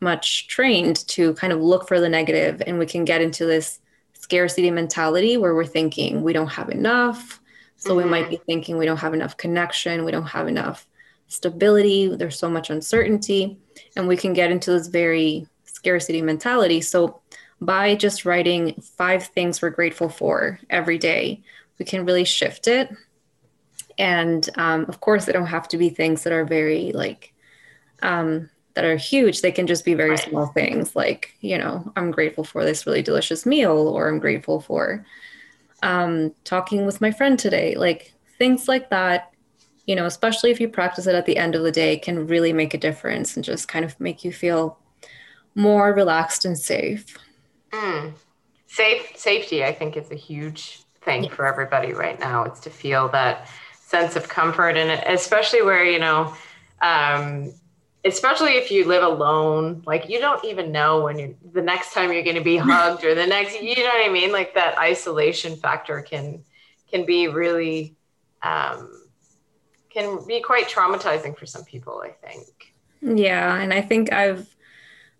much 0.00 0.48
trained 0.48 1.06
to 1.08 1.34
kind 1.34 1.52
of 1.52 1.60
look 1.60 1.88
for 1.88 2.00
the 2.00 2.08
negative, 2.08 2.62
and 2.66 2.78
we 2.78 2.86
can 2.86 3.04
get 3.04 3.22
into 3.22 3.46
this 3.46 3.80
scarcity 4.14 4.70
mentality 4.70 5.36
where 5.36 5.54
we're 5.54 5.64
thinking 5.64 6.22
we 6.22 6.32
don't 6.32 6.48
have 6.48 6.68
enough. 6.68 7.40
So 7.76 7.90
mm-hmm. 7.90 7.98
we 7.98 8.10
might 8.10 8.30
be 8.30 8.40
thinking 8.46 8.76
we 8.76 8.86
don't 8.86 8.96
have 8.98 9.14
enough 9.14 9.36
connection, 9.36 10.04
we 10.04 10.12
don't 10.12 10.24
have 10.24 10.48
enough 10.48 10.86
stability, 11.28 12.14
there's 12.14 12.38
so 12.38 12.50
much 12.50 12.70
uncertainty, 12.70 13.58
and 13.96 14.08
we 14.08 14.16
can 14.16 14.32
get 14.32 14.50
into 14.50 14.70
this 14.70 14.88
very 14.88 15.46
scarcity 15.64 16.22
mentality. 16.22 16.80
So 16.80 17.20
by 17.60 17.94
just 17.94 18.24
writing 18.24 18.80
five 18.82 19.24
things 19.28 19.62
we're 19.62 19.70
grateful 19.70 20.08
for 20.08 20.60
every 20.68 20.98
day, 20.98 21.42
we 21.78 21.84
can 21.84 22.04
really 22.04 22.24
shift 22.24 22.68
it 22.68 22.90
and 23.98 24.48
um, 24.56 24.84
of 24.88 25.00
course 25.00 25.24
they 25.24 25.32
don't 25.32 25.46
have 25.46 25.68
to 25.68 25.78
be 25.78 25.88
things 25.88 26.22
that 26.24 26.32
are 26.32 26.44
very 26.44 26.92
like 26.92 27.32
um, 28.02 28.50
that 28.74 28.84
are 28.84 28.96
huge. 28.96 29.40
They 29.40 29.52
can 29.52 29.66
just 29.66 29.84
be 29.84 29.94
very 29.94 30.16
small 30.16 30.46
things 30.46 30.94
like 30.94 31.34
you 31.40 31.58
know 31.58 31.92
i'm 31.96 32.10
grateful 32.10 32.44
for 32.44 32.64
this 32.64 32.86
really 32.86 33.02
delicious 33.02 33.46
meal 33.46 33.88
or 33.88 34.08
i'm 34.08 34.18
grateful 34.18 34.60
for 34.60 35.04
um, 35.82 36.34
talking 36.44 36.86
with 36.86 37.02
my 37.02 37.10
friend 37.10 37.38
today. 37.38 37.74
Like 37.74 38.12
things 38.38 38.68
like 38.68 38.90
that 38.90 39.32
you 39.86 39.94
know 39.94 40.04
especially 40.04 40.50
if 40.50 40.60
you 40.60 40.68
practice 40.68 41.06
it 41.06 41.14
at 41.14 41.26
the 41.26 41.36
end 41.36 41.54
of 41.54 41.62
the 41.62 41.72
day 41.72 41.96
can 41.96 42.26
really 42.26 42.52
make 42.52 42.74
a 42.74 42.78
difference 42.78 43.36
and 43.36 43.44
just 43.44 43.68
kind 43.68 43.84
of 43.84 43.98
make 44.00 44.24
you 44.24 44.32
feel 44.32 44.78
more 45.54 45.94
relaxed 45.94 46.44
and 46.44 46.58
safe. 46.58 47.16
Mm. 47.70 48.12
safe 48.66 49.12
safety 49.16 49.64
i 49.64 49.72
think 49.72 49.96
is 49.96 50.10
a 50.10 50.14
huge 50.14 50.86
thing 51.06 51.24
yeah. 51.24 51.30
for 51.30 51.46
everybody 51.46 51.94
right 51.94 52.20
now. 52.20 52.44
It's 52.44 52.60
to 52.60 52.70
feel 52.70 53.08
that 53.10 53.48
sense 53.86 54.16
of 54.16 54.28
comfort 54.28 54.76
and 54.76 54.90
especially 55.06 55.62
where 55.62 55.84
you 55.84 55.98
know 55.98 56.34
um, 56.82 57.52
especially 58.04 58.52
if 58.52 58.70
you 58.70 58.84
live 58.84 59.02
alone 59.02 59.82
like 59.86 60.08
you 60.08 60.18
don't 60.18 60.44
even 60.44 60.72
know 60.72 61.02
when 61.02 61.18
you 61.18 61.36
the 61.52 61.62
next 61.62 61.92
time 61.94 62.12
you're 62.12 62.22
going 62.22 62.36
to 62.36 62.42
be 62.42 62.56
hugged 62.70 63.04
or 63.04 63.14
the 63.14 63.26
next 63.26 63.60
you 63.60 63.76
know 63.76 63.84
what 63.84 64.06
i 64.06 64.12
mean 64.12 64.32
like 64.32 64.54
that 64.54 64.76
isolation 64.78 65.56
factor 65.56 66.02
can 66.02 66.42
can 66.90 67.04
be 67.04 67.28
really 67.28 67.96
um, 68.42 69.06
can 69.96 70.24
be 70.26 70.40
quite 70.40 70.68
traumatizing 70.68 71.36
for 71.36 71.46
some 71.46 71.64
people, 71.64 72.02
I 72.04 72.10
think. 72.10 72.74
Yeah. 73.00 73.56
And 73.56 73.72
I 73.72 73.80
think 73.80 74.12
I've, 74.12 74.54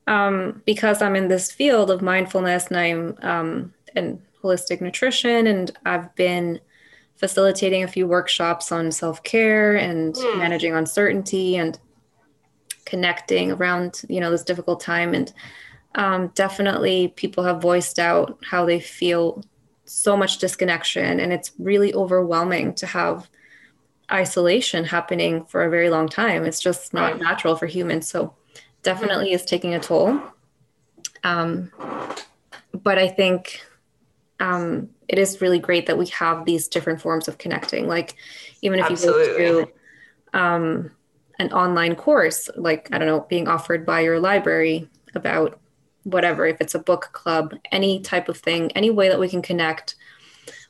um, 0.06 0.62
because 0.66 1.00
I'm 1.00 1.16
in 1.16 1.28
this 1.28 1.50
field 1.50 1.90
of 1.90 2.02
mindfulness 2.02 2.68
and 2.68 2.76
I'm 2.76 3.18
um, 3.22 3.74
in 3.94 4.20
holistic 4.42 4.80
nutrition, 4.80 5.46
and 5.46 5.70
I've 5.84 6.14
been 6.14 6.60
facilitating 7.16 7.82
a 7.82 7.88
few 7.88 8.06
workshops 8.06 8.70
on 8.70 8.92
self 8.92 9.22
care 9.22 9.76
and 9.76 10.14
mm. 10.14 10.38
managing 10.38 10.74
uncertainty 10.74 11.56
and 11.56 11.78
connecting 12.84 13.50
around 13.52 14.02
you 14.08 14.20
know 14.20 14.30
this 14.30 14.42
difficult 14.42 14.80
time. 14.80 15.14
And 15.14 15.32
um, 15.94 16.28
definitely 16.34 17.08
people 17.16 17.44
have 17.44 17.62
voiced 17.62 17.98
out 17.98 18.38
how 18.44 18.64
they 18.64 18.80
feel 18.80 19.42
so 19.84 20.16
much 20.16 20.38
disconnection. 20.38 21.20
And 21.20 21.32
it's 21.32 21.52
really 21.58 21.94
overwhelming 21.94 22.74
to 22.74 22.86
have 22.86 23.28
isolation 24.12 24.84
happening 24.84 25.44
for 25.46 25.64
a 25.64 25.70
very 25.70 25.90
long 25.90 26.08
time. 26.08 26.44
It's 26.44 26.60
just 26.60 26.92
not 26.92 27.12
right. 27.12 27.20
natural 27.20 27.56
for 27.56 27.66
humans. 27.66 28.08
So 28.08 28.34
definitely 28.82 29.32
is 29.32 29.44
taking 29.44 29.74
a 29.74 29.80
toll. 29.80 30.20
Um, 31.24 31.72
but 32.82 32.98
i 32.98 33.08
think 33.08 33.62
um, 34.38 34.90
it 35.08 35.18
is 35.18 35.40
really 35.40 35.58
great 35.58 35.86
that 35.86 35.98
we 35.98 36.06
have 36.06 36.44
these 36.44 36.68
different 36.68 37.00
forms 37.00 37.28
of 37.28 37.38
connecting 37.38 37.86
like 37.86 38.14
even 38.62 38.78
if 38.78 38.90
Absolutely. 38.90 39.22
you 39.22 39.28
go 39.28 39.34
through 39.36 40.40
um, 40.40 40.90
an 41.38 41.52
online 41.52 41.94
course 41.94 42.48
like 42.56 42.88
i 42.92 42.98
don't 42.98 43.08
know 43.08 43.26
being 43.28 43.48
offered 43.48 43.84
by 43.86 44.00
your 44.00 44.18
library 44.20 44.88
about 45.14 45.58
whatever, 46.06 46.46
if 46.46 46.60
it's 46.60 46.74
a 46.76 46.78
book 46.78 47.10
club, 47.12 47.54
any 47.72 48.00
type 48.00 48.28
of 48.28 48.38
thing, 48.38 48.70
any 48.72 48.90
way 48.90 49.08
that 49.08 49.18
we 49.18 49.28
can 49.28 49.42
connect 49.42 49.96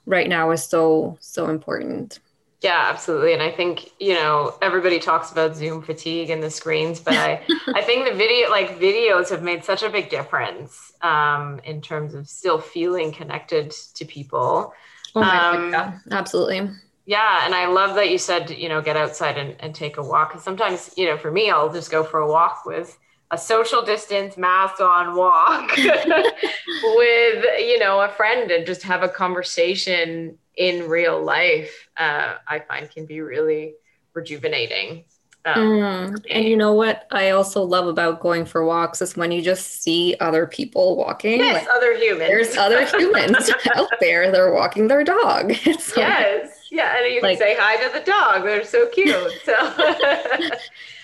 right 0.07 0.29
now 0.29 0.51
is 0.51 0.65
so, 0.65 1.19
so 1.21 1.49
important. 1.49 2.21
Yeah, 2.67 2.89
absolutely. 2.89 3.33
And 3.33 3.41
I 3.41 3.53
think, 3.53 3.93
you 4.01 4.15
know, 4.15 4.59
everybody 4.61 4.99
talks 4.99 5.31
about 5.31 5.55
Zoom 5.55 5.83
fatigue 5.83 6.31
and 6.31 6.43
the 6.43 6.51
screens, 6.51 6.99
but 6.99 7.15
I, 7.15 7.41
I 7.77 7.81
think 7.81 8.09
the 8.09 8.15
video, 8.17 8.51
like 8.51 8.81
videos 8.81 9.31
have 9.31 9.41
made 9.41 9.65
such 9.65 9.85
a 9.85 9.89
big 9.89 10.11
difference 10.11 10.93
um, 11.01 11.61
in 11.63 11.81
terms 11.81 12.13
of 12.13 12.29
still 12.29 12.59
feeling 12.59 13.13
connected 13.13 13.71
to 13.71 14.05
people. 14.05 14.75
Oh 15.15 15.23
um, 15.23 15.71
God, 15.71 16.01
absolutely. 16.11 16.69
Yeah. 17.05 17.47
And 17.47 17.55
I 17.55 17.67
love 17.67 17.95
that 17.95 18.11
you 18.11 18.19
said, 18.19 18.51
you 18.51 18.69
know, 18.69 18.83
get 18.83 18.97
outside 18.97 19.39
and, 19.39 19.55
and 19.61 19.73
take 19.73 19.97
a 19.97 20.03
walk. 20.03 20.33
Cause 20.33 20.43
sometimes, 20.43 20.93
you 20.97 21.07
know, 21.07 21.17
for 21.17 21.31
me, 21.31 21.51
I'll 21.51 21.73
just 21.73 21.93
go 21.93 22.03
for 22.03 22.19
a 22.19 22.29
walk 22.29 22.67
with 22.67 22.99
a 23.31 23.39
social 23.39 23.83
distance 23.83 24.37
mask 24.37 24.81
on 24.81 25.15
walk 25.17 25.71
with 25.77 27.45
you 27.59 27.77
know 27.77 28.01
a 28.01 28.09
friend 28.09 28.53
and 28.53 28.65
just 28.65 28.85
have 28.85 29.03
a 29.03 29.09
conversation 29.09 30.39
in 30.57 30.89
real 30.89 31.23
life 31.23 31.89
uh, 31.97 32.35
i 32.47 32.59
find 32.59 32.91
can 32.91 33.07
be 33.07 33.21
really 33.21 33.75
rejuvenating 34.15 35.05
um, 35.45 35.59
mm. 35.59 36.25
and 36.31 36.45
you 36.45 36.57
know 36.57 36.73
what 36.73 37.07
i 37.13 37.31
also 37.31 37.63
love 37.63 37.87
about 37.87 38.21
going 38.21 38.45
for 38.45 38.65
walks 38.65 39.01
is 39.01 39.17
when 39.17 39.31
you 39.31 39.41
just 39.41 39.83
see 39.83 40.17
other 40.21 40.47
people 40.47 40.97
walking 40.97 41.39
yes 41.39 41.67
like, 41.67 41.77
other 41.77 41.97
humans 41.97 42.29
there's 42.29 42.57
other 42.57 42.85
humans 42.99 43.51
out 43.75 43.91
there 44.01 44.33
they're 44.33 44.53
walking 44.53 44.89
their 44.89 45.05
dog 45.05 45.51
it's 45.67 45.97
yes 45.97 46.45
like, 46.45 46.53
yeah 46.71 46.97
and 46.99 47.15
you 47.15 47.21
can 47.21 47.37
say 47.37 47.57
hi 47.59 47.77
to 47.77 47.93
the 47.97 48.05
dog 48.05 48.43
they're 48.43 48.65
so 48.65 48.89
cute 48.89 49.33
so 49.45 49.55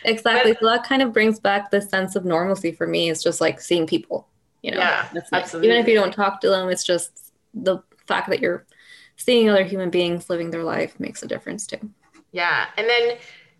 exactly. 0.04 0.52
But, 0.52 0.60
so 0.60 0.66
that 0.66 0.84
kind 0.84 1.02
of 1.02 1.12
brings 1.12 1.38
back 1.38 1.70
the 1.70 1.80
sense 1.80 2.16
of 2.16 2.24
normalcy 2.24 2.72
for 2.72 2.86
me. 2.86 3.10
It's 3.10 3.22
just 3.22 3.40
like 3.40 3.60
seeing 3.60 3.86
people, 3.86 4.28
you 4.62 4.72
know. 4.72 4.78
Yeah, 4.78 5.08
nice. 5.14 5.24
absolutely. 5.32 5.68
Even 5.68 5.80
if 5.80 5.88
you 5.88 5.94
don't 5.94 6.12
talk 6.12 6.40
to 6.42 6.48
them, 6.48 6.68
it's 6.68 6.84
just 6.84 7.32
the 7.54 7.78
fact 8.06 8.28
that 8.30 8.40
you're 8.40 8.64
seeing 9.24 9.48
other 9.48 9.64
human 9.64 9.90
beings 9.90 10.28
living 10.28 10.50
their 10.50 10.64
life 10.64 10.98
makes 10.98 11.22
a 11.22 11.26
difference 11.26 11.66
too. 11.66 11.90
Yeah, 12.32 12.66
and 12.76 12.88
then 12.88 13.16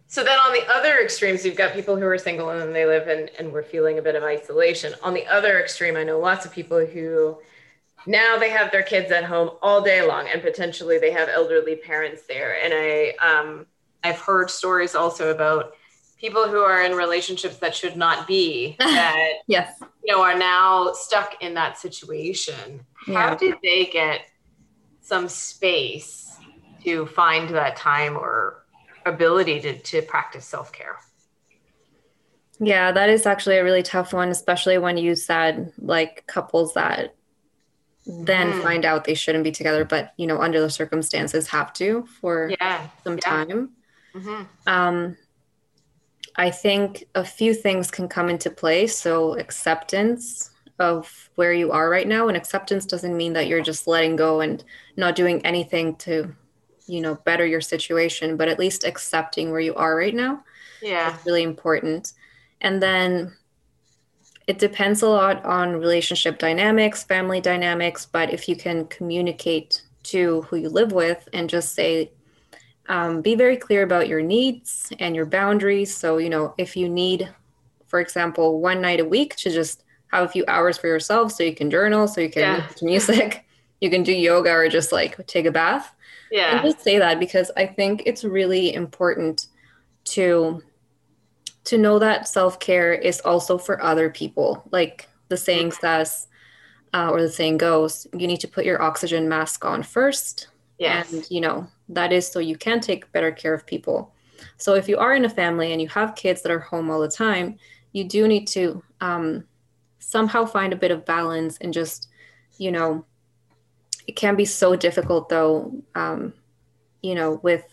so 0.07 0.23
then 0.23 0.39
on 0.39 0.53
the 0.53 0.67
other 0.71 0.99
extremes, 0.99 1.45
you've 1.45 1.57
got 1.57 1.73
people 1.73 1.97
who 1.97 2.05
are 2.05 2.19
single 2.19 2.51
and 2.51 2.75
they 2.75 2.85
live 2.85 3.09
in, 3.09 3.31
and 3.39 3.51
we're 3.51 3.63
feeling 3.63 3.99
a 3.99 4.03
bit 4.03 4.15
of 4.15 4.23
isolation. 4.23 4.95
On 5.03 5.15
the 5.15 5.27
other 5.27 5.59
extreme, 5.59 5.97
I 5.97 6.05
know 6.05 6.19
lots 6.19 6.45
of 6.45 6.53
people 6.53 6.85
who 6.85 7.39
now 8.07 8.37
they 8.39 8.51
have 8.51 8.71
their 8.71 8.83
kids 8.83 9.11
at 9.11 9.25
home 9.25 9.53
all 9.63 9.81
day 9.81 10.07
long 10.07 10.29
and 10.29 10.43
potentially 10.43 10.99
they 10.99 11.13
have 11.13 11.29
elderly 11.29 11.77
parents 11.77 12.23
there. 12.29 12.63
And 12.63 12.75
I, 12.75 13.15
um, 13.27 13.67
I've 14.05 14.19
heard 14.19 14.51
stories 14.51 14.95
also 14.95 15.31
about 15.31 15.75
people 16.23 16.47
who 16.47 16.61
are 16.61 16.83
in 16.83 16.93
relationships 16.93 17.57
that 17.57 17.75
should 17.75 17.97
not 17.97 18.27
be 18.29 18.77
that 18.79 19.33
yes 19.49 19.81
you 20.05 20.15
know 20.15 20.23
are 20.23 20.39
now 20.39 20.93
stuck 20.93 21.35
in 21.43 21.53
that 21.53 21.77
situation 21.77 22.81
yeah. 23.09 23.29
how 23.29 23.35
did 23.35 23.57
they 23.63 23.87
get 23.87 24.21
some 25.03 25.29
space 25.29 26.37
to 26.85 27.07
find 27.07 27.51
that 27.51 27.77
time 27.77 28.17
or 28.17 28.65
ability 29.05 29.61
to, 29.61 29.79
to 29.79 30.01
practice 30.03 30.45
self-care 30.45 30.97
yeah 32.61 32.93
that 32.93 33.11
is 33.11 33.27
actually 33.27 33.57
a 33.57 33.65
really 33.65 33.83
tough 33.83 34.13
one 34.13 34.31
especially 34.31 34.79
when 34.79 34.97
you 34.97 35.15
said 35.15 35.73
like 35.79 36.25
couples 36.27 36.75
that 36.75 37.15
then 38.07 38.53
mm. 38.53 38.63
find 38.63 38.85
out 38.85 39.05
they 39.05 39.15
shouldn't 39.15 39.45
be 39.45 39.53
together 39.53 39.85
but 39.85 40.13
you 40.17 40.27
know 40.27 40.41
under 40.41 40.61
the 40.61 40.71
circumstances 40.71 41.49
have 41.49 41.73
to 41.73 42.07
for 42.21 42.51
yeah. 42.61 42.87
some 43.05 43.15
yeah. 43.15 43.21
time 43.21 43.71
mm-hmm. 44.15 44.43
um 44.67 45.17
I 46.37 46.51
think 46.51 47.05
a 47.15 47.25
few 47.25 47.55
things 47.55 47.91
can 47.91 48.09
come 48.09 48.31
into 48.31 48.51
play. 48.51 48.87
So, 48.87 49.39
acceptance 49.39 50.52
of 50.83 51.31
where 51.37 51.53
you 51.53 51.71
are 51.73 51.89
right 51.89 52.07
now. 52.07 52.29
And 52.29 52.37
acceptance 52.37 52.85
doesn't 52.85 53.17
mean 53.17 53.33
that 53.35 53.47
you're 53.47 53.63
just 53.63 53.87
letting 53.87 54.17
go 54.17 54.41
and 54.41 54.63
not 54.97 55.17
doing 55.17 55.45
anything 55.47 55.97
to, 55.97 56.35
you 56.87 57.01
know, 57.01 57.15
better 57.25 57.47
your 57.47 57.61
situation, 57.61 58.37
but 58.37 58.49
at 58.49 58.59
least 58.59 58.85
accepting 58.85 59.51
where 59.51 59.61
you 59.61 59.75
are 59.77 59.97
right 59.97 60.15
now. 60.15 60.43
Yeah. 60.83 61.15
Is 61.15 61.25
really 61.25 61.45
important. 61.45 62.13
And 62.61 62.83
then 62.83 63.33
it 64.47 64.59
depends 64.59 65.03
a 65.03 65.09
lot 65.09 65.45
on 65.45 65.73
relationship 65.73 66.39
dynamics, 66.39 67.05
family 67.05 67.41
dynamics, 67.41 68.05
but 68.05 68.35
if 68.35 68.49
you 68.49 68.57
can 68.57 68.87
communicate 68.87 69.83
to 70.03 70.43
who 70.43 70.57
you 70.57 70.69
live 70.69 70.91
with 70.91 71.29
and 71.33 71.49
just 71.49 71.75
say, 71.75 72.11
um, 72.89 73.23
be 73.23 73.37
very 73.37 73.57
clear 73.57 73.85
about 73.85 74.09
your 74.09 74.21
needs 74.21 74.93
and 74.99 75.15
your 75.15 75.27
boundaries. 75.27 75.97
So, 75.97 76.19
you 76.19 76.29
know, 76.29 76.55
if 76.59 76.77
you 76.77 76.89
need, 76.89 77.33
for 77.87 78.01
example, 78.01 78.61
one 78.61 78.81
night 78.81 78.99
a 78.99 79.05
week 79.05 79.37
to 79.37 79.51
just 79.51 79.82
have 80.13 80.25
a 80.25 80.29
few 80.29 80.45
hours 80.49 80.79
for 80.79 80.87
yourself 80.87 81.33
so 81.33 81.43
you 81.43 81.55
can 81.55 81.71
journal, 81.71 82.07
so 82.07 82.21
you 82.21 82.31
can 82.31 82.43
yeah. 82.43 82.57
listen 82.57 82.79
to 82.79 82.85
music, 82.85 83.45
you 83.81 83.91
can 83.91 84.03
do 84.03 84.13
yoga 84.13 84.51
or 84.51 84.69
just 84.69 84.93
like 84.93 85.27
take 85.27 85.47
a 85.47 85.51
bath. 85.51 85.95
Yeah. 86.31 86.57
And 86.57 86.71
just 86.71 86.83
say 86.83 86.99
that 86.99 87.21
because 87.21 87.51
I 87.57 87.67
think 87.67 88.03
it's 88.07 88.25
really 88.25 88.75
important 88.75 89.47
to 90.05 90.63
to 91.65 91.79
know 91.79 92.01
that 92.01 92.27
self-care 92.27 92.93
is 92.93 93.21
also 93.21 93.57
for 93.57 93.81
other 93.81 94.11
people. 94.11 94.65
Like 94.73 95.09
the 95.29 95.37
saying 95.37 95.71
says, 95.71 96.27
uh, 96.93 97.09
or 97.11 97.23
the 97.23 97.29
saying 97.29 97.59
goes, 97.59 98.05
you 98.13 98.27
need 98.27 98.41
to 98.41 98.49
put 98.49 98.65
your 98.65 98.83
oxygen 98.83 99.29
mask 99.29 99.65
on 99.65 99.85
first. 99.85 100.49
Yes. 100.79 101.13
And 101.13 101.31
you 101.31 101.41
know, 101.41 101.69
that 101.89 102.13
is 102.13 102.27
so 102.27 102.41
you 102.41 102.57
can 102.57 102.81
take 102.81 103.13
better 103.13 103.31
care 103.31 103.55
of 103.55 103.67
people. 103.67 104.13
So 104.57 104.75
if 104.75 104.89
you 104.89 104.99
are 104.99 105.15
in 105.15 105.25
a 105.25 105.31
family 105.31 105.73
and 105.73 105.81
you 105.81 105.89
have 105.89 106.17
kids 106.17 106.43
that 106.43 106.51
are 106.53 106.59
home 106.59 106.91
all 106.91 107.01
the 107.01 107.09
time, 107.09 107.59
you 107.93 108.05
do 108.05 108.27
need 108.27 108.47
to 108.49 108.83
um, 109.01 109.45
somehow 110.03 110.45
find 110.45 110.73
a 110.73 110.77
bit 110.77 110.91
of 110.91 111.05
balance 111.05 111.59
and 111.61 111.73
just, 111.73 112.09
you 112.59 112.71
know, 112.71 113.05
it 114.07 114.17
can 114.17 114.37
be 114.37 114.45
so 114.45 114.77
difficult 114.77 115.29
though, 115.29 115.73
um, 115.95 116.35
you 117.03 117.15
know, 117.15 117.41
with 117.43 117.65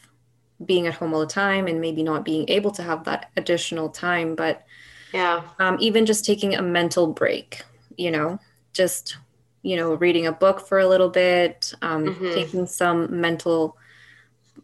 being 0.65 0.87
at 0.87 0.93
home 0.93 1.13
all 1.13 1.21
the 1.21 1.25
time 1.25 1.67
and 1.67 1.81
maybe 1.81 2.03
not 2.03 2.25
being 2.25 2.47
able 2.49 2.71
to 2.71 2.83
have 2.83 3.03
that 3.05 3.31
additional 3.37 3.89
time. 3.89 4.35
But 4.35 4.65
yeah, 5.13 5.41
um, 5.57 5.77
even 5.79 6.05
just 6.05 6.25
taking 6.25 6.55
a 6.55 6.61
mental 6.61 7.07
break, 7.07 7.63
you 7.97 8.11
know, 8.11 8.39
just 8.73 9.17
you 9.61 9.75
know 9.75 9.95
reading 9.95 10.27
a 10.27 10.31
book 10.31 10.65
for 10.65 10.79
a 10.79 10.87
little 10.87 11.09
bit 11.09 11.73
um, 11.81 12.05
mm-hmm. 12.05 12.33
taking 12.33 12.65
some 12.65 13.19
mental 13.19 13.77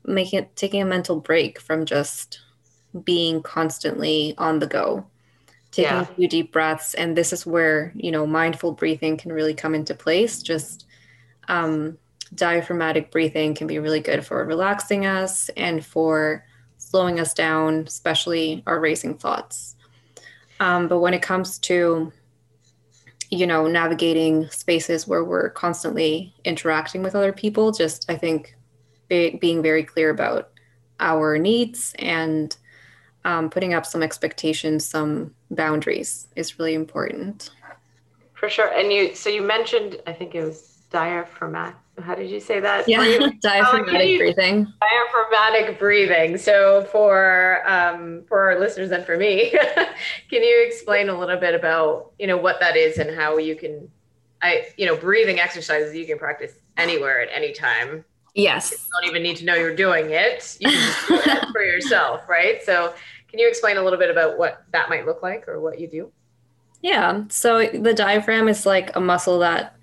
making 0.05 0.39
it 0.39 0.55
taking 0.55 0.81
a 0.81 0.85
mental 0.85 1.19
break 1.19 1.59
from 1.59 1.85
just 1.85 2.41
being 3.03 3.41
constantly 3.41 4.33
on 4.37 4.59
the 4.59 4.67
go 4.67 5.05
taking 5.75 5.91
yeah. 5.91 6.01
a 6.03 6.05
few 6.05 6.27
deep 6.27 6.53
breaths 6.53 6.93
and 6.93 7.17
this 7.17 7.33
is 7.33 7.45
where 7.45 7.91
you 7.95 8.09
know 8.09 8.25
mindful 8.25 8.71
breathing 8.71 9.17
can 9.17 9.31
really 9.31 9.53
come 9.53 9.75
into 9.75 9.93
place 9.93 10.41
just 10.41 10.85
um, 11.49 11.97
diaphragmatic 12.33 13.11
breathing 13.11 13.53
can 13.53 13.67
be 13.67 13.77
really 13.77 13.99
good 13.99 14.25
for 14.25 14.43
relaxing 14.45 15.05
us 15.05 15.49
and 15.57 15.85
for 15.85 16.45
slowing 16.77 17.19
us 17.19 17.33
down 17.33 17.83
especially 17.87 18.63
our 18.65 18.79
racing 18.79 19.17
thoughts 19.17 19.75
um, 20.61 20.87
but 20.87 20.99
when 20.99 21.13
it 21.13 21.21
comes 21.21 21.59
to 21.59 22.11
you 23.29 23.45
know 23.45 23.67
navigating 23.67 24.49
spaces 24.49 25.05
where 25.05 25.25
we're 25.25 25.49
constantly 25.49 26.33
interacting 26.45 27.03
with 27.03 27.15
other 27.15 27.33
people 27.33 27.73
just 27.73 28.09
i 28.09 28.15
think 28.15 28.55
be, 29.09 29.37
being 29.41 29.61
very 29.61 29.83
clear 29.83 30.09
about 30.09 30.51
our 31.01 31.37
needs 31.37 31.93
and 31.99 32.55
um, 33.25 33.49
putting 33.49 33.73
up 33.73 33.85
some 33.85 34.01
expectations, 34.01 34.85
some 34.85 35.33
boundaries 35.51 36.27
is 36.35 36.59
really 36.59 36.75
important. 36.75 37.49
For 38.35 38.49
sure. 38.49 38.71
And 38.71 38.93
you, 38.93 39.15
so 39.15 39.29
you 39.29 39.41
mentioned, 39.41 39.99
I 40.07 40.13
think 40.13 40.35
it 40.35 40.43
was 40.43 40.83
diaphragmatic. 40.91 41.75
How 42.01 42.13
did 42.13 42.29
you 42.29 42.39
say 42.39 42.59
that? 42.59 42.87
Yeah, 42.87 43.29
diaphragmatic 43.41 44.07
you, 44.09 44.17
breathing. 44.17 44.67
Diaphragmatic 44.79 45.79
breathing. 45.79 46.37
So 46.37 46.83
for 46.91 47.61
um, 47.65 48.23
for 48.27 48.51
our 48.51 48.59
listeners 48.59 48.91
and 48.91 49.05
for 49.05 49.17
me, 49.17 49.51
can 50.29 50.43
you 50.43 50.65
explain 50.67 51.07
a 51.07 51.17
little 51.17 51.37
bit 51.37 51.55
about 51.55 52.11
you 52.19 52.27
know 52.27 52.37
what 52.37 52.59
that 52.59 52.75
is 52.75 52.97
and 52.97 53.15
how 53.15 53.37
you 53.37 53.55
can, 53.55 53.89
I 54.41 54.67
you 54.75 54.85
know 54.85 54.97
breathing 54.97 55.39
exercises 55.39 55.95
you 55.95 56.05
can 56.05 56.19
practice 56.19 56.51
anywhere 56.75 57.21
at 57.21 57.29
any 57.33 57.53
time. 57.53 58.03
Yes. 58.35 58.71
You 58.71 58.77
don't 59.01 59.09
even 59.09 59.23
need 59.23 59.37
to 59.37 59.45
know 59.45 59.55
you're 59.55 59.75
doing 59.75 60.11
it. 60.11 60.57
You 60.59 60.69
can 60.69 60.77
just 60.77 61.07
do 61.07 61.15
it 61.15 61.47
for 61.53 61.63
yourself, 61.63 62.27
right? 62.29 62.61
So 62.63 62.93
can 63.29 63.39
you 63.39 63.47
explain 63.47 63.77
a 63.77 63.81
little 63.81 63.97
bit 63.97 64.11
about 64.11 64.37
what 64.37 64.63
that 64.71 64.89
might 64.89 65.05
look 65.05 65.23
like 65.23 65.47
or 65.47 65.59
what 65.59 65.79
you 65.79 65.87
do? 65.87 66.11
Yeah. 66.81 67.23
So 67.29 67.65
the 67.67 67.93
diaphragm 67.93 68.47
is 68.47 68.65
like 68.65 68.95
a 68.95 68.99
muscle 68.99 69.39
that 69.39 69.75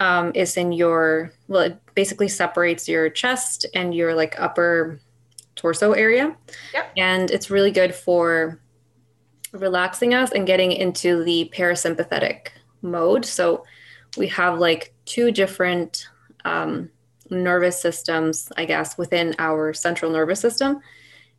um, 0.00 0.32
is 0.34 0.56
in 0.56 0.72
your 0.72 1.32
well 1.48 1.62
it 1.62 1.80
basically 1.94 2.28
separates 2.28 2.88
your 2.88 3.08
chest 3.08 3.66
and 3.74 3.94
your 3.94 4.14
like 4.14 4.38
upper 4.38 5.00
torso 5.54 5.92
area 5.92 6.36
yep. 6.74 6.92
and 6.96 7.30
it's 7.30 7.50
really 7.50 7.70
good 7.70 7.94
for 7.94 8.60
relaxing 9.52 10.12
us 10.12 10.32
and 10.32 10.46
getting 10.46 10.70
into 10.70 11.24
the 11.24 11.50
parasympathetic 11.54 12.48
mode 12.82 13.24
so 13.24 13.64
we 14.18 14.26
have 14.28 14.58
like 14.58 14.92
two 15.06 15.30
different 15.30 16.08
um, 16.44 16.90
nervous 17.30 17.80
systems 17.80 18.50
i 18.56 18.64
guess 18.64 18.96
within 18.98 19.34
our 19.38 19.72
central 19.72 20.10
nervous 20.10 20.40
system 20.40 20.80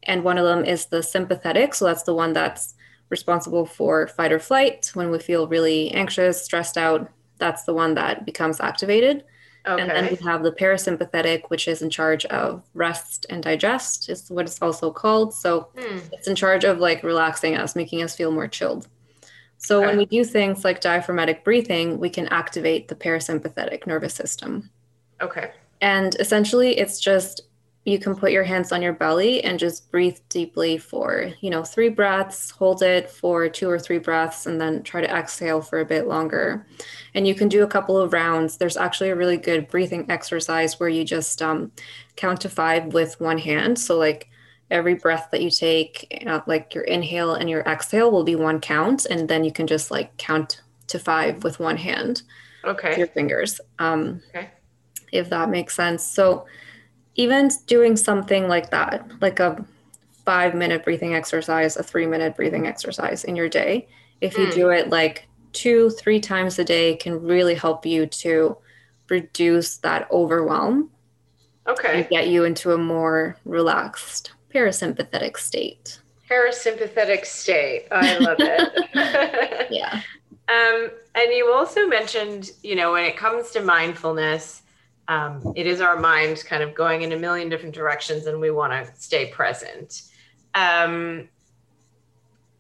and 0.04 0.23
one 0.23 0.38
of 0.38 0.45
them 0.45 0.63
is 0.63 0.86
the 0.88 1.02
sympathetic 1.02 1.73
so 1.73 1.86
that's 1.86 2.04
the 2.04 2.13
one 2.13 2.34
that's 2.34 2.76
responsible 3.10 3.65
for 3.65 4.08
fight 4.08 4.32
or 4.32 4.39
flight 4.39 4.91
when 4.93 5.10
we 5.10 5.19
feel 5.19 5.47
really 5.47 5.91
anxious 5.91 6.43
stressed 6.43 6.78
out 6.78 7.10
that's 7.39 7.63
the 7.63 7.73
one 7.73 7.95
that 7.95 8.26
becomes 8.26 8.60
activated. 8.60 9.23
Okay. 9.65 9.82
And 9.82 9.91
then 9.91 10.08
we 10.10 10.15
have 10.26 10.43
the 10.43 10.52
parasympathetic, 10.52 11.50
which 11.50 11.67
is 11.67 11.82
in 11.82 11.89
charge 11.89 12.26
of 12.26 12.63
rest 12.73 13.26
and 13.30 13.43
digest, 13.43 14.10
is 14.10 14.30
what 14.30 14.45
it's 14.45 14.62
also 14.62 14.91
called. 14.91 15.34
So 15.34 15.69
hmm. 15.78 16.00
it's 16.13 16.28
in 16.28 16.36
charge 16.36 16.63
of 16.63 16.80
like 16.80 17.04
relaxing 17.04 17.58
us, 17.58 17.76
making 17.76 18.02
us 18.02 18.15
feel 18.15 18.32
more 18.32 18.47
chilled. 18.47 18.88
So 19.58 19.80
okay. 19.80 19.88
when 19.88 19.97
we 19.97 20.06
do 20.06 20.23
things 20.23 20.63
like 20.63 20.80
diaphragmatic 20.80 21.43
breathing, 21.43 22.00
we 22.00 22.10
can 22.10 22.28
activate 22.28 22.88
the 22.88 22.95
parasympathetic 22.95 23.86
nervous 23.86 24.13
system. 24.13 24.69
Okay. 25.19 25.52
And 25.82 26.16
essentially, 26.16 26.78
it's 26.78 27.00
just 27.00 27.42
you 27.88 27.98
can 27.98 28.16
put 28.16 28.34
your 28.34 28.44
hands 28.44 28.74
on 28.74 28.82
your 28.82 28.92
belly 28.92 29.42
and 29.46 29.58
just 29.58 29.90
breathe 29.92 30.18
deeply 30.28 30.78
for, 30.78 31.32
you 31.40 31.50
know, 31.50 31.63
three 31.63 31.88
breaths, 31.88 32.52
hold 32.52 32.84
it 32.84 33.10
for 33.10 33.48
two 33.48 33.70
or 33.70 33.80
three 33.80 33.98
breaths, 33.98 34.46
and 34.46 34.60
then 34.60 34.84
try 34.84 35.00
to 35.00 35.10
exhale 35.10 35.62
for 35.62 35.80
a 35.80 35.86
bit 35.86 36.06
longer. 36.06 36.68
And 37.13 37.26
you 37.26 37.34
can 37.34 37.48
do 37.48 37.63
a 37.63 37.68
couple 37.68 37.98
of 37.98 38.12
rounds. 38.12 38.58
There's 38.58 38.76
actually 38.76 39.10
a 39.10 39.16
really 39.16 39.38
good 39.38 39.70
breathing 39.70 40.06
exercise 40.12 40.78
where 40.82 40.90
you 40.90 41.06
just 41.06 41.42
um, 41.42 41.72
count 42.18 42.42
to 42.42 42.50
five 42.50 42.88
with 42.88 43.22
one 43.22 43.38
hand. 43.38 43.80
So, 43.80 43.98
like, 43.98 44.28
every 44.70 44.96
breath 44.96 45.30
that 45.32 45.42
you 45.42 45.50
take, 45.50 46.24
uh, 46.28 46.42
like 46.46 46.76
your 46.76 46.84
inhale 46.84 47.36
and 47.36 47.50
your 47.50 47.62
exhale 47.62 48.12
will 48.12 48.26
be 48.26 48.36
one 48.36 48.60
count. 48.60 49.06
And 49.06 49.30
then 49.30 49.46
you 49.46 49.52
can 49.54 49.66
just 49.66 49.92
like 49.92 50.18
count 50.18 50.62
to 50.88 51.00
five 51.00 51.42
with 51.46 51.58
one 51.60 51.78
hand. 51.78 52.24
Okay. 52.66 52.98
your 52.98 53.08
fingers. 53.08 53.62
Um, 53.80 54.22
okay. 54.36 54.50
If 55.12 55.30
that 55.30 55.50
makes 55.50 55.76
sense. 55.76 56.04
So, 56.04 56.46
even 57.15 57.50
doing 57.65 57.96
something 57.96 58.48
like 58.48 58.70
that, 58.72 59.10
like 59.22 59.39
a 59.39 59.65
five 60.26 60.54
minute 60.54 60.84
breathing 60.84 61.15
exercise, 61.15 61.78
a 61.78 61.84
three 61.84 62.06
minute 62.06 62.36
breathing 62.36 62.67
exercise 62.67 63.24
in 63.24 63.36
your 63.36 63.50
day, 63.50 63.88
if 64.22 64.38
you 64.38 64.48
mm. 64.48 64.54
do 64.54 64.70
it 64.70 64.89
like 64.89 65.28
two, 65.54 65.89
three 65.91 66.20
times 66.20 66.60
a 66.60 66.63
day, 66.63 66.96
can 66.96 67.22
really 67.22 67.56
help 67.56 67.86
you 67.86 68.06
to 68.06 68.58
reduce 69.10 69.78
that 69.78 70.08
overwhelm. 70.12 70.91
Okay. 71.67 72.02
And 72.02 72.10
get 72.10 72.28
you 72.28 72.46
into 72.46 72.72
a 72.72 72.78
more 72.78 73.38
relaxed 73.43 74.32
parasympathetic 74.54 75.38
state. 75.38 76.00
Parasympathetic 76.30 77.26
state. 77.26 77.88
I 77.91 78.17
love 78.17 78.38
it. 78.39 79.67
yeah. 79.72 80.02
Um, 80.50 80.89
and 81.15 81.34
you 81.34 81.52
also 81.52 81.88
mentioned, 81.88 82.52
you 82.63 82.76
know, 82.76 82.93
when 82.93 83.04
it 83.04 83.17
comes 83.17 83.52
to 83.52 83.62
mindfulness, 83.62 84.62
um, 85.08 85.54
it 85.56 85.65
is 85.65 85.82
our 85.82 85.98
mind 85.98 86.43
kind 86.46 86.62
of 86.62 86.76
going 86.76 87.02
in 87.02 87.12
a 87.12 87.17
million 87.17 87.50
different 87.50 87.74
directions 87.74 88.26
and 88.26 88.39
we 88.39 88.52
want 88.52 88.74
to 88.74 88.91
stay 89.00 89.28
present. 89.28 90.04
Um, 90.54 91.30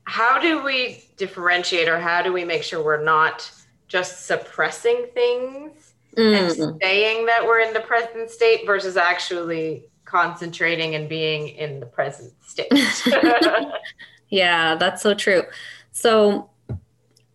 how 0.05 0.39
do 0.39 0.63
we 0.63 1.03
differentiate 1.17 1.89
or 1.89 1.99
how 1.99 2.21
do 2.21 2.31
we 2.31 2.45
make 2.45 2.63
sure 2.63 2.83
we're 2.83 3.03
not 3.03 3.51
just 3.87 4.25
suppressing 4.25 5.07
things 5.13 5.93
mm. 6.15 6.33
and 6.33 6.79
saying 6.81 7.25
that 7.25 7.45
we're 7.45 7.59
in 7.59 7.73
the 7.73 7.81
present 7.81 8.29
state 8.29 8.65
versus 8.65 8.95
actually 8.95 9.83
concentrating 10.05 10.95
and 10.95 11.09
being 11.09 11.49
in 11.49 11.81
the 11.81 11.85
present 11.85 12.33
state? 12.45 12.71
yeah, 14.29 14.75
that's 14.75 15.01
so 15.01 15.13
true. 15.13 15.43
So, 15.91 16.49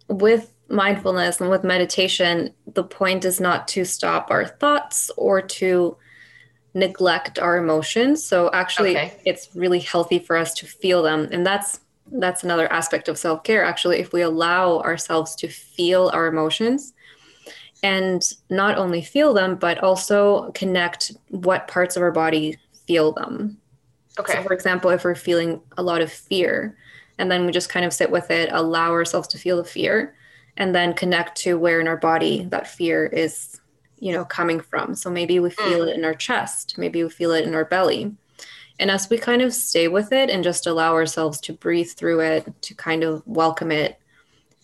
with 0.08 0.52
mindfulness 0.72 1.40
and 1.40 1.50
with 1.50 1.62
meditation, 1.62 2.52
the 2.66 2.82
point 2.82 3.24
is 3.24 3.40
not 3.40 3.68
to 3.68 3.84
stop 3.84 4.30
our 4.30 4.46
thoughts 4.46 5.10
or 5.16 5.40
to 5.42 5.96
neglect 6.74 7.38
our 7.38 7.58
emotions. 7.58 8.24
So 8.24 8.50
actually 8.52 8.96
okay. 8.96 9.12
it's 9.26 9.50
really 9.54 9.80
healthy 9.80 10.18
for 10.18 10.36
us 10.36 10.54
to 10.54 10.66
feel 10.66 11.02
them. 11.02 11.28
And 11.30 11.46
that's 11.46 11.80
that's 12.14 12.42
another 12.42 12.70
aspect 12.70 13.08
of 13.08 13.16
self-care 13.16 13.64
actually 13.64 13.98
if 13.98 14.12
we 14.12 14.20
allow 14.20 14.80
ourselves 14.80 15.34
to 15.36 15.48
feel 15.48 16.10
our 16.12 16.26
emotions 16.26 16.92
and 17.82 18.34
not 18.50 18.76
only 18.76 19.00
feel 19.00 19.32
them 19.32 19.54
but 19.56 19.78
also 19.78 20.50
connect 20.50 21.12
what 21.28 21.68
parts 21.68 21.96
of 21.96 22.02
our 22.02 22.10
body 22.10 22.58
feel 22.86 23.12
them. 23.12 23.56
Okay. 24.18 24.34
So 24.34 24.42
for 24.42 24.52
example, 24.52 24.90
if 24.90 25.04
we're 25.04 25.14
feeling 25.14 25.60
a 25.78 25.82
lot 25.82 26.00
of 26.00 26.12
fear 26.12 26.76
and 27.18 27.30
then 27.30 27.46
we 27.46 27.52
just 27.52 27.68
kind 27.70 27.86
of 27.86 27.92
sit 27.92 28.10
with 28.10 28.30
it, 28.30 28.48
allow 28.52 28.90
ourselves 28.90 29.28
to 29.28 29.38
feel 29.38 29.56
the 29.56 29.64
fear 29.64 30.14
and 30.56 30.74
then 30.74 30.94
connect 30.94 31.36
to 31.36 31.58
where 31.58 31.80
in 31.80 31.88
our 31.88 31.96
body 31.96 32.44
that 32.44 32.66
fear 32.66 33.06
is 33.06 33.60
you 33.98 34.12
know 34.12 34.24
coming 34.24 34.60
from 34.60 34.94
so 34.94 35.10
maybe 35.10 35.38
we 35.38 35.50
feel 35.50 35.80
mm. 35.80 35.88
it 35.88 35.96
in 35.96 36.04
our 36.04 36.14
chest 36.14 36.76
maybe 36.76 37.02
we 37.02 37.10
feel 37.10 37.32
it 37.32 37.46
in 37.46 37.54
our 37.54 37.64
belly 37.64 38.14
and 38.78 38.90
as 38.90 39.08
we 39.08 39.16
kind 39.16 39.42
of 39.42 39.54
stay 39.54 39.86
with 39.88 40.12
it 40.12 40.28
and 40.28 40.42
just 40.42 40.66
allow 40.66 40.92
ourselves 40.92 41.40
to 41.40 41.52
breathe 41.52 41.90
through 41.90 42.20
it 42.20 42.62
to 42.62 42.74
kind 42.74 43.04
of 43.04 43.22
welcome 43.26 43.70
it 43.70 43.98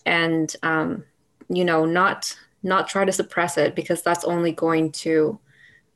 and 0.06 0.56
um, 0.62 1.04
you 1.48 1.64
know 1.64 1.84
not 1.84 2.36
not 2.62 2.88
try 2.88 3.04
to 3.04 3.12
suppress 3.12 3.56
it 3.56 3.74
because 3.74 4.02
that's 4.02 4.24
only 4.24 4.52
going 4.52 4.90
to 4.90 5.38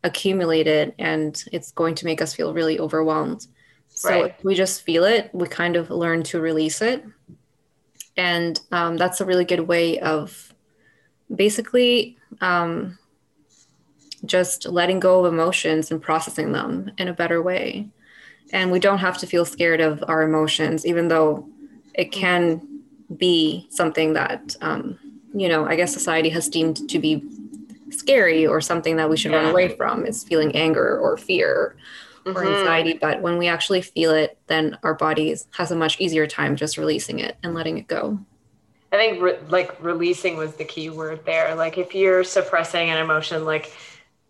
accumulate 0.05 0.67
it 0.67 0.95
and 0.99 1.45
it's 1.53 1.73
going 1.73 1.95
to 1.95 2.05
make 2.05 2.23
us 2.23 2.35
feel 2.35 2.55
really 2.55 2.79
overwhelmed 2.79 3.47
so 3.89 4.23
right. 4.23 4.45
we 4.45 4.55
just 4.55 4.83
feel 4.83 5.05
it 5.05 5.31
we 5.33 5.47
kind 5.47 5.77
of 5.77 5.91
learn 5.91 6.23
to 6.23 6.41
release 6.41 6.81
it 6.81 7.05
and 8.17 8.61
um, 8.71 8.97
that's 8.97 9.21
a 9.21 9.25
really 9.25 9.45
good 9.45 9.61
way 9.61 9.99
of 10.01 10.53
basically 11.35 12.17
um, 12.41 12.99
just 14.25 14.67
letting 14.67 15.01
go 15.01 15.25
of 15.25 15.33
emotions 15.33 15.91
and 15.91 16.01
processing 16.01 16.53
them 16.53 16.91
in 16.99 17.09
a 17.09 17.13
better 17.13 17.43
way. 17.43 17.89
And 18.53 18.71
we 18.71 18.79
don't 18.79 18.99
have 18.99 19.19
to 19.19 19.27
feel 19.27 19.45
scared 19.45 19.81
of 19.81 20.05
our 20.09 20.23
emotions 20.23 20.85
even 20.85 21.09
though 21.09 21.49
it 21.95 22.13
can 22.13 22.83
be 23.17 23.67
something 23.71 24.15
that 24.15 24.57
um, 24.63 24.99
you 25.35 25.49
know 25.49 25.67
i 25.67 25.77
guess 25.77 25.93
society 25.93 26.29
has 26.31 26.49
deemed 26.49 26.89
to 26.89 26.99
be 26.99 27.23
scary 27.93 28.47
or 28.47 28.61
something 28.61 28.97
that 28.97 29.09
we 29.09 29.17
should 29.17 29.31
yeah. 29.31 29.39
run 29.39 29.51
away 29.51 29.69
from. 29.77 30.07
Is 30.07 30.25
feeling 30.25 30.55
anger 30.57 30.99
or 30.99 31.17
fear 31.17 31.77
mm-hmm. 32.25 32.37
or 32.37 32.45
anxiety 32.45 32.95
but 32.95 33.21
when 33.21 33.39
we 33.39 33.49
actually 33.49 33.83
feel 33.83 34.11
it 34.13 34.39
then 34.47 34.77
our 34.83 34.95
bodies 34.95 35.47
has 35.53 35.71
a 35.71 35.77
much 35.77 36.01
easier 36.01 36.27
time 36.27 36.57
just 36.57 36.79
releasing 36.79 37.19
it 37.19 37.37
and 37.43 37.55
letting 37.55 37.79
it 37.79 37.87
go 37.87 38.19
i 38.93 38.97
think 38.97 39.21
re- 39.21 39.39
like 39.49 39.83
releasing 39.83 40.37
was 40.37 40.55
the 40.57 40.65
key 40.65 40.91
word 40.91 41.25
there 41.25 41.55
like 41.55 41.79
if 41.79 41.95
you're 41.95 42.25
suppressing 42.25 42.91
an 42.91 42.99
emotion 42.99 43.45
like 43.45 43.73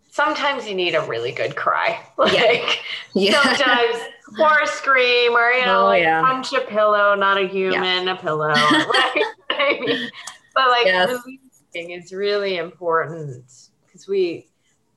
sometimes 0.09 0.67
you 0.67 0.75
need 0.75 0.93
a 0.93 1.01
really 1.01 1.31
good 1.31 1.55
cry 1.55 1.99
like 2.17 2.81
yeah. 3.13 3.41
sometimes 3.41 3.97
or 4.39 4.61
a 4.61 4.67
scream 4.67 5.33
or 5.33 5.51
you 5.51 5.65
know 5.65 5.81
oh, 5.81 5.85
like 5.85 6.03
yeah. 6.03 6.21
punch 6.21 6.53
a 6.53 6.61
pillow 6.61 7.15
not 7.15 7.37
a 7.37 7.47
human 7.47 8.05
yeah. 8.05 8.13
a 8.13 8.15
pillow 8.15 8.47
like, 8.49 9.23
I 9.49 9.77
mean, 9.79 10.09
but 10.55 10.69
like 10.69 10.85
yes. 10.85 11.09
releasing 11.09 11.91
is 11.91 12.13
really 12.13 12.57
important 12.57 13.45
because 13.85 14.07
we 14.07 14.47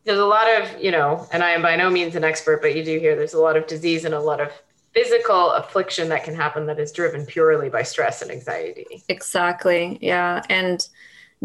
there's 0.07 0.21
a 0.21 0.25
lot 0.25 0.47
of, 0.49 0.81
you 0.81 0.93
know, 0.93 1.27
and 1.33 1.43
I 1.43 1.51
am 1.51 1.63
by 1.63 1.75
no 1.75 1.91
means 1.91 2.15
an 2.15 2.23
expert, 2.23 2.63
but 2.63 2.77
you 2.77 2.85
do 2.85 2.99
hear 2.99 3.17
there's 3.17 3.35
a 3.35 3.41
lot 3.41 3.57
of 3.57 3.67
disease 3.67 4.05
and 4.05 4.15
a 4.15 4.21
lot 4.21 4.41
of 4.41 4.53
physical 4.95 5.51
affliction 5.51 6.09
that 6.09 6.23
can 6.23 6.35
happen 6.35 6.65
that 6.67 6.79
is 6.79 6.93
driven 6.93 7.27
purely 7.27 7.69
by 7.69 7.83
stress 7.83 8.23
and 8.23 8.31
anxiety. 8.31 9.03
Exactly. 9.09 9.99
Yeah. 10.01 10.43
And 10.49 10.89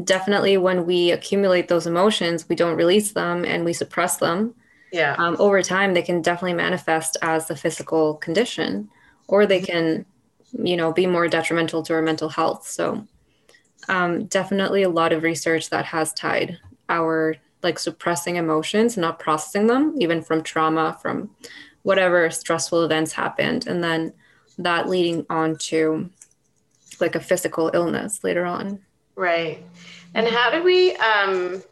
definitely 0.03 0.57
when 0.57 0.85
we 0.85 1.11
accumulate 1.11 1.67
those 1.67 1.87
emotions, 1.87 2.47
we 2.47 2.55
don't 2.55 2.77
release 2.77 3.13
them 3.13 3.43
and 3.45 3.65
we 3.65 3.73
suppress 3.73 4.17
them. 4.17 4.53
Yeah. 4.93 5.15
Um, 5.17 5.37
over 5.39 5.63
time, 5.63 5.95
they 5.95 6.03
can 6.03 6.21
definitely 6.21 6.53
manifest 6.53 7.17
as 7.23 7.49
a 7.49 7.55
physical 7.55 8.15
condition 8.15 8.89
or 9.27 9.47
they 9.47 9.61
can, 9.61 10.05
you 10.53 10.77
know, 10.77 10.93
be 10.93 11.07
more 11.07 11.27
detrimental 11.27 11.81
to 11.83 11.93
our 11.93 12.01
mental 12.01 12.29
health. 12.29 12.67
So, 12.67 13.07
um, 13.89 14.25
definitely 14.25 14.83
a 14.83 14.89
lot 14.89 15.13
of 15.13 15.23
research 15.23 15.71
that 15.71 15.85
has 15.85 16.13
tied 16.13 16.59
our 16.89 17.37
like 17.63 17.79
suppressing 17.79 18.35
emotions 18.35 18.95
and 18.95 19.01
not 19.01 19.19
processing 19.19 19.67
them, 19.67 19.95
even 19.99 20.21
from 20.21 20.43
trauma, 20.43 20.97
from 21.01 21.29
whatever 21.83 22.29
stressful 22.29 22.83
events 22.83 23.13
happened. 23.13 23.67
And 23.67 23.83
then 23.83 24.13
that 24.57 24.89
leading 24.89 25.25
on 25.29 25.55
to 25.57 26.09
like 26.99 27.15
a 27.15 27.19
physical 27.19 27.71
illness 27.73 28.23
later 28.23 28.45
on. 28.45 28.79
Right. 29.15 29.63
And 30.13 30.27
how 30.27 30.51
do 30.51 30.63
we, 30.63 30.95
um, 30.97 31.63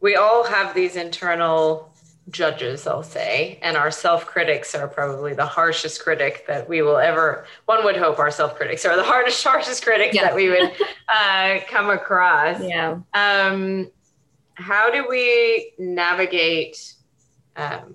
we 0.00 0.16
all 0.16 0.44
have 0.44 0.74
these 0.74 0.96
internal 0.96 1.94
judges, 2.30 2.86
I'll 2.86 3.02
say, 3.02 3.58
and 3.62 3.76
our 3.76 3.90
self 3.90 4.26
critics 4.26 4.74
are 4.74 4.88
probably 4.88 5.34
the 5.34 5.46
harshest 5.46 6.02
critic 6.02 6.44
that 6.46 6.68
we 6.68 6.82
will 6.82 6.96
ever. 6.96 7.46
One 7.66 7.84
would 7.84 7.96
hope 7.96 8.18
our 8.18 8.30
self 8.30 8.56
critics 8.56 8.84
are 8.84 8.96
the 8.96 9.02
hardest, 9.02 9.42
harshest 9.44 9.84
critics 9.84 10.14
yeah. 10.14 10.24
that 10.24 10.34
we 10.34 10.50
would 10.50 10.72
uh, 11.08 11.60
come 11.68 11.90
across. 11.90 12.62
Yeah. 12.62 12.98
Um, 13.12 13.90
how 14.54 14.90
do 14.90 15.06
we 15.08 15.72
navigate 15.78 16.94
um, 17.56 17.94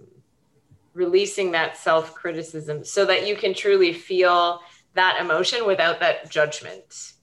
releasing 0.93 1.51
that 1.51 1.77
self 1.77 2.13
criticism 2.13 2.83
so 2.83 3.05
that 3.05 3.27
you 3.27 3.35
can 3.35 3.53
truly 3.53 3.93
feel 3.93 4.61
that 4.93 5.17
emotion 5.21 5.65
without 5.65 5.99
that 5.99 6.29
judgment? 6.29 7.13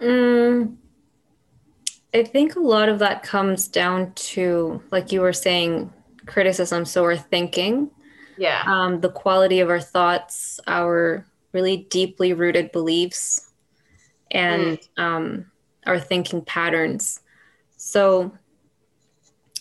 Mm, 0.00 0.76
I 2.12 2.22
think 2.22 2.56
a 2.56 2.60
lot 2.60 2.88
of 2.88 2.98
that 3.00 3.22
comes 3.22 3.68
down 3.68 4.12
to, 4.14 4.82
like 4.90 5.12
you 5.12 5.20
were 5.20 5.32
saying, 5.32 5.92
criticism. 6.26 6.84
So 6.84 7.02
we're 7.02 7.16
thinking. 7.16 7.90
Yeah. 8.36 8.62
Um, 8.66 9.00
the 9.00 9.10
quality 9.10 9.60
of 9.60 9.70
our 9.70 9.80
thoughts, 9.80 10.60
our 10.66 11.26
really 11.52 11.86
deeply 11.90 12.32
rooted 12.32 12.72
beliefs, 12.72 13.52
and 14.30 14.78
mm. 14.78 15.02
um, 15.02 15.46
our 15.86 16.00
thinking 16.00 16.42
patterns. 16.44 17.20
So 17.86 18.32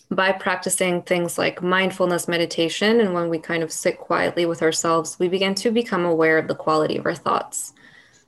by 0.10 0.32
practicing 0.32 1.02
things 1.02 1.38
like 1.38 1.62
mindfulness 1.62 2.26
meditation 2.26 3.02
and 3.02 3.14
when 3.14 3.30
we 3.30 3.38
kind 3.38 3.62
of 3.62 3.70
sit 3.70 4.00
quietly 4.00 4.46
with 4.46 4.62
ourselves, 4.62 5.20
we 5.20 5.28
begin 5.28 5.54
to 5.56 5.72
become 5.72 6.06
aware 6.06 6.38
of 6.38 6.48
the 6.48 6.56
quality 6.56 6.96
of 6.96 7.06
our 7.06 7.16
thoughts. 7.16 7.74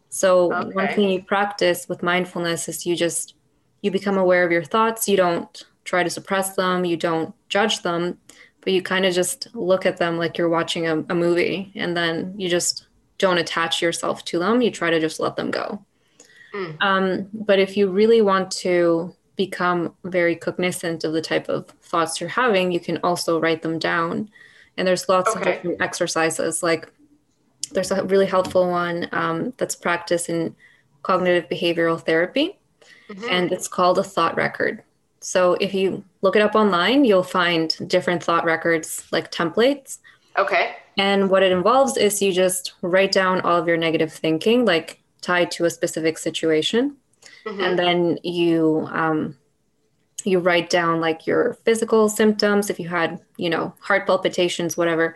So 0.10 0.54
okay. 0.54 0.70
one 0.74 0.88
thing 0.90 1.10
you 1.10 1.24
practice 1.24 1.88
with 1.88 2.04
mindfulness 2.04 2.68
is 2.68 2.86
you 2.86 2.94
just 2.98 3.36
you 3.82 3.90
become 3.90 4.18
aware 4.18 4.44
of 4.44 4.52
your 4.52 4.66
thoughts. 4.66 5.08
You 5.08 5.16
don't 5.16 5.66
try 5.86 6.04
to 6.04 6.10
suppress 6.10 6.58
them, 6.58 6.84
you 6.84 6.98
don't 6.98 7.34
judge 7.48 7.82
them, 7.82 8.18
but 8.60 8.74
you 8.74 8.82
kind 8.82 9.06
of 9.06 9.14
just 9.14 9.48
look 9.56 9.86
at 9.86 9.96
them 9.96 10.18
like 10.18 10.38
you're 10.38 10.50
watching 10.50 10.88
a, 10.88 10.98
a 11.08 11.16
movie 11.16 11.72
and 11.74 11.96
then 11.96 12.34
you 12.38 12.50
just 12.50 12.88
don't 13.18 13.38
attach 13.38 13.82
yourself 13.82 14.26
to 14.26 14.40
them. 14.40 14.62
You 14.62 14.72
try 14.72 14.90
to 14.90 15.00
just 15.00 15.22
let 15.22 15.38
them 15.38 15.52
go. 15.52 15.86
Mm. 16.54 16.82
Um, 16.82 17.30
but 17.34 17.60
if 17.60 17.78
you 17.78 17.90
really 17.90 18.22
want 18.22 18.52
to 18.64 19.15
become 19.36 19.94
very 20.04 20.36
cognizant 20.36 21.04
of 21.04 21.14
the 21.14 21.22
type 21.22 21.50
of 21.50 21.68
thoughts 21.82 22.20
you're 22.20 22.30
having, 22.30 22.72
you 22.72 22.80
can 22.80 22.98
also 23.04 23.40
write 23.40 23.62
them 23.62 23.80
down. 23.80 24.30
And 24.78 24.88
there's 24.88 25.10
lots 25.10 25.32
okay. 25.32 25.40
of 25.40 25.46
different 25.46 25.82
exercises. 25.82 26.64
Like 26.64 26.92
there's 27.72 27.92
a 27.92 28.04
really 28.04 28.26
helpful 28.26 28.70
one 28.70 29.08
um, 29.12 29.54
that's 29.58 29.76
practiced 29.76 30.30
in 30.30 30.56
cognitive 31.04 31.50
behavioral 31.50 32.02
therapy 32.02 32.58
mm-hmm. 33.10 33.30
and 33.30 33.52
it's 33.52 33.68
called 33.68 33.98
a 33.98 34.04
thought 34.04 34.36
record. 34.36 34.84
So 35.20 35.54
if 35.56 35.74
you 35.74 36.04
look 36.22 36.36
it 36.36 36.42
up 36.42 36.56
online, 36.56 37.06
you'll 37.06 37.24
find 37.24 37.76
different 37.88 38.24
thought 38.24 38.46
records 38.46 39.08
like 39.12 39.32
templates. 39.32 40.00
Okay. 40.38 40.76
And 40.98 41.30
what 41.30 41.44
it 41.44 41.52
involves 41.52 41.98
is 41.98 42.22
you 42.22 42.32
just 42.32 42.74
write 42.82 43.12
down 43.12 43.42
all 43.42 43.58
of 43.58 43.68
your 43.68 43.78
negative 43.78 44.14
thinking, 44.14 44.66
like 44.66 45.02
tied 45.22 45.52
to 45.52 45.66
a 45.66 45.70
specific 45.70 46.18
situation, 46.18 46.96
mm-hmm. 47.46 47.62
and 47.62 47.80
then 47.80 48.20
you 48.24 48.88
um, 48.92 49.38
you 50.24 50.40
write 50.40 50.70
down 50.70 51.00
like 51.00 51.28
your 51.28 51.54
physical 51.66 52.10
symptoms 52.10 52.70
if 52.70 52.80
you 52.80 52.88
had 52.88 53.20
you 53.38 53.50
know 53.50 53.74
heart 53.80 54.06
palpitations, 54.06 54.78
whatever. 54.78 55.16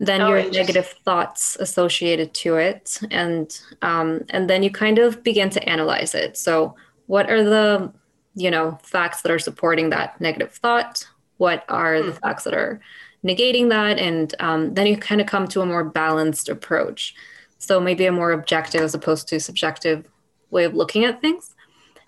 Then 0.00 0.20
oh, 0.20 0.28
your 0.28 0.48
negative 0.52 0.94
thoughts 1.04 1.56
associated 1.58 2.32
to 2.34 2.54
it, 2.56 3.00
and 3.10 3.58
um, 3.82 4.24
and 4.30 4.48
then 4.48 4.62
you 4.62 4.70
kind 4.70 4.98
of 4.98 5.24
begin 5.24 5.50
to 5.50 5.68
analyze 5.68 6.14
it. 6.14 6.36
So 6.36 6.76
what 7.06 7.28
are 7.28 7.42
the 7.42 7.92
you 8.38 8.50
know 8.50 8.78
facts 8.82 9.22
that 9.22 9.32
are 9.32 9.38
supporting 9.38 9.90
that 9.90 10.18
negative 10.20 10.52
thought 10.52 11.06
what 11.38 11.64
are 11.68 12.00
the 12.02 12.12
hmm. 12.12 12.18
facts 12.18 12.44
that 12.44 12.54
are 12.54 12.80
negating 13.24 13.68
that 13.68 13.98
and 13.98 14.34
um, 14.38 14.74
then 14.74 14.86
you 14.86 14.96
kind 14.96 15.20
of 15.20 15.26
come 15.26 15.48
to 15.48 15.60
a 15.60 15.66
more 15.66 15.82
balanced 15.82 16.48
approach 16.48 17.14
so 17.58 17.80
maybe 17.80 18.06
a 18.06 18.12
more 18.12 18.30
objective 18.30 18.80
as 18.80 18.94
opposed 18.94 19.26
to 19.26 19.40
subjective 19.40 20.04
way 20.50 20.64
of 20.64 20.74
looking 20.74 21.04
at 21.04 21.20
things 21.20 21.54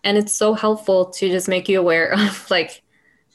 and 0.04 0.16
it's 0.16 0.34
so 0.34 0.54
helpful 0.54 1.06
to 1.06 1.28
just 1.28 1.48
make 1.48 1.68
you 1.68 1.78
aware 1.78 2.12
of 2.18 2.50
like 2.50 2.82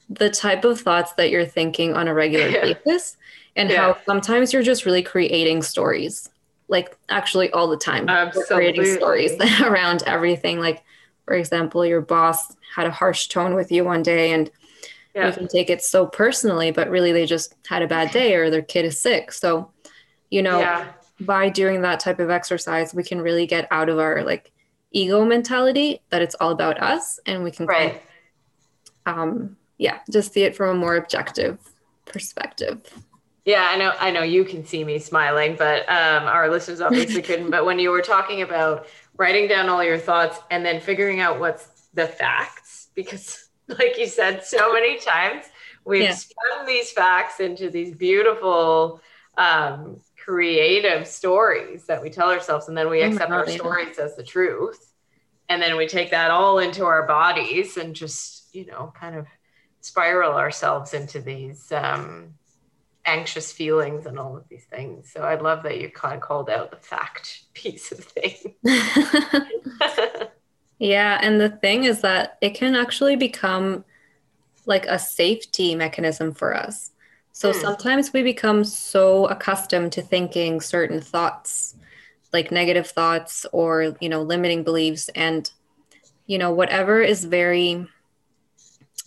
the 0.09 0.29
type 0.29 0.63
of 0.65 0.79
thoughts 0.79 1.13
that 1.13 1.29
you're 1.29 1.45
thinking 1.45 1.93
on 1.93 2.07
a 2.07 2.13
regular 2.13 2.47
yeah. 2.47 2.73
basis 2.73 3.17
and 3.55 3.69
yeah. 3.69 3.77
how 3.77 3.97
sometimes 4.05 4.53
you're 4.53 4.63
just 4.63 4.85
really 4.85 5.01
creating 5.01 5.61
stories 5.61 6.29
like 6.67 6.97
actually 7.09 7.49
all 7.51 7.67
the 7.67 7.77
time 7.77 8.07
creating 8.47 8.85
stories 8.85 9.31
around 9.61 10.03
everything 10.05 10.59
like 10.59 10.83
for 11.25 11.33
example, 11.33 11.85
your 11.85 12.01
boss 12.01 12.55
had 12.75 12.87
a 12.87 12.91
harsh 12.91 13.27
tone 13.27 13.55
with 13.55 13.71
you 13.71 13.83
one 13.83 14.03
day 14.03 14.31
and 14.31 14.49
yeah. 15.15 15.27
you 15.27 15.33
can 15.33 15.47
take 15.47 15.69
it 15.69 15.81
so 15.81 16.05
personally, 16.05 16.71
but 16.71 16.89
really 16.89 17.11
they 17.11 17.25
just 17.25 17.55
had 17.67 17.81
a 17.81 17.87
bad 17.87 18.11
day 18.11 18.35
or 18.35 18.49
their 18.49 18.61
kid 18.61 18.85
is 18.85 18.99
sick. 18.99 19.31
So, 19.31 19.71
you 20.29 20.43
know, 20.43 20.59
yeah. 20.59 20.91
by 21.19 21.49
doing 21.49 21.81
that 21.81 21.99
type 21.99 22.19
of 22.19 22.29
exercise, 22.29 22.93
we 22.93 23.03
can 23.03 23.21
really 23.21 23.47
get 23.47 23.67
out 23.71 23.89
of 23.89 23.97
our 23.97 24.23
like 24.23 24.51
ego 24.95 25.25
mentality 25.25 26.01
that 26.09 26.21
it's 26.21 26.35
all 26.39 26.51
about 26.51 26.81
us 26.81 27.19
and 27.25 27.43
we 27.43 27.51
can 27.51 27.65
right. 27.65 28.01
Kind 29.05 29.17
of, 29.17 29.17
um 29.17 29.57
yeah, 29.77 29.99
just 30.09 30.31
see 30.31 30.43
it 30.43 30.55
from 30.55 30.77
a 30.77 30.79
more 30.79 30.95
objective 30.95 31.59
perspective. 32.05 32.81
Yeah, 33.43 33.67
I 33.69 33.77
know. 33.77 33.93
I 33.99 34.09
know 34.09 34.23
you 34.23 34.45
can 34.45 34.65
see 34.65 34.83
me 34.83 34.97
smiling, 34.97 35.55
but 35.57 35.81
um, 35.89 36.23
our 36.23 36.49
listeners 36.49 36.81
obviously 36.81 37.21
couldn't. 37.29 37.51
But 37.51 37.65
when 37.65 37.77
you 37.77 37.91
were 37.91 38.01
talking 38.01 38.41
about 38.41 38.87
writing 39.17 39.47
down 39.47 39.69
all 39.69 39.83
your 39.83 39.99
thoughts 39.99 40.39
and 40.49 40.65
then 40.65 40.79
figuring 40.79 41.19
out 41.19 41.39
what's 41.39 41.67
the 41.93 42.07
facts 42.07 42.89
because 42.95 43.49
like 43.67 43.97
you 43.97 44.07
said 44.07 44.43
so 44.43 44.73
many 44.73 44.99
times 44.99 45.45
we've 45.85 46.03
yeah. 46.03 46.13
spun 46.13 46.65
these 46.65 46.91
facts 46.91 47.39
into 47.39 47.69
these 47.69 47.95
beautiful 47.95 49.01
um, 49.37 49.99
creative 50.25 51.07
stories 51.07 51.85
that 51.85 52.01
we 52.01 52.09
tell 52.09 52.29
ourselves 52.29 52.67
and 52.67 52.75
then 52.75 52.89
we 52.89 53.03
oh 53.03 53.07
accept 53.07 53.31
our 53.31 53.47
stories 53.47 53.99
as 53.99 54.15
the 54.15 54.23
truth 54.23 54.93
and 55.49 55.61
then 55.61 55.77
we 55.77 55.87
take 55.87 56.09
that 56.09 56.31
all 56.31 56.57
into 56.59 56.83
our 56.83 57.05
bodies 57.05 57.77
and 57.77 57.95
just 57.95 58.53
you 58.55 58.65
know 58.65 58.91
kind 58.99 59.15
of 59.15 59.27
spiral 59.81 60.33
ourselves 60.33 60.95
into 60.95 61.21
these 61.21 61.71
um, 61.71 62.33
anxious 63.05 63.51
feelings 63.51 64.05
and 64.05 64.17
all 64.17 64.35
of 64.35 64.47
these 64.49 64.65
things. 64.65 65.11
So 65.11 65.21
I 65.21 65.35
love 65.35 65.61
that 65.63 65.79
you 65.79 65.89
kind 65.89 66.15
of 66.15 66.21
called 66.21 66.49
out 66.49 66.71
the 66.71 66.77
fact 66.77 67.43
piece 67.53 67.91
of 67.91 67.99
thing 67.99 68.55
yeah. 70.79 71.19
And 71.21 71.39
the 71.39 71.49
thing 71.49 71.83
is 71.83 72.01
that 72.01 72.37
it 72.41 72.51
can 72.51 72.75
actually 72.75 73.15
become 73.15 73.85
like 74.65 74.85
a 74.87 74.97
safety 74.97 75.75
mechanism 75.75 76.33
for 76.33 76.55
us. 76.55 76.91
So 77.35 77.51
hmm. 77.51 77.59
sometimes 77.59 78.13
we 78.13 78.23
become 78.23 78.63
so 78.63 79.25
accustomed 79.25 79.91
to 79.91 80.01
thinking 80.01 80.61
certain 80.61 81.01
thoughts, 81.01 81.75
like 82.31 82.49
negative 82.49 82.87
thoughts 82.87 83.45
or, 83.51 83.97
you 83.99 84.07
know, 84.07 84.21
limiting 84.21 84.63
beliefs. 84.63 85.09
And, 85.15 85.51
you 86.27 86.37
know, 86.37 86.51
whatever 86.53 87.01
is 87.01 87.25
very 87.25 87.85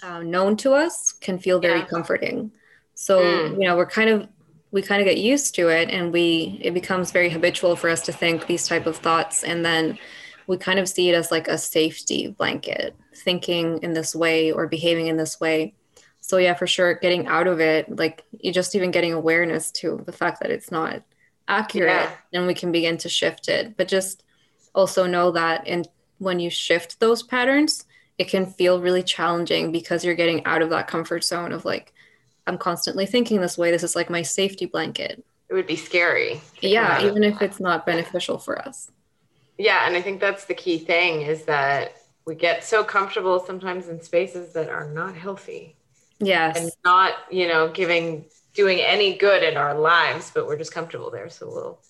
uh, 0.02 0.20
known 0.20 0.58
to 0.58 0.74
us 0.74 1.12
can 1.12 1.38
feel 1.38 1.58
very 1.58 1.78
yeah. 1.78 1.86
comforting. 1.86 2.52
So, 2.92 3.18
mm. 3.18 3.52
you 3.52 3.66
know, 3.66 3.78
we're 3.78 3.86
kind 3.86 4.10
of 4.10 4.28
we 4.72 4.82
kind 4.82 5.00
of 5.00 5.06
get 5.06 5.16
used 5.16 5.54
to 5.54 5.68
it 5.68 5.88
and 5.88 6.12
we 6.12 6.60
it 6.62 6.74
becomes 6.74 7.10
very 7.10 7.30
habitual 7.30 7.76
for 7.76 7.88
us 7.88 8.02
to 8.02 8.12
think 8.12 8.46
these 8.46 8.68
type 8.68 8.84
of 8.84 8.98
thoughts 8.98 9.42
and 9.42 9.64
then 9.64 9.98
we 10.46 10.58
kind 10.58 10.78
of 10.78 10.86
see 10.86 11.08
it 11.08 11.14
as 11.14 11.30
like 11.30 11.48
a 11.48 11.56
safety 11.56 12.26
blanket 12.36 12.94
thinking 13.14 13.78
in 13.82 13.94
this 13.94 14.14
way 14.14 14.52
or 14.52 14.66
behaving 14.66 15.06
in 15.06 15.16
this 15.16 15.40
way 15.40 15.72
so 16.20 16.36
yeah 16.36 16.54
for 16.54 16.66
sure 16.66 16.94
getting 16.94 17.26
out 17.26 17.46
of 17.46 17.60
it 17.60 17.94
like 17.96 18.24
you 18.40 18.52
just 18.52 18.74
even 18.74 18.90
getting 18.90 19.12
awareness 19.12 19.70
to 19.70 20.02
the 20.06 20.12
fact 20.12 20.40
that 20.40 20.50
it's 20.50 20.70
not 20.70 21.02
accurate 21.46 21.90
yeah. 21.90 22.12
and 22.32 22.46
we 22.46 22.54
can 22.54 22.72
begin 22.72 22.96
to 22.98 23.08
shift 23.08 23.48
it 23.48 23.76
but 23.76 23.88
just 23.88 24.24
also 24.74 25.06
know 25.06 25.30
that 25.30 25.66
and 25.66 25.88
when 26.18 26.38
you 26.40 26.50
shift 26.50 27.00
those 27.00 27.22
patterns 27.22 27.84
it 28.18 28.28
can 28.28 28.44
feel 28.44 28.80
really 28.80 29.02
challenging 29.02 29.72
because 29.72 30.04
you're 30.04 30.14
getting 30.14 30.44
out 30.44 30.60
of 30.60 30.70
that 30.70 30.88
comfort 30.88 31.24
zone 31.24 31.52
of 31.52 31.64
like 31.64 31.94
I'm 32.48 32.58
constantly 32.58 33.04
thinking 33.04 33.42
this 33.42 33.58
way. 33.58 33.70
This 33.70 33.82
is 33.82 33.94
like 33.94 34.08
my 34.08 34.22
safety 34.22 34.64
blanket. 34.64 35.22
It 35.50 35.54
would 35.54 35.66
be 35.66 35.76
scary. 35.76 36.40
Yeah, 36.60 37.04
even 37.04 37.22
if 37.22 37.42
it's 37.42 37.60
not 37.60 37.84
beneficial 37.84 38.38
for 38.38 38.58
us. 38.58 38.90
Yeah, 39.58 39.86
and 39.86 39.94
I 39.94 40.00
think 40.00 40.18
that's 40.18 40.46
the 40.46 40.54
key 40.54 40.78
thing 40.78 41.22
is 41.22 41.44
that 41.44 41.96
we 42.24 42.34
get 42.34 42.64
so 42.64 42.82
comfortable 42.82 43.38
sometimes 43.40 43.88
in 43.88 44.00
spaces 44.00 44.54
that 44.54 44.70
are 44.70 44.90
not 44.90 45.14
healthy. 45.14 45.76
Yes. 46.20 46.58
And 46.58 46.70
not, 46.84 47.14
you 47.30 47.48
know, 47.48 47.68
giving 47.68 48.24
doing 48.54 48.80
any 48.80 49.16
good 49.16 49.42
in 49.42 49.56
our 49.56 49.78
lives, 49.78 50.32
but 50.34 50.46
we're 50.46 50.58
just 50.58 50.74
comfortable 50.74 51.10
there. 51.10 51.28
So 51.28 51.46
we'll 51.46 51.80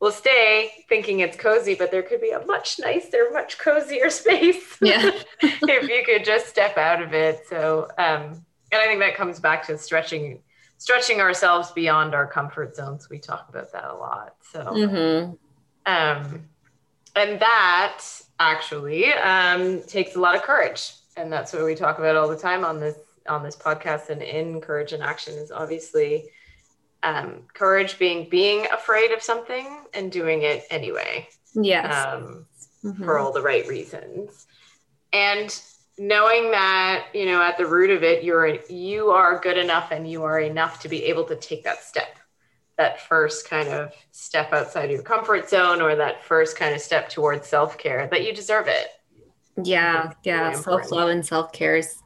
we'll 0.00 0.12
stay 0.12 0.70
thinking 0.88 1.20
it's 1.20 1.36
cozy, 1.36 1.74
but 1.74 1.90
there 1.90 2.02
could 2.02 2.20
be 2.20 2.30
a 2.30 2.44
much 2.46 2.78
nicer, 2.78 3.28
much 3.32 3.58
cozier 3.58 4.10
space. 4.22 4.76
Yeah. 4.80 5.10
if 5.42 5.88
you 5.88 6.02
could 6.04 6.24
just 6.24 6.46
step 6.46 6.76
out 6.76 7.02
of 7.02 7.14
it. 7.14 7.46
So, 7.48 7.88
um, 7.98 8.44
and 8.70 8.82
I 8.82 8.84
think 8.86 9.00
that 9.00 9.16
comes 9.16 9.40
back 9.40 9.66
to 9.66 9.78
stretching, 9.78 10.42
stretching 10.76 11.20
ourselves 11.20 11.72
beyond 11.72 12.14
our 12.14 12.26
comfort 12.26 12.76
zones. 12.76 13.08
We 13.08 13.18
talk 13.18 13.48
about 13.48 13.72
that 13.72 13.84
a 13.84 13.94
lot. 13.94 14.34
So, 14.52 14.60
Mm-hmm. 14.60 15.32
um, 15.86 16.44
and 17.16 17.40
that 17.40 18.04
actually 18.38 19.12
um, 19.14 19.82
takes 19.82 20.14
a 20.14 20.20
lot 20.20 20.36
of 20.36 20.42
courage, 20.42 20.92
and 21.16 21.32
that's 21.32 21.52
what 21.52 21.64
we 21.64 21.74
talk 21.74 21.98
about 21.98 22.14
all 22.14 22.28
the 22.28 22.36
time 22.36 22.64
on 22.64 22.78
this 22.78 22.96
on 23.28 23.42
this 23.42 23.56
podcast 23.56 24.08
and 24.10 24.22
in 24.22 24.60
courage 24.60 24.92
and 24.92 25.02
action 25.02 25.34
is 25.34 25.50
obviously 25.50 26.30
um, 27.02 27.42
courage 27.54 27.98
being 27.98 28.28
being 28.28 28.66
afraid 28.72 29.12
of 29.12 29.22
something 29.22 29.66
and 29.94 30.10
doing 30.10 30.42
it 30.42 30.64
anyway. 30.70 31.28
Yes. 31.54 32.06
um, 32.06 32.46
Mhm. 32.84 33.04
for 33.04 33.18
all 33.18 33.32
the 33.32 33.42
right 33.42 33.66
reasons. 33.66 34.46
And 35.12 35.60
knowing 35.98 36.52
that 36.52 37.06
you 37.12 37.26
know 37.26 37.42
at 37.42 37.58
the 37.58 37.66
root 37.66 37.90
of 37.90 38.04
it 38.04 38.22
you're 38.22 38.58
you 38.68 39.10
are 39.10 39.40
good 39.40 39.58
enough 39.58 39.90
and 39.90 40.08
you 40.08 40.22
are 40.22 40.38
enough 40.38 40.78
to 40.80 40.88
be 40.88 41.02
able 41.04 41.24
to 41.24 41.34
take 41.34 41.64
that 41.64 41.82
step. 41.82 42.18
That 42.76 43.00
first 43.00 43.48
kind 43.50 43.68
of 43.68 43.92
step 44.12 44.52
outside 44.52 44.84
of 44.84 44.90
your 44.92 45.02
comfort 45.02 45.48
zone 45.48 45.80
or 45.82 45.96
that 45.96 46.22
first 46.22 46.56
kind 46.56 46.72
of 46.72 46.80
step 46.80 47.08
towards 47.08 47.48
self-care 47.48 48.06
that 48.12 48.24
you 48.24 48.32
deserve 48.32 48.68
it. 48.68 48.86
Yeah 49.60 50.12
yeah. 50.22 50.50
Really 50.50 50.62
self-love 50.62 51.08
and 51.08 51.26
self-care 51.26 51.76
is, 51.76 51.96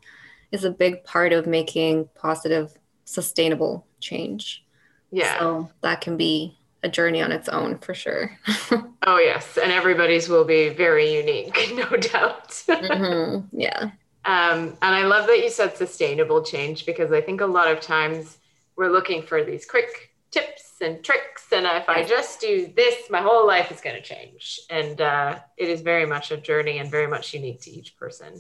is 0.53 0.65
a 0.65 0.71
big 0.71 1.03
part 1.05 1.33
of 1.33 1.47
making 1.47 2.09
positive 2.15 2.73
sustainable 3.05 3.87
change 4.01 4.65
yeah 5.11 5.39
so 5.39 5.71
that 5.83 6.01
can 6.01 6.17
be 6.17 6.57
a 6.83 6.89
journey 6.89 7.21
on 7.23 7.33
its 7.33 7.49
own 7.49 7.79
for 7.79 7.95
sure 7.95 8.37
oh 9.07 9.19
yes 9.19 9.59
and 9.63 9.73
everybody's 9.73 10.29
will 10.29 10.45
be 10.45 10.69
very 10.69 11.15
unique 11.17 11.57
no 11.75 11.89
doubt 11.97 12.49
Mhm. 12.69 13.49
yeah 13.53 13.91
Um, 14.25 14.77
and 14.83 14.95
I 14.95 15.05
love 15.05 15.27
that 15.27 15.43
you 15.43 15.51
said 15.51 15.77
sustainable 15.77 16.43
change 16.45 16.87
because 16.87 17.11
I 17.13 17.21
think 17.21 17.41
a 17.41 17.47
lot 17.47 17.69
of 17.69 17.81
times 17.81 18.39
we're 18.77 18.89
looking 18.91 19.23
for 19.23 19.43
these 19.45 19.67
quick 19.67 20.11
tips 20.31 20.77
and 20.81 21.03
tricks. 21.05 21.45
And 21.53 21.67
if 21.67 21.89
I 21.89 22.05
just 22.05 22.41
do 22.41 22.73
this, 22.77 23.11
my 23.11 23.21
whole 23.21 23.45
life 23.47 23.71
is 23.73 23.81
going 23.81 23.97
to 23.97 24.03
change. 24.03 24.61
And 24.71 25.01
uh, 25.01 25.41
it 25.57 25.69
is 25.69 25.81
very 25.83 26.07
much 26.07 26.31
a 26.31 26.37
journey 26.37 26.79
and 26.79 26.89
very 26.91 27.09
much 27.09 27.35
unique 27.35 27.61
to 27.63 27.71
each 27.71 27.97
person. 27.97 28.31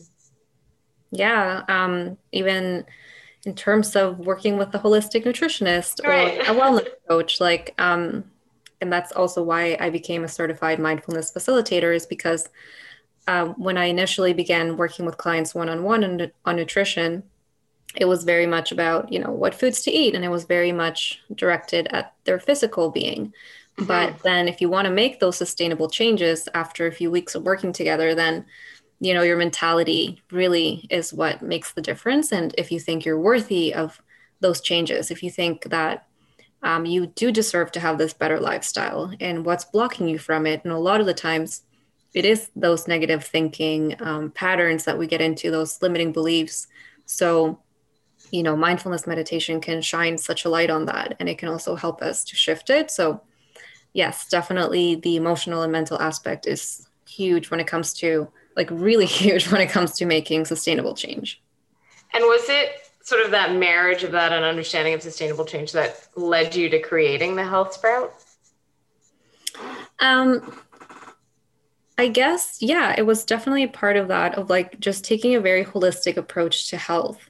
Yeah 1.12 1.62
um, 1.68 2.16
even 2.32 2.84
in 3.44 3.54
terms 3.54 3.94
of 3.96 4.18
working 4.18 4.56
with 4.56 4.74
a 4.74 4.78
holistic 4.78 5.24
nutritionist 5.24 6.04
Right. 6.06 6.38
or 6.38 6.52
a 6.52 6.54
wellness 6.58 6.88
coach 7.08 7.40
like 7.40 7.74
um, 7.78 8.24
and 8.80 8.92
that's 8.92 9.12
also 9.12 9.42
why 9.42 9.76
i 9.78 9.90
became 9.90 10.24
a 10.24 10.28
certified 10.28 10.78
mindfulness 10.78 11.32
facilitator 11.32 11.94
is 11.94 12.06
because 12.06 12.48
um, 13.28 13.50
when 13.58 13.76
i 13.76 13.84
initially 13.84 14.32
began 14.32 14.76
working 14.76 15.04
with 15.06 15.16
clients 15.18 15.54
one-on-one 15.54 16.02
on, 16.02 16.32
on 16.44 16.56
nutrition 16.56 17.22
it 17.94 18.06
was 18.06 18.24
very 18.24 18.46
much 18.46 18.72
about 18.72 19.12
you 19.12 19.18
know 19.18 19.30
what 19.30 19.54
foods 19.54 19.82
to 19.82 19.90
eat 19.90 20.14
and 20.14 20.24
it 20.24 20.30
was 20.30 20.44
very 20.44 20.72
much 20.72 21.20
directed 21.34 21.86
at 21.88 22.14
their 22.24 22.38
physical 22.38 22.90
being 22.90 23.32
but 23.86 24.18
then 24.22 24.48
if 24.48 24.60
you 24.60 24.68
want 24.68 24.86
to 24.86 24.92
make 24.92 25.18
those 25.18 25.36
sustainable 25.36 25.88
changes 25.88 26.48
after 26.54 26.86
a 26.86 26.92
few 26.92 27.10
weeks 27.10 27.34
of 27.34 27.42
working 27.42 27.72
together 27.72 28.14
then 28.14 28.44
you 29.02 29.12
know 29.12 29.22
your 29.22 29.36
mentality 29.36 30.22
really 30.30 30.86
is 30.88 31.12
what 31.12 31.42
makes 31.42 31.72
the 31.72 31.82
difference. 31.82 32.32
And 32.32 32.54
if 32.56 32.70
you 32.70 32.78
think 32.78 33.04
you're 33.04 33.18
worthy 33.20 33.74
of 33.74 34.00
those 34.42 34.60
changes 34.60 35.10
if 35.10 35.22
you 35.22 35.30
think 35.30 35.64
that 35.70 36.06
um, 36.64 36.84
you 36.84 37.06
do 37.06 37.32
deserve 37.32 37.72
to 37.72 37.80
have 37.80 37.98
this 37.98 38.12
better 38.12 38.38
lifestyle 38.38 39.12
and 39.20 39.44
what's 39.44 39.64
blocking 39.64 40.06
you 40.06 40.18
from 40.18 40.46
it. 40.46 40.60
And 40.62 40.72
a 40.72 40.78
lot 40.78 41.00
of 41.00 41.06
the 41.06 41.14
times 41.14 41.62
it 42.14 42.24
is 42.24 42.50
those 42.54 42.86
negative 42.86 43.24
thinking 43.24 43.96
um, 44.00 44.30
patterns 44.30 44.84
that 44.84 44.98
we 44.98 45.06
get 45.06 45.20
into 45.20 45.50
those 45.50 45.80
limiting 45.80 46.12
beliefs. 46.12 46.68
So 47.06 47.60
you 48.30 48.42
know 48.42 48.56
mindfulness 48.56 49.06
meditation 49.06 49.60
can 49.60 49.82
shine 49.82 50.16
such 50.18 50.44
a 50.44 50.48
light 50.48 50.70
on 50.70 50.86
that 50.86 51.16
and 51.18 51.28
it 51.28 51.38
can 51.38 51.48
also 51.48 51.74
help 51.74 52.02
us 52.02 52.24
to 52.24 52.36
shift 52.36 52.70
it. 52.70 52.90
So 52.90 53.22
yes 53.92 54.28
definitely 54.28 54.96
the 54.96 55.16
emotional 55.16 55.62
and 55.62 55.72
mental 55.72 56.00
aspect 56.00 56.46
is 56.46 56.86
huge 57.08 57.50
when 57.50 57.60
it 57.60 57.66
comes 57.66 57.92
to 57.94 58.28
like 58.56 58.68
really 58.70 59.06
huge 59.20 59.48
when 59.50 59.60
it 59.60 59.70
comes 59.70 59.92
to 59.96 60.06
making 60.06 60.44
sustainable 60.44 60.94
change 60.94 61.40
And 62.14 62.24
was 62.24 62.48
it 62.48 62.70
sort 63.02 63.24
of 63.24 63.30
that 63.32 63.54
marriage 63.56 64.04
of 64.04 64.12
that 64.12 64.32
and 64.32 64.44
understanding 64.44 64.94
of 64.94 65.02
sustainable 65.02 65.44
change 65.44 65.72
that 65.72 66.06
led 66.16 66.54
you 66.54 66.68
to 66.68 66.78
creating 66.80 67.34
the 67.36 67.44
health 67.44 67.72
sprout? 67.74 68.14
um 70.00 70.52
i 71.98 72.08
guess 72.08 72.58
yeah 72.60 72.94
it 72.96 73.02
was 73.02 73.24
definitely 73.24 73.62
a 73.62 73.68
part 73.68 73.96
of 73.96 74.08
that 74.08 74.36
of 74.36 74.48
like 74.50 74.78
just 74.80 75.04
taking 75.04 75.34
a 75.34 75.40
very 75.40 75.64
holistic 75.64 76.16
approach 76.16 76.68
to 76.68 76.76
health 76.76 77.28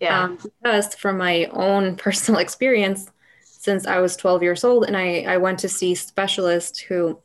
Yeah. 0.00 0.24
um, 0.24 0.38
because 0.62 0.94
from 0.94 1.16
my 1.18 1.46
own 1.52 1.96
personal 2.06 2.40
experience 2.40 3.10
since 3.44 3.86
i 3.86 3.98
was 3.98 4.16
12 4.16 4.42
years 4.42 4.64
old 4.64 4.84
and 4.84 4.96
i, 4.96 5.20
I 5.22 5.38
went 5.38 5.58
to 5.60 5.68
see 5.68 5.94
specialists 5.94 6.78
who 6.78 7.18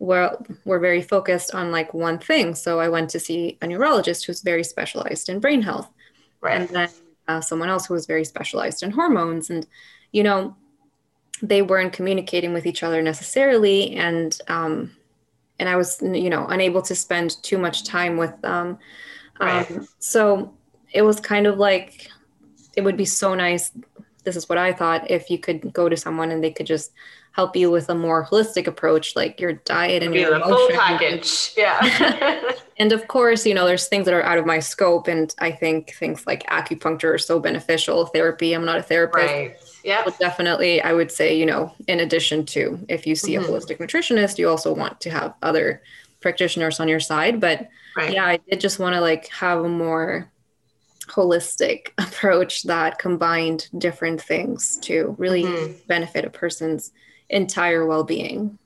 were, 0.00 0.36
were 0.64 0.80
very 0.80 1.02
focused 1.02 1.54
on 1.54 1.70
like 1.70 1.94
one 1.94 2.18
thing. 2.18 2.54
So 2.56 2.80
i 2.80 2.88
went 2.88 3.10
to 3.10 3.20
see 3.20 3.56
a 3.62 3.66
neurologist 3.66 4.24
who's 4.24 4.40
very 4.40 4.64
specialized 4.64 5.28
in 5.28 5.38
brain 5.38 5.62
health. 5.62 5.88
And 6.58 6.68
then 6.70 6.88
uh, 7.28 7.40
someone 7.40 7.68
else 7.68 7.86
who 7.86 7.94
was 7.94 8.06
very 8.06 8.24
specialized 8.24 8.82
in 8.82 8.90
hormones. 8.90 9.50
And 9.50 9.66
you 10.10 10.24
know 10.24 10.56
they 11.42 11.62
weren't 11.62 11.92
communicating 11.92 12.52
with 12.52 12.66
each 12.66 12.82
other 12.82 13.00
necessarily. 13.02 13.94
And 13.94 14.36
um, 14.48 14.96
and 15.60 15.68
i 15.68 15.76
was 15.76 16.00
you 16.02 16.30
know 16.30 16.46
unable 16.48 16.82
to 16.82 16.94
spend 16.94 17.40
too 17.42 17.58
much 17.58 17.84
time 17.84 18.16
with 18.16 18.40
them. 18.40 18.78
Right. 19.38 19.70
um, 19.70 19.88
so 20.00 20.54
it 20.92 21.02
was 21.02 21.20
kind 21.20 21.46
of 21.46 21.58
like 21.58 22.10
it 22.76 22.82
would 22.82 22.96
be 22.96 23.04
so 23.04 23.34
nice 23.34 23.70
this 24.24 24.36
is 24.36 24.48
what 24.48 24.58
i 24.58 24.72
thought 24.72 25.10
if 25.10 25.30
you 25.30 25.38
could 25.38 25.72
go 25.72 25.88
to 25.88 25.96
someone 25.96 26.30
and 26.30 26.42
they 26.42 26.50
could 26.50 26.66
just 26.66 26.92
help 27.40 27.56
you 27.56 27.70
with 27.70 27.88
a 27.88 27.94
more 27.94 28.26
holistic 28.26 28.66
approach 28.66 29.16
like 29.16 29.40
your 29.40 29.54
diet 29.74 30.02
and 30.02 30.14
your 30.14 30.38
the 30.38 30.44
full 30.44 30.68
package. 30.72 31.52
Yeah. 31.56 32.52
And 32.80 32.92
of 32.92 33.08
course, 33.08 33.44
you 33.44 33.52
know, 33.52 33.66
there's 33.66 33.88
things 33.88 34.06
that 34.06 34.14
are 34.14 34.22
out 34.22 34.38
of 34.38 34.46
my 34.46 34.58
scope. 34.58 35.06
And 35.06 35.34
I 35.38 35.50
think 35.52 35.92
things 35.96 36.26
like 36.26 36.42
acupuncture 36.46 37.12
are 37.12 37.18
so 37.18 37.38
beneficial. 37.38 38.06
Therapy, 38.06 38.54
I'm 38.54 38.64
not 38.64 38.78
a 38.78 38.82
therapist. 38.82 39.26
right. 39.26 39.54
Yeah. 39.84 40.00
But 40.02 40.18
definitely, 40.18 40.80
I 40.80 40.94
would 40.94 41.12
say, 41.12 41.36
you 41.38 41.44
know, 41.44 41.74
in 41.88 42.00
addition 42.00 42.46
to 42.54 42.78
if 42.88 43.06
you 43.06 43.14
see 43.14 43.34
Mhm. 43.34 43.44
a 43.44 43.48
holistic 43.48 43.76
nutritionist, 43.82 44.38
you 44.38 44.48
also 44.48 44.72
want 44.72 44.98
to 45.02 45.10
have 45.10 45.34
other 45.42 45.82
practitioners 46.22 46.80
on 46.80 46.88
your 46.88 47.00
side. 47.00 47.38
But 47.38 47.68
Right. 47.94 48.14
yeah, 48.14 48.24
I 48.26 48.38
did 48.48 48.60
just 48.60 48.78
want 48.78 48.94
to 48.94 49.00
like 49.02 49.26
have 49.28 49.58
a 49.62 49.68
more 49.68 50.30
holistic 51.08 51.88
approach 51.98 52.62
that 52.62 52.98
combined 52.98 53.68
different 53.76 54.22
things 54.22 54.78
to 54.84 55.14
really 55.18 55.44
Mhm. 55.44 55.86
benefit 55.86 56.24
a 56.24 56.30
person's 56.30 56.92
entire 57.30 57.86
well 57.86 58.04
being. 58.04 58.58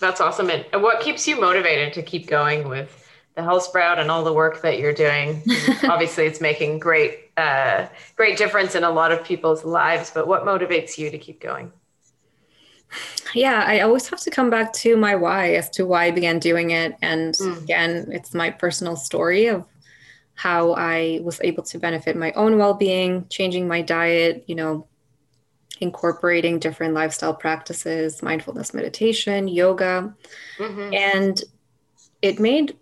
That's 0.00 0.20
awesome. 0.20 0.50
And 0.50 0.82
what 0.82 1.00
keeps 1.00 1.28
you 1.28 1.40
motivated 1.40 1.92
to 1.94 2.02
keep 2.02 2.26
going 2.26 2.68
with 2.68 2.96
the 3.34 3.42
Health 3.42 3.64
Sprout 3.64 3.98
and 3.98 4.10
all 4.10 4.24
the 4.24 4.32
work 4.32 4.62
that 4.62 4.78
you're 4.78 4.94
doing? 4.94 5.42
Obviously, 5.84 6.26
it's 6.26 6.40
making 6.40 6.78
great, 6.78 7.30
uh, 7.36 7.86
great 8.16 8.38
difference 8.38 8.74
in 8.74 8.84
a 8.84 8.90
lot 8.90 9.12
of 9.12 9.24
people's 9.24 9.64
lives. 9.64 10.10
But 10.10 10.26
what 10.26 10.44
motivates 10.44 10.98
you 10.98 11.10
to 11.10 11.18
keep 11.18 11.40
going? 11.40 11.72
yeah 13.34 13.64
i 13.66 13.80
always 13.80 14.08
have 14.08 14.20
to 14.20 14.30
come 14.30 14.50
back 14.50 14.72
to 14.72 14.96
my 14.96 15.14
why 15.14 15.54
as 15.54 15.70
to 15.70 15.86
why 15.86 16.06
i 16.06 16.10
began 16.10 16.38
doing 16.38 16.70
it 16.70 16.96
and 17.02 17.34
Mm. 17.34 17.62
again 17.62 18.08
it's 18.12 18.34
my 18.34 18.50
personal 18.50 18.96
story 18.96 19.46
of 19.46 19.64
how 20.34 20.72
i 20.74 21.20
was 21.22 21.40
able 21.42 21.64
to 21.64 21.78
benefit 21.78 22.16
my 22.16 22.32
own 22.32 22.58
well-being 22.58 23.26
changing 23.30 23.68
my 23.68 23.82
diet 23.82 24.44
you 24.48 24.56
know 24.56 24.88
incorporating 25.80 26.58
different 26.58 26.94
lifestyle 26.94 27.34
practices 27.34 28.22
mindfulness 28.22 28.74
meditation 28.74 29.48
yoga 29.48 30.14
Mhm. 30.58 30.94
and 30.94 31.42
it 32.22 32.38
made 32.38 32.76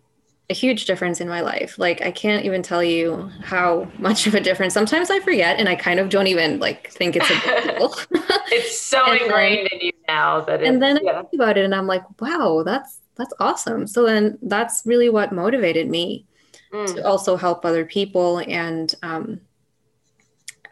a 0.50 0.54
huge 0.54 0.86
difference 0.86 1.20
in 1.20 1.28
my 1.28 1.40
life 1.42 1.78
like 1.78 2.00
i 2.02 2.10
can't 2.10 2.44
even 2.44 2.62
tell 2.62 2.82
you 2.82 3.30
how 3.42 3.86
much 3.98 4.26
of 4.26 4.34
a 4.34 4.40
difference 4.40 4.74
sometimes 4.74 5.10
i 5.10 5.20
forget 5.20 5.58
and 5.58 5.68
i 5.68 5.76
kind 5.76 6.00
of 6.00 6.08
don't 6.08 6.26
even 6.26 6.58
like 6.58 6.90
think 6.90 7.14
it's 7.16 7.30
a 7.30 7.34
big 7.34 7.76
deal 7.78 7.94
It's 8.50 8.80
so 8.80 9.04
And 9.04 9.12
then- 9.20 9.22
ingrained 9.26 9.68
in 9.72 9.80
you 9.80 9.92
now 10.08 10.40
that 10.40 10.60
it's, 10.62 10.68
and 10.68 10.82
then 10.82 10.96
I 10.98 11.00
yeah. 11.04 11.22
think 11.22 11.34
about 11.34 11.58
it 11.58 11.64
and 11.66 11.74
I'm 11.74 11.86
like, 11.86 12.02
wow, 12.20 12.62
that's 12.64 12.98
that's 13.16 13.34
awesome. 13.40 13.86
So 13.86 14.04
then 14.06 14.38
that's 14.40 14.82
really 14.86 15.10
what 15.10 15.32
motivated 15.32 15.88
me 15.90 16.24
Mm. 16.72 16.94
to 16.94 17.06
also 17.06 17.36
help 17.36 17.64
other 17.66 17.84
people. 17.84 18.38
And 18.38 18.94
um, 19.02 19.40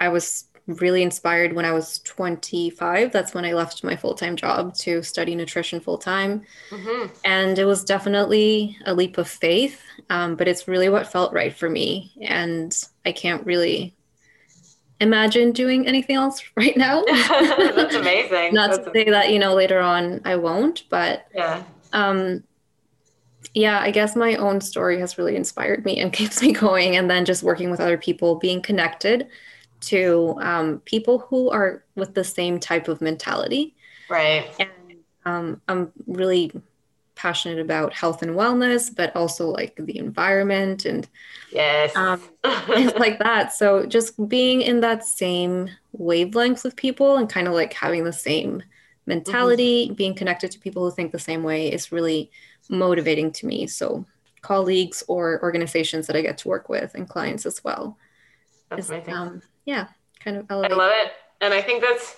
I 0.01 0.09
was 0.09 0.46
really 0.67 1.03
inspired 1.03 1.53
when 1.53 1.65
I 1.65 1.73
was 1.73 2.01
25. 2.01 3.13
That's 3.13 3.35
when 3.35 3.45
I 3.45 3.53
left 3.53 3.85
my 3.85 3.95
full 3.95 4.15
time 4.15 4.35
job 4.35 4.75
to 4.79 5.03
study 5.03 5.35
nutrition 5.35 5.81
full 5.81 5.99
time. 5.99 6.43
Mhm. 6.71 7.11
And 7.25 7.59
it 7.59 7.65
was 7.65 7.85
definitely 7.85 8.77
a 8.85 8.93
leap 8.93 9.17
of 9.19 9.29
faith, 9.29 9.81
um, 10.11 10.35
but 10.35 10.49
it's 10.49 10.67
really 10.67 10.89
what 10.89 11.07
felt 11.07 11.33
right 11.33 11.55
for 11.55 11.71
me. 11.71 12.13
And 12.21 12.77
I 13.05 13.13
can't 13.13 13.47
really 13.47 13.95
imagine 15.01 15.53
doing 15.53 15.87
anything 15.87 16.17
else 16.17 16.43
right 16.57 16.77
now. 16.77 17.05
That's 17.29 17.95
amazing. 17.95 18.55
Not 18.55 18.71
That's 18.71 18.85
to 18.87 18.93
say 18.93 19.11
that, 19.11 19.31
you 19.31 19.39
know, 19.39 19.55
later 19.55 19.79
on 19.79 20.21
I 20.25 20.37
won't, 20.37 20.85
but 20.91 21.27
yeah. 21.35 21.63
Um, 21.93 22.43
yeah, 23.55 23.81
I 23.81 23.93
guess 23.93 24.17
my 24.17 24.35
own 24.35 24.61
story 24.61 24.99
has 24.99 25.17
really 25.17 25.37
inspired 25.37 25.85
me 25.85 26.01
and 26.01 26.13
keeps 26.13 26.43
me 26.43 26.51
going. 26.53 26.97
And 26.97 27.09
then 27.09 27.25
just 27.25 27.45
working 27.45 27.71
with 27.71 27.79
other 27.79 27.97
people, 27.97 28.35
being 28.35 28.61
connected 28.61 29.29
to 29.81 30.37
um, 30.41 30.81
people 30.81 31.19
who 31.19 31.51
are 31.51 31.85
with 31.95 32.15
the 32.15 32.25
same 32.25 32.59
type 32.59 32.89
of 32.89 33.01
mentality. 33.01 33.75
Right. 34.09 34.49
And 34.59 34.71
um, 35.25 35.61
I'm 35.69 35.93
really 36.07 36.53
passionate 37.17 37.59
about 37.59 37.93
health 37.95 38.23
and 38.23 38.33
wellness, 38.33 38.95
but 38.95 39.15
also 39.17 39.49
like 39.49 39.75
the 39.77 39.99
environment 39.99 40.85
and 40.85 41.09
yes, 41.51 41.97
um, 41.97 42.21
things 42.67 42.93
like 42.95 43.19
that. 43.19 43.53
So 43.53 43.87
just 43.87 44.29
being 44.29 44.63
in 44.63 44.81
that 44.81 45.05
same 45.05 45.71
wavelength 45.93 46.63
with 46.63 46.77
people 46.77 47.17
and 47.17 47.29
kind 47.29 47.49
of 47.49 47.55
like 47.55 47.73
having 47.73 48.05
the 48.05 48.13
same 48.13 48.63
mentality, 49.07 49.87
mm-hmm. 49.87 49.95
being 49.95 50.15
connected 50.15 50.51
to 50.53 50.59
people 50.59 50.85
who 50.85 50.95
think 50.95 51.11
the 51.11 51.19
same 51.19 51.43
way 51.43 51.73
is 51.73 51.91
really 51.91 52.31
motivating 52.69 53.33
to 53.33 53.47
me. 53.47 53.67
So 53.67 54.05
colleagues 54.43 55.03
or 55.09 55.43
organizations 55.43 56.07
that 56.07 56.17
I 56.17 56.21
get 56.21 56.39
to 56.39 56.49
work 56.49 56.69
with 56.69 56.95
and 56.95 57.09
clients 57.09 57.47
as 57.47 57.65
well. 57.65 57.99
That's 58.69 58.85
is, 58.85 58.91
amazing. 58.91 59.15
Um, 59.15 59.43
yeah, 59.67 59.89
kind 60.21 60.39
of 60.39 60.47
elevate. 60.49 60.73
I 60.73 60.75
love 60.75 60.93
it. 60.95 61.13
And 61.43 61.53
I 61.53 61.61
think 61.61 61.83
that's 61.83 62.17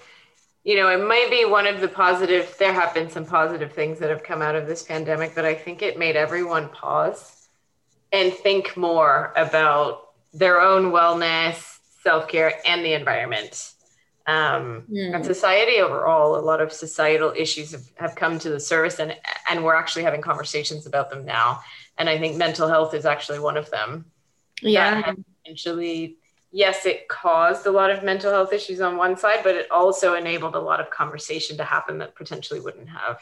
you 0.69 0.77
know, 0.77 0.91
it 0.91 1.03
might 1.03 1.29
be 1.31 1.47
one 1.47 1.67
of 1.67 1.81
the 1.81 1.89
positive, 1.89 2.55
there 2.59 2.75
have 2.75 2.93
been 2.93 3.09
some 3.09 3.25
positive 3.25 3.73
things 3.73 3.99
that 4.01 4.11
have 4.11 4.23
come 4.23 4.43
out 4.43 4.55
of 4.55 4.67
this 4.67 4.83
pandemic, 4.83 5.35
but 5.35 5.47
I 5.47 5.55
think 5.55 5.81
it 5.81 5.99
made 5.99 6.15
everyone 6.15 6.69
pause 6.69 7.49
and 8.13 8.35
think 8.35 8.77
more 8.77 9.33
about 9.35 10.11
their 10.35 10.61
own 10.61 10.93
wellness, 10.93 11.79
self 12.03 12.29
care, 12.29 12.53
and 12.67 12.85
the 12.85 12.93
environment. 12.93 13.73
Um, 14.27 14.85
mm. 14.93 15.15
And 15.15 15.25
society 15.25 15.79
overall, 15.81 16.37
a 16.37 16.45
lot 16.45 16.61
of 16.61 16.71
societal 16.71 17.33
issues 17.35 17.73
have, 17.73 17.85
have 17.97 18.15
come 18.15 18.39
to 18.41 18.51
the 18.51 18.61
surface, 18.61 18.99
and, 18.99 19.17
and 19.51 19.65
we're 19.65 19.75
actually 19.75 20.03
having 20.03 20.21
conversations 20.21 20.87
about 20.87 21.09
them 21.09 21.25
now. 21.25 21.61
And 21.97 22.11
I 22.11 22.19
think 22.19 22.37
mental 22.37 22.69
health 22.69 22.93
is 22.93 23.07
actually 23.07 23.39
one 23.39 23.57
of 23.57 23.71
them. 23.71 24.05
Yeah. 24.61 25.15
Potentially 25.43 26.19
yes, 26.51 26.87
it 26.87 27.09
caused 27.09 27.67
a 27.67 27.71
lot 27.71 27.91
of 27.91 28.03
mental 28.03 28.31
health 28.31 28.53
issues 28.53 28.81
on 28.81 28.97
one 28.97 29.17
side, 29.17 29.41
but 29.43 29.55
it 29.55 29.71
also 29.71 30.15
enabled 30.15 30.55
a 30.55 30.61
lot 30.61 30.81
of 30.81 30.91
conversation 30.91 31.57
to 31.57 31.65
happen 31.65 31.99
that 31.99 32.15
potentially 32.15 32.61
wouldn't 32.61 32.89
have. 32.89 33.21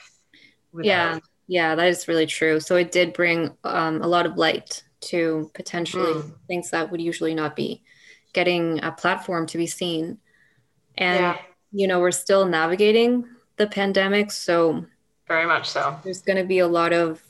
Without. 0.73 0.87
Yeah, 0.87 1.19
yeah, 1.49 1.75
that 1.75 1.89
is 1.89 2.09
really 2.09 2.27
true. 2.27 2.61
So 2.61 2.77
it 2.77 2.93
did 2.93 3.13
bring 3.13 3.57
um, 3.65 4.03
a 4.03 4.07
lot 4.07 4.27
of 4.27 4.37
light 4.37 4.83
to 5.03 5.51
potentially 5.55 6.15
mm. 6.15 6.35
things 6.49 6.71
that 6.71 6.91
would 6.91 7.01
usually 7.01 7.35
not 7.35 7.57
be 7.57 7.83
getting 8.33 8.83
a 8.83 8.93
platform 8.93 9.47
to 9.47 9.59
be 9.59 9.67
seen. 9.67 10.19
And, 10.99 11.21
yeah. 11.21 11.37
you 11.73 11.87
know, 11.87 12.01
we're 12.01 12.11
still 12.11 12.47
navigating 12.47 13.25
the 13.57 13.67
pandemic. 13.67 14.33
So, 14.33 14.87
very 15.29 15.47
much 15.47 15.69
so. 15.69 15.99
There's 16.05 16.23
going 16.23 16.39
to 16.39 16.45
be 16.45 16.59
a 16.61 16.69
lot 16.69 16.93
of 16.93 17.23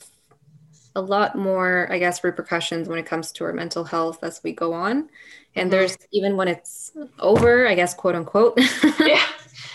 a 0.94 1.00
lot 1.00 1.36
more, 1.36 1.86
I 1.90 1.98
guess, 1.98 2.24
repercussions 2.24 2.88
when 2.88 2.98
it 2.98 3.04
comes 3.04 3.30
to 3.32 3.44
our 3.44 3.52
mental 3.52 3.84
health 3.84 4.24
as 4.24 4.40
we 4.42 4.52
go 4.52 4.72
on. 4.72 5.10
And 5.56 5.70
mm-hmm. 5.70 5.70
there's 5.70 5.98
even 6.12 6.36
when 6.36 6.48
it's 6.48 6.92
over, 7.18 7.66
I 7.66 7.74
guess, 7.74 7.94
quote 7.94 8.14
unquote. 8.14 8.58
yeah. 9.00 9.22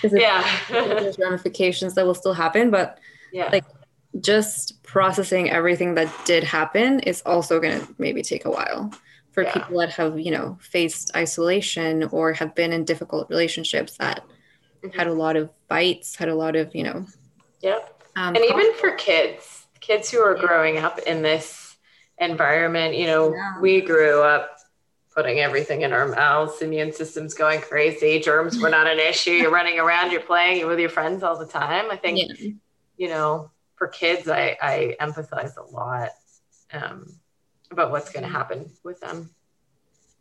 yeah. 0.03 0.47
there's 0.69 1.19
ramifications 1.19 1.95
that 1.95 2.05
will 2.05 2.15
still 2.15 2.34
happen, 2.34 2.71
but 2.71 2.99
yeah. 3.34 3.49
like 3.51 3.65
just 4.19 4.82
processing 4.84 5.49
everything 5.49 5.95
that 5.95 6.13
did 6.25 6.43
happen 6.43 6.99
is 7.01 7.21
also 7.25 7.59
going 7.59 7.79
to 7.79 7.95
maybe 7.97 8.21
take 8.21 8.45
a 8.45 8.51
while 8.51 8.91
for 9.32 9.43
yeah. 9.43 9.53
people 9.53 9.79
that 9.79 9.89
have, 9.91 10.19
you 10.19 10.32
know, 10.32 10.57
faced 10.61 11.15
isolation 11.15 12.03
or 12.11 12.34
have 12.34 12.53
been 12.53 12.73
in 12.73 12.84
difficult 12.84 13.29
relationships 13.29 13.97
that 13.97 14.23
mm-hmm. 14.84 14.97
had 14.97 15.07
a 15.07 15.13
lot 15.13 15.36
of 15.36 15.49
fights, 15.69 16.15
had 16.15 16.29
a 16.29 16.36
lot 16.36 16.55
of, 16.55 16.75
you 16.75 16.84
know. 16.84 17.05
Yep. 17.61 18.03
Um, 18.17 18.36
and 18.36 18.43
even 18.43 18.73
for 18.75 18.91
kids 18.91 19.61
kids 19.82 20.09
who 20.09 20.19
are 20.19 20.36
growing 20.36 20.77
up 20.77 20.99
in 20.99 21.21
this 21.21 21.75
environment, 22.19 22.95
you 22.95 23.07
know, 23.07 23.34
yeah. 23.34 23.59
we 23.59 23.82
grew 23.82 24.21
up 24.21 24.57
putting 25.14 25.39
everything 25.39 25.82
in 25.82 25.91
our 25.91 26.07
mouths, 26.07 26.62
immune 26.62 26.93
system's 26.93 27.34
going 27.34 27.62
crazy, 27.62 28.20
germs 28.20 28.59
were 28.59 28.70
not 28.70 28.88
an 28.88 28.99
issue. 28.99 29.32
You're 29.32 29.51
running 29.51 29.80
around, 29.80 30.12
you're 30.12 30.22
playing, 30.22 30.59
you're 30.59 30.70
with 30.70 30.80
your 30.80 30.89
friends 30.89 31.24
all 31.24 31.38
the 31.38 31.45
time. 31.45 31.91
I 31.91 31.97
think, 31.97 32.20
yeah. 32.20 32.51
you 32.97 33.09
know, 33.09 33.51
for 33.76 33.88
kids, 33.88 34.30
I, 34.30 34.57
I 34.62 34.95
empathize 35.01 35.57
a 35.57 35.64
lot 35.64 36.09
um, 36.72 37.07
about 37.72 37.91
what's 37.91 38.12
going 38.12 38.24
to 38.24 38.30
happen 38.30 38.72
with 38.84 38.99
them. 39.01 39.30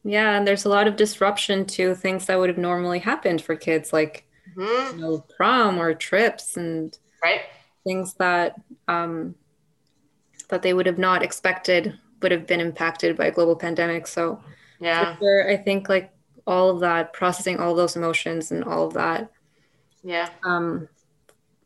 Yeah, 0.03 0.37
and 0.37 0.47
there's 0.47 0.65
a 0.65 0.71
lot 0.71 0.87
of 0.87 0.97
disruption 0.97 1.67
to 1.67 1.95
things 1.95 2.27
that 2.27 2.39
would 2.39 2.49
have 2.49 2.59
normally 2.59 3.01
happened 3.01 3.43
for 3.43 3.55
kids, 3.55 3.93
like 3.93 4.27
mm-hmm. 4.57 4.97
you 4.99 5.03
know, 5.03 5.25
prom 5.37 5.79
or 5.79 5.93
trips 5.95 6.57
and 6.57 6.99
right 7.23 7.43
things 7.85 8.15
that 8.15 8.55
um, 8.89 9.35
that 10.49 10.63
they 10.63 10.75
would 10.75 10.87
have 10.87 10.99
not 10.99 11.23
expected 11.23 11.99
would 12.23 12.33
have 12.33 12.47
been 12.47 12.61
impacted 12.61 13.17
by 13.17 13.27
a 13.27 13.31
global 13.31 13.57
pandemic. 13.57 14.07
So, 14.07 14.43
yeah, 14.81 15.17
sure, 15.19 15.51
I 15.51 15.57
think 15.57 15.89
like 15.89 16.13
all 16.47 16.71
of 16.71 16.81
that, 16.81 17.13
processing 17.13 17.59
all 17.59 17.75
those 17.75 17.97
emotions 17.97 18.51
and 18.51 18.65
all 18.65 18.87
of 18.87 18.95
that, 18.95 19.31
yeah, 20.03 20.31
um, 20.45 20.89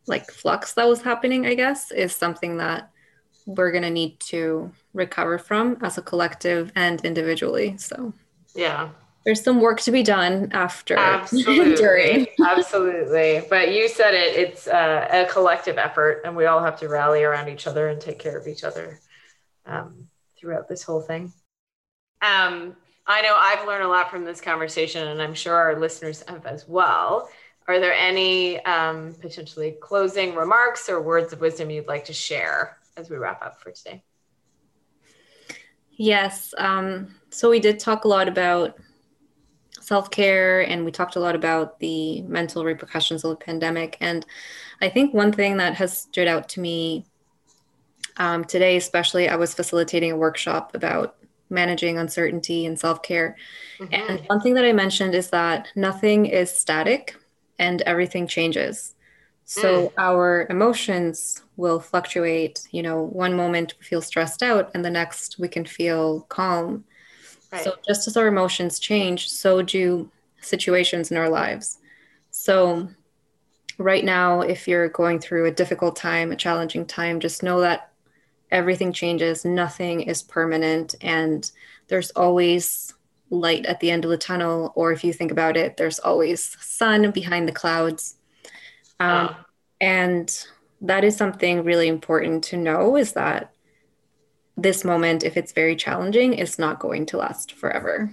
like 0.07 0.31
flux 0.31 0.75
that 0.75 0.89
was 0.89 1.03
happening, 1.03 1.47
I 1.47 1.55
guess, 1.55 1.91
is 1.91 2.15
something 2.15 2.59
that 2.59 2.91
we're 3.47 3.73
gonna 3.73 3.91
need 3.91 4.19
to 4.21 4.73
recover 4.93 5.39
from 5.39 5.79
as 5.83 5.99
a 5.99 6.03
collective 6.03 6.73
and 6.75 7.05
individually. 7.05 7.77
So, 7.79 8.13
yeah, 8.55 8.91
there's 9.25 9.43
some 9.43 9.61
work 9.61 9.81
to 9.83 9.91
be 9.91 10.03
done 10.03 10.51
after. 10.53 10.97
Absolutely. 10.99 11.77
During. 11.77 12.27
Absolutely. 12.45 13.43
But 13.49 13.73
you 13.73 13.89
said 13.89 14.15
it 14.15 14.37
it's 14.37 14.67
uh, 14.67 15.09
a 15.11 15.33
collective 15.33 15.79
effort 15.79 16.23
and 16.25 16.37
we 16.37 16.47
all 16.47 16.63
have 16.63 16.79
to 16.81 16.89
rally 16.89 17.25
around 17.25 17.49
each 17.49 17.67
other 17.67 17.89
and 17.89 18.01
take 18.01 18.19
care 18.19 18.39
of 18.39 18.47
each 18.47 18.65
other 18.65 19.01
um, 19.67 20.09
throughout 20.39 20.69
this 20.69 20.83
whole 20.83 21.01
thing. 21.01 21.33
Um, 22.21 22.77
i 23.07 23.21
know 23.23 23.35
i've 23.37 23.67
learned 23.67 23.85
a 23.85 23.89
lot 23.89 24.11
from 24.11 24.25
this 24.25 24.41
conversation 24.41 25.09
and 25.09 25.21
i'm 25.21 25.35
sure 25.35 25.55
our 25.55 25.79
listeners 25.79 26.23
have 26.29 26.45
as 26.47 26.69
well 26.69 27.29
are 27.67 27.81
there 27.81 27.95
any 27.95 28.63
um, 28.67 29.15
potentially 29.21 29.77
closing 29.81 30.35
remarks 30.35 30.89
or 30.91 31.01
words 31.01 31.33
of 31.33 31.41
wisdom 31.41 31.71
you'd 31.71 31.89
like 31.89 32.05
to 32.05 32.13
share 32.13 32.79
as 32.97 33.09
we 33.09 33.17
wrap 33.17 33.43
up 33.43 33.61
for 33.61 33.71
today 33.71 34.03
yes 35.93 36.53
um, 36.59 37.15
so 37.31 37.51
we 37.51 37.61
did 37.61 37.79
talk 37.79 38.05
a 38.05 38.09
lot 38.09 38.29
about 38.29 38.79
self 39.85 40.11
care, 40.11 40.63
and 40.63 40.85
we 40.85 40.91
talked 40.91 41.17
a 41.17 41.21
lot 41.21 41.35
about 41.35 41.79
the 41.79 42.23
mental 42.23 42.65
repercussions 42.65 43.23
of 43.23 43.31
the 43.31 43.37
pandemic. 43.37 43.97
And 44.01 44.25
I 44.81 44.89
think 44.89 45.13
one 45.13 45.33
thing 45.33 45.59
that 45.59 45.75
has 45.75 45.97
stood 45.97 46.27
out 46.27 46.49
to 46.51 46.61
me 46.61 47.05
um, 48.17 48.45
today, 48.45 48.77
especially, 48.77 49.29
I 49.29 49.37
was 49.37 49.55
facilitating 49.55 50.11
a 50.13 50.17
workshop 50.17 50.75
about 50.75 51.17
managing 51.55 51.99
uncertainty 51.99 52.67
and 52.67 52.79
self 52.79 53.03
care. 53.03 53.37
Mm-hmm. 53.79 53.95
And 53.95 54.21
one 54.27 54.41
thing 54.41 54.55
that 54.55 54.65
I 54.65 54.73
mentioned 54.73 55.15
is 55.15 55.31
that 55.31 55.69
nothing 55.75 56.27
is 56.27 56.51
static 56.51 57.17
and 57.59 57.81
everything 57.83 58.27
changes. 58.27 58.95
So 59.45 59.89
mm. 59.89 59.93
our 59.99 60.47
emotions 60.51 61.43
will 61.57 61.81
fluctuate. 61.81 62.67
You 62.71 62.83
know, 62.83 63.03
one 63.03 63.35
moment 63.35 63.75
we 63.79 63.85
feel 63.85 64.03
stressed 64.03 64.43
out, 64.43 64.71
and 64.75 64.85
the 64.85 64.91
next 64.91 65.39
we 65.39 65.49
can 65.49 65.65
feel 65.65 66.23
calm. 66.23 66.85
Right. 67.53 67.63
So 67.63 67.75
just 67.87 68.09
as 68.09 68.17
our 68.17 68.27
emotions 68.27 68.79
change, 68.79 69.31
so 69.31 69.63
do 69.63 70.11
situations 70.41 71.11
in 71.11 71.17
our 71.17 71.29
lives. 71.29 71.79
So 72.31 72.89
right 73.79 74.05
now, 74.05 74.41
if 74.41 74.67
you're 74.67 74.89
going 74.89 75.21
through 75.21 75.47
a 75.47 75.51
difficult 75.53 75.97
time, 75.97 76.33
a 76.33 76.37
challenging 76.37 76.87
time, 76.87 77.21
just 77.21 77.43
know 77.43 77.61
that 77.61 77.91
everything 78.55 78.93
changes, 78.93 79.45
nothing 79.45 80.01
is 80.01 80.23
permanent, 80.23 80.95
and 81.01 81.51
there's 81.89 82.11
always 82.13 82.95
light 83.29 83.67
at 83.67 83.81
the 83.81 83.91
end 83.91 84.05
of 84.05 84.11
the 84.11 84.17
tunnel. 84.17 84.73
Or 84.77 84.93
if 84.93 85.05
you 85.05 85.13
think 85.13 85.31
about 85.31 85.57
it, 85.57 85.77
there's 85.77 85.99
always 85.99 86.57
sun 86.61 87.11
behind 87.11 87.49
the 87.49 87.53
clouds. 87.53 88.17
Um. 89.01 89.37
And 89.81 90.47
that 90.81 91.05
is 91.05 91.17
something 91.17 91.65
really 91.65 91.89
important 91.89 92.45
to 92.45 92.57
know 92.57 92.97
is 92.97 93.13
that 93.13 93.53
this 94.57 94.85
moment, 94.85 95.25
if 95.25 95.37
it's 95.37 95.53
very 95.53 95.77
challenging, 95.77 96.33
is 96.33 96.59
not 96.59 96.79
going 96.79 97.07
to 97.07 97.17
last 97.19 97.53
forever. 97.53 98.11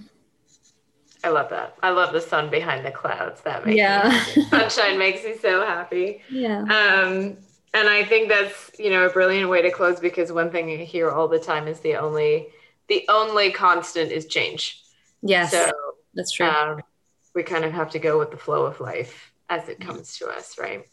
I 1.24 1.28
love 1.28 1.50
that. 1.50 1.76
I 1.82 1.90
love 1.90 2.12
the 2.12 2.20
sun 2.20 2.50
behind 2.50 2.84
the 2.84 2.90
clouds. 2.90 3.42
That 3.42 3.64
makes 3.64 3.76
yeah. 3.76 4.24
me, 4.36 4.44
sunshine 4.46 4.98
makes 4.98 5.22
me 5.24 5.36
so 5.40 5.64
happy. 5.64 6.22
Yeah. 6.30 6.62
Um, 6.62 7.36
and 7.74 7.88
I 7.88 8.04
think 8.04 8.28
that's 8.28 8.70
you 8.78 8.90
know 8.90 9.06
a 9.06 9.10
brilliant 9.10 9.48
way 9.48 9.62
to 9.62 9.70
close 9.70 10.00
because 10.00 10.32
one 10.32 10.50
thing 10.50 10.68
you 10.68 10.78
hear 10.78 11.10
all 11.10 11.28
the 11.28 11.38
time 11.38 11.68
is 11.68 11.80
the 11.80 11.96
only 11.96 12.48
the 12.88 13.04
only 13.08 13.50
constant 13.50 14.12
is 14.12 14.26
change. 14.26 14.82
Yes. 15.22 15.50
So 15.52 15.70
that's 16.14 16.32
true. 16.32 16.46
Um, 16.46 16.82
we 17.34 17.42
kind 17.42 17.64
of 17.64 17.72
have 17.72 17.90
to 17.90 17.98
go 17.98 18.18
with 18.18 18.30
the 18.30 18.36
flow 18.36 18.66
of 18.66 18.80
life 18.80 19.32
as 19.48 19.68
it 19.68 19.80
comes 19.80 20.18
to 20.18 20.28
us, 20.28 20.58
right? 20.58 20.86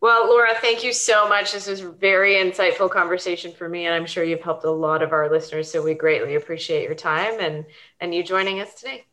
Well, 0.00 0.28
Laura, 0.28 0.50
thank 0.60 0.84
you 0.84 0.92
so 0.92 1.28
much. 1.28 1.52
This 1.52 1.66
was 1.66 1.80
a 1.80 1.90
very 1.90 2.34
insightful 2.34 2.90
conversation 2.90 3.52
for 3.52 3.68
me, 3.68 3.86
and 3.86 3.94
I'm 3.94 4.04
sure 4.04 4.22
you've 4.22 4.42
helped 4.42 4.64
a 4.64 4.70
lot 4.70 5.02
of 5.02 5.12
our 5.12 5.30
listeners. 5.30 5.70
So 5.70 5.82
we 5.82 5.94
greatly 5.94 6.34
appreciate 6.34 6.84
your 6.84 6.94
time 6.94 7.40
and 7.40 7.64
and 8.00 8.14
you 8.14 8.22
joining 8.22 8.60
us 8.60 8.74
today. 8.74 9.04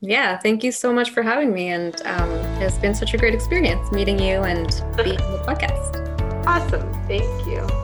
Yeah, 0.00 0.38
thank 0.38 0.62
you 0.62 0.72
so 0.72 0.92
much 0.92 1.10
for 1.10 1.22
having 1.22 1.52
me. 1.52 1.68
And 1.68 2.00
um, 2.04 2.30
it's 2.60 2.78
been 2.78 2.94
such 2.94 3.14
a 3.14 3.18
great 3.18 3.34
experience 3.34 3.90
meeting 3.90 4.18
you 4.18 4.42
and 4.42 4.68
being 4.96 5.20
on 5.20 5.32
the 5.32 5.38
podcast. 5.38 5.75
Awesome. 6.46 6.92
Thank 7.08 7.46
you. 7.46 7.75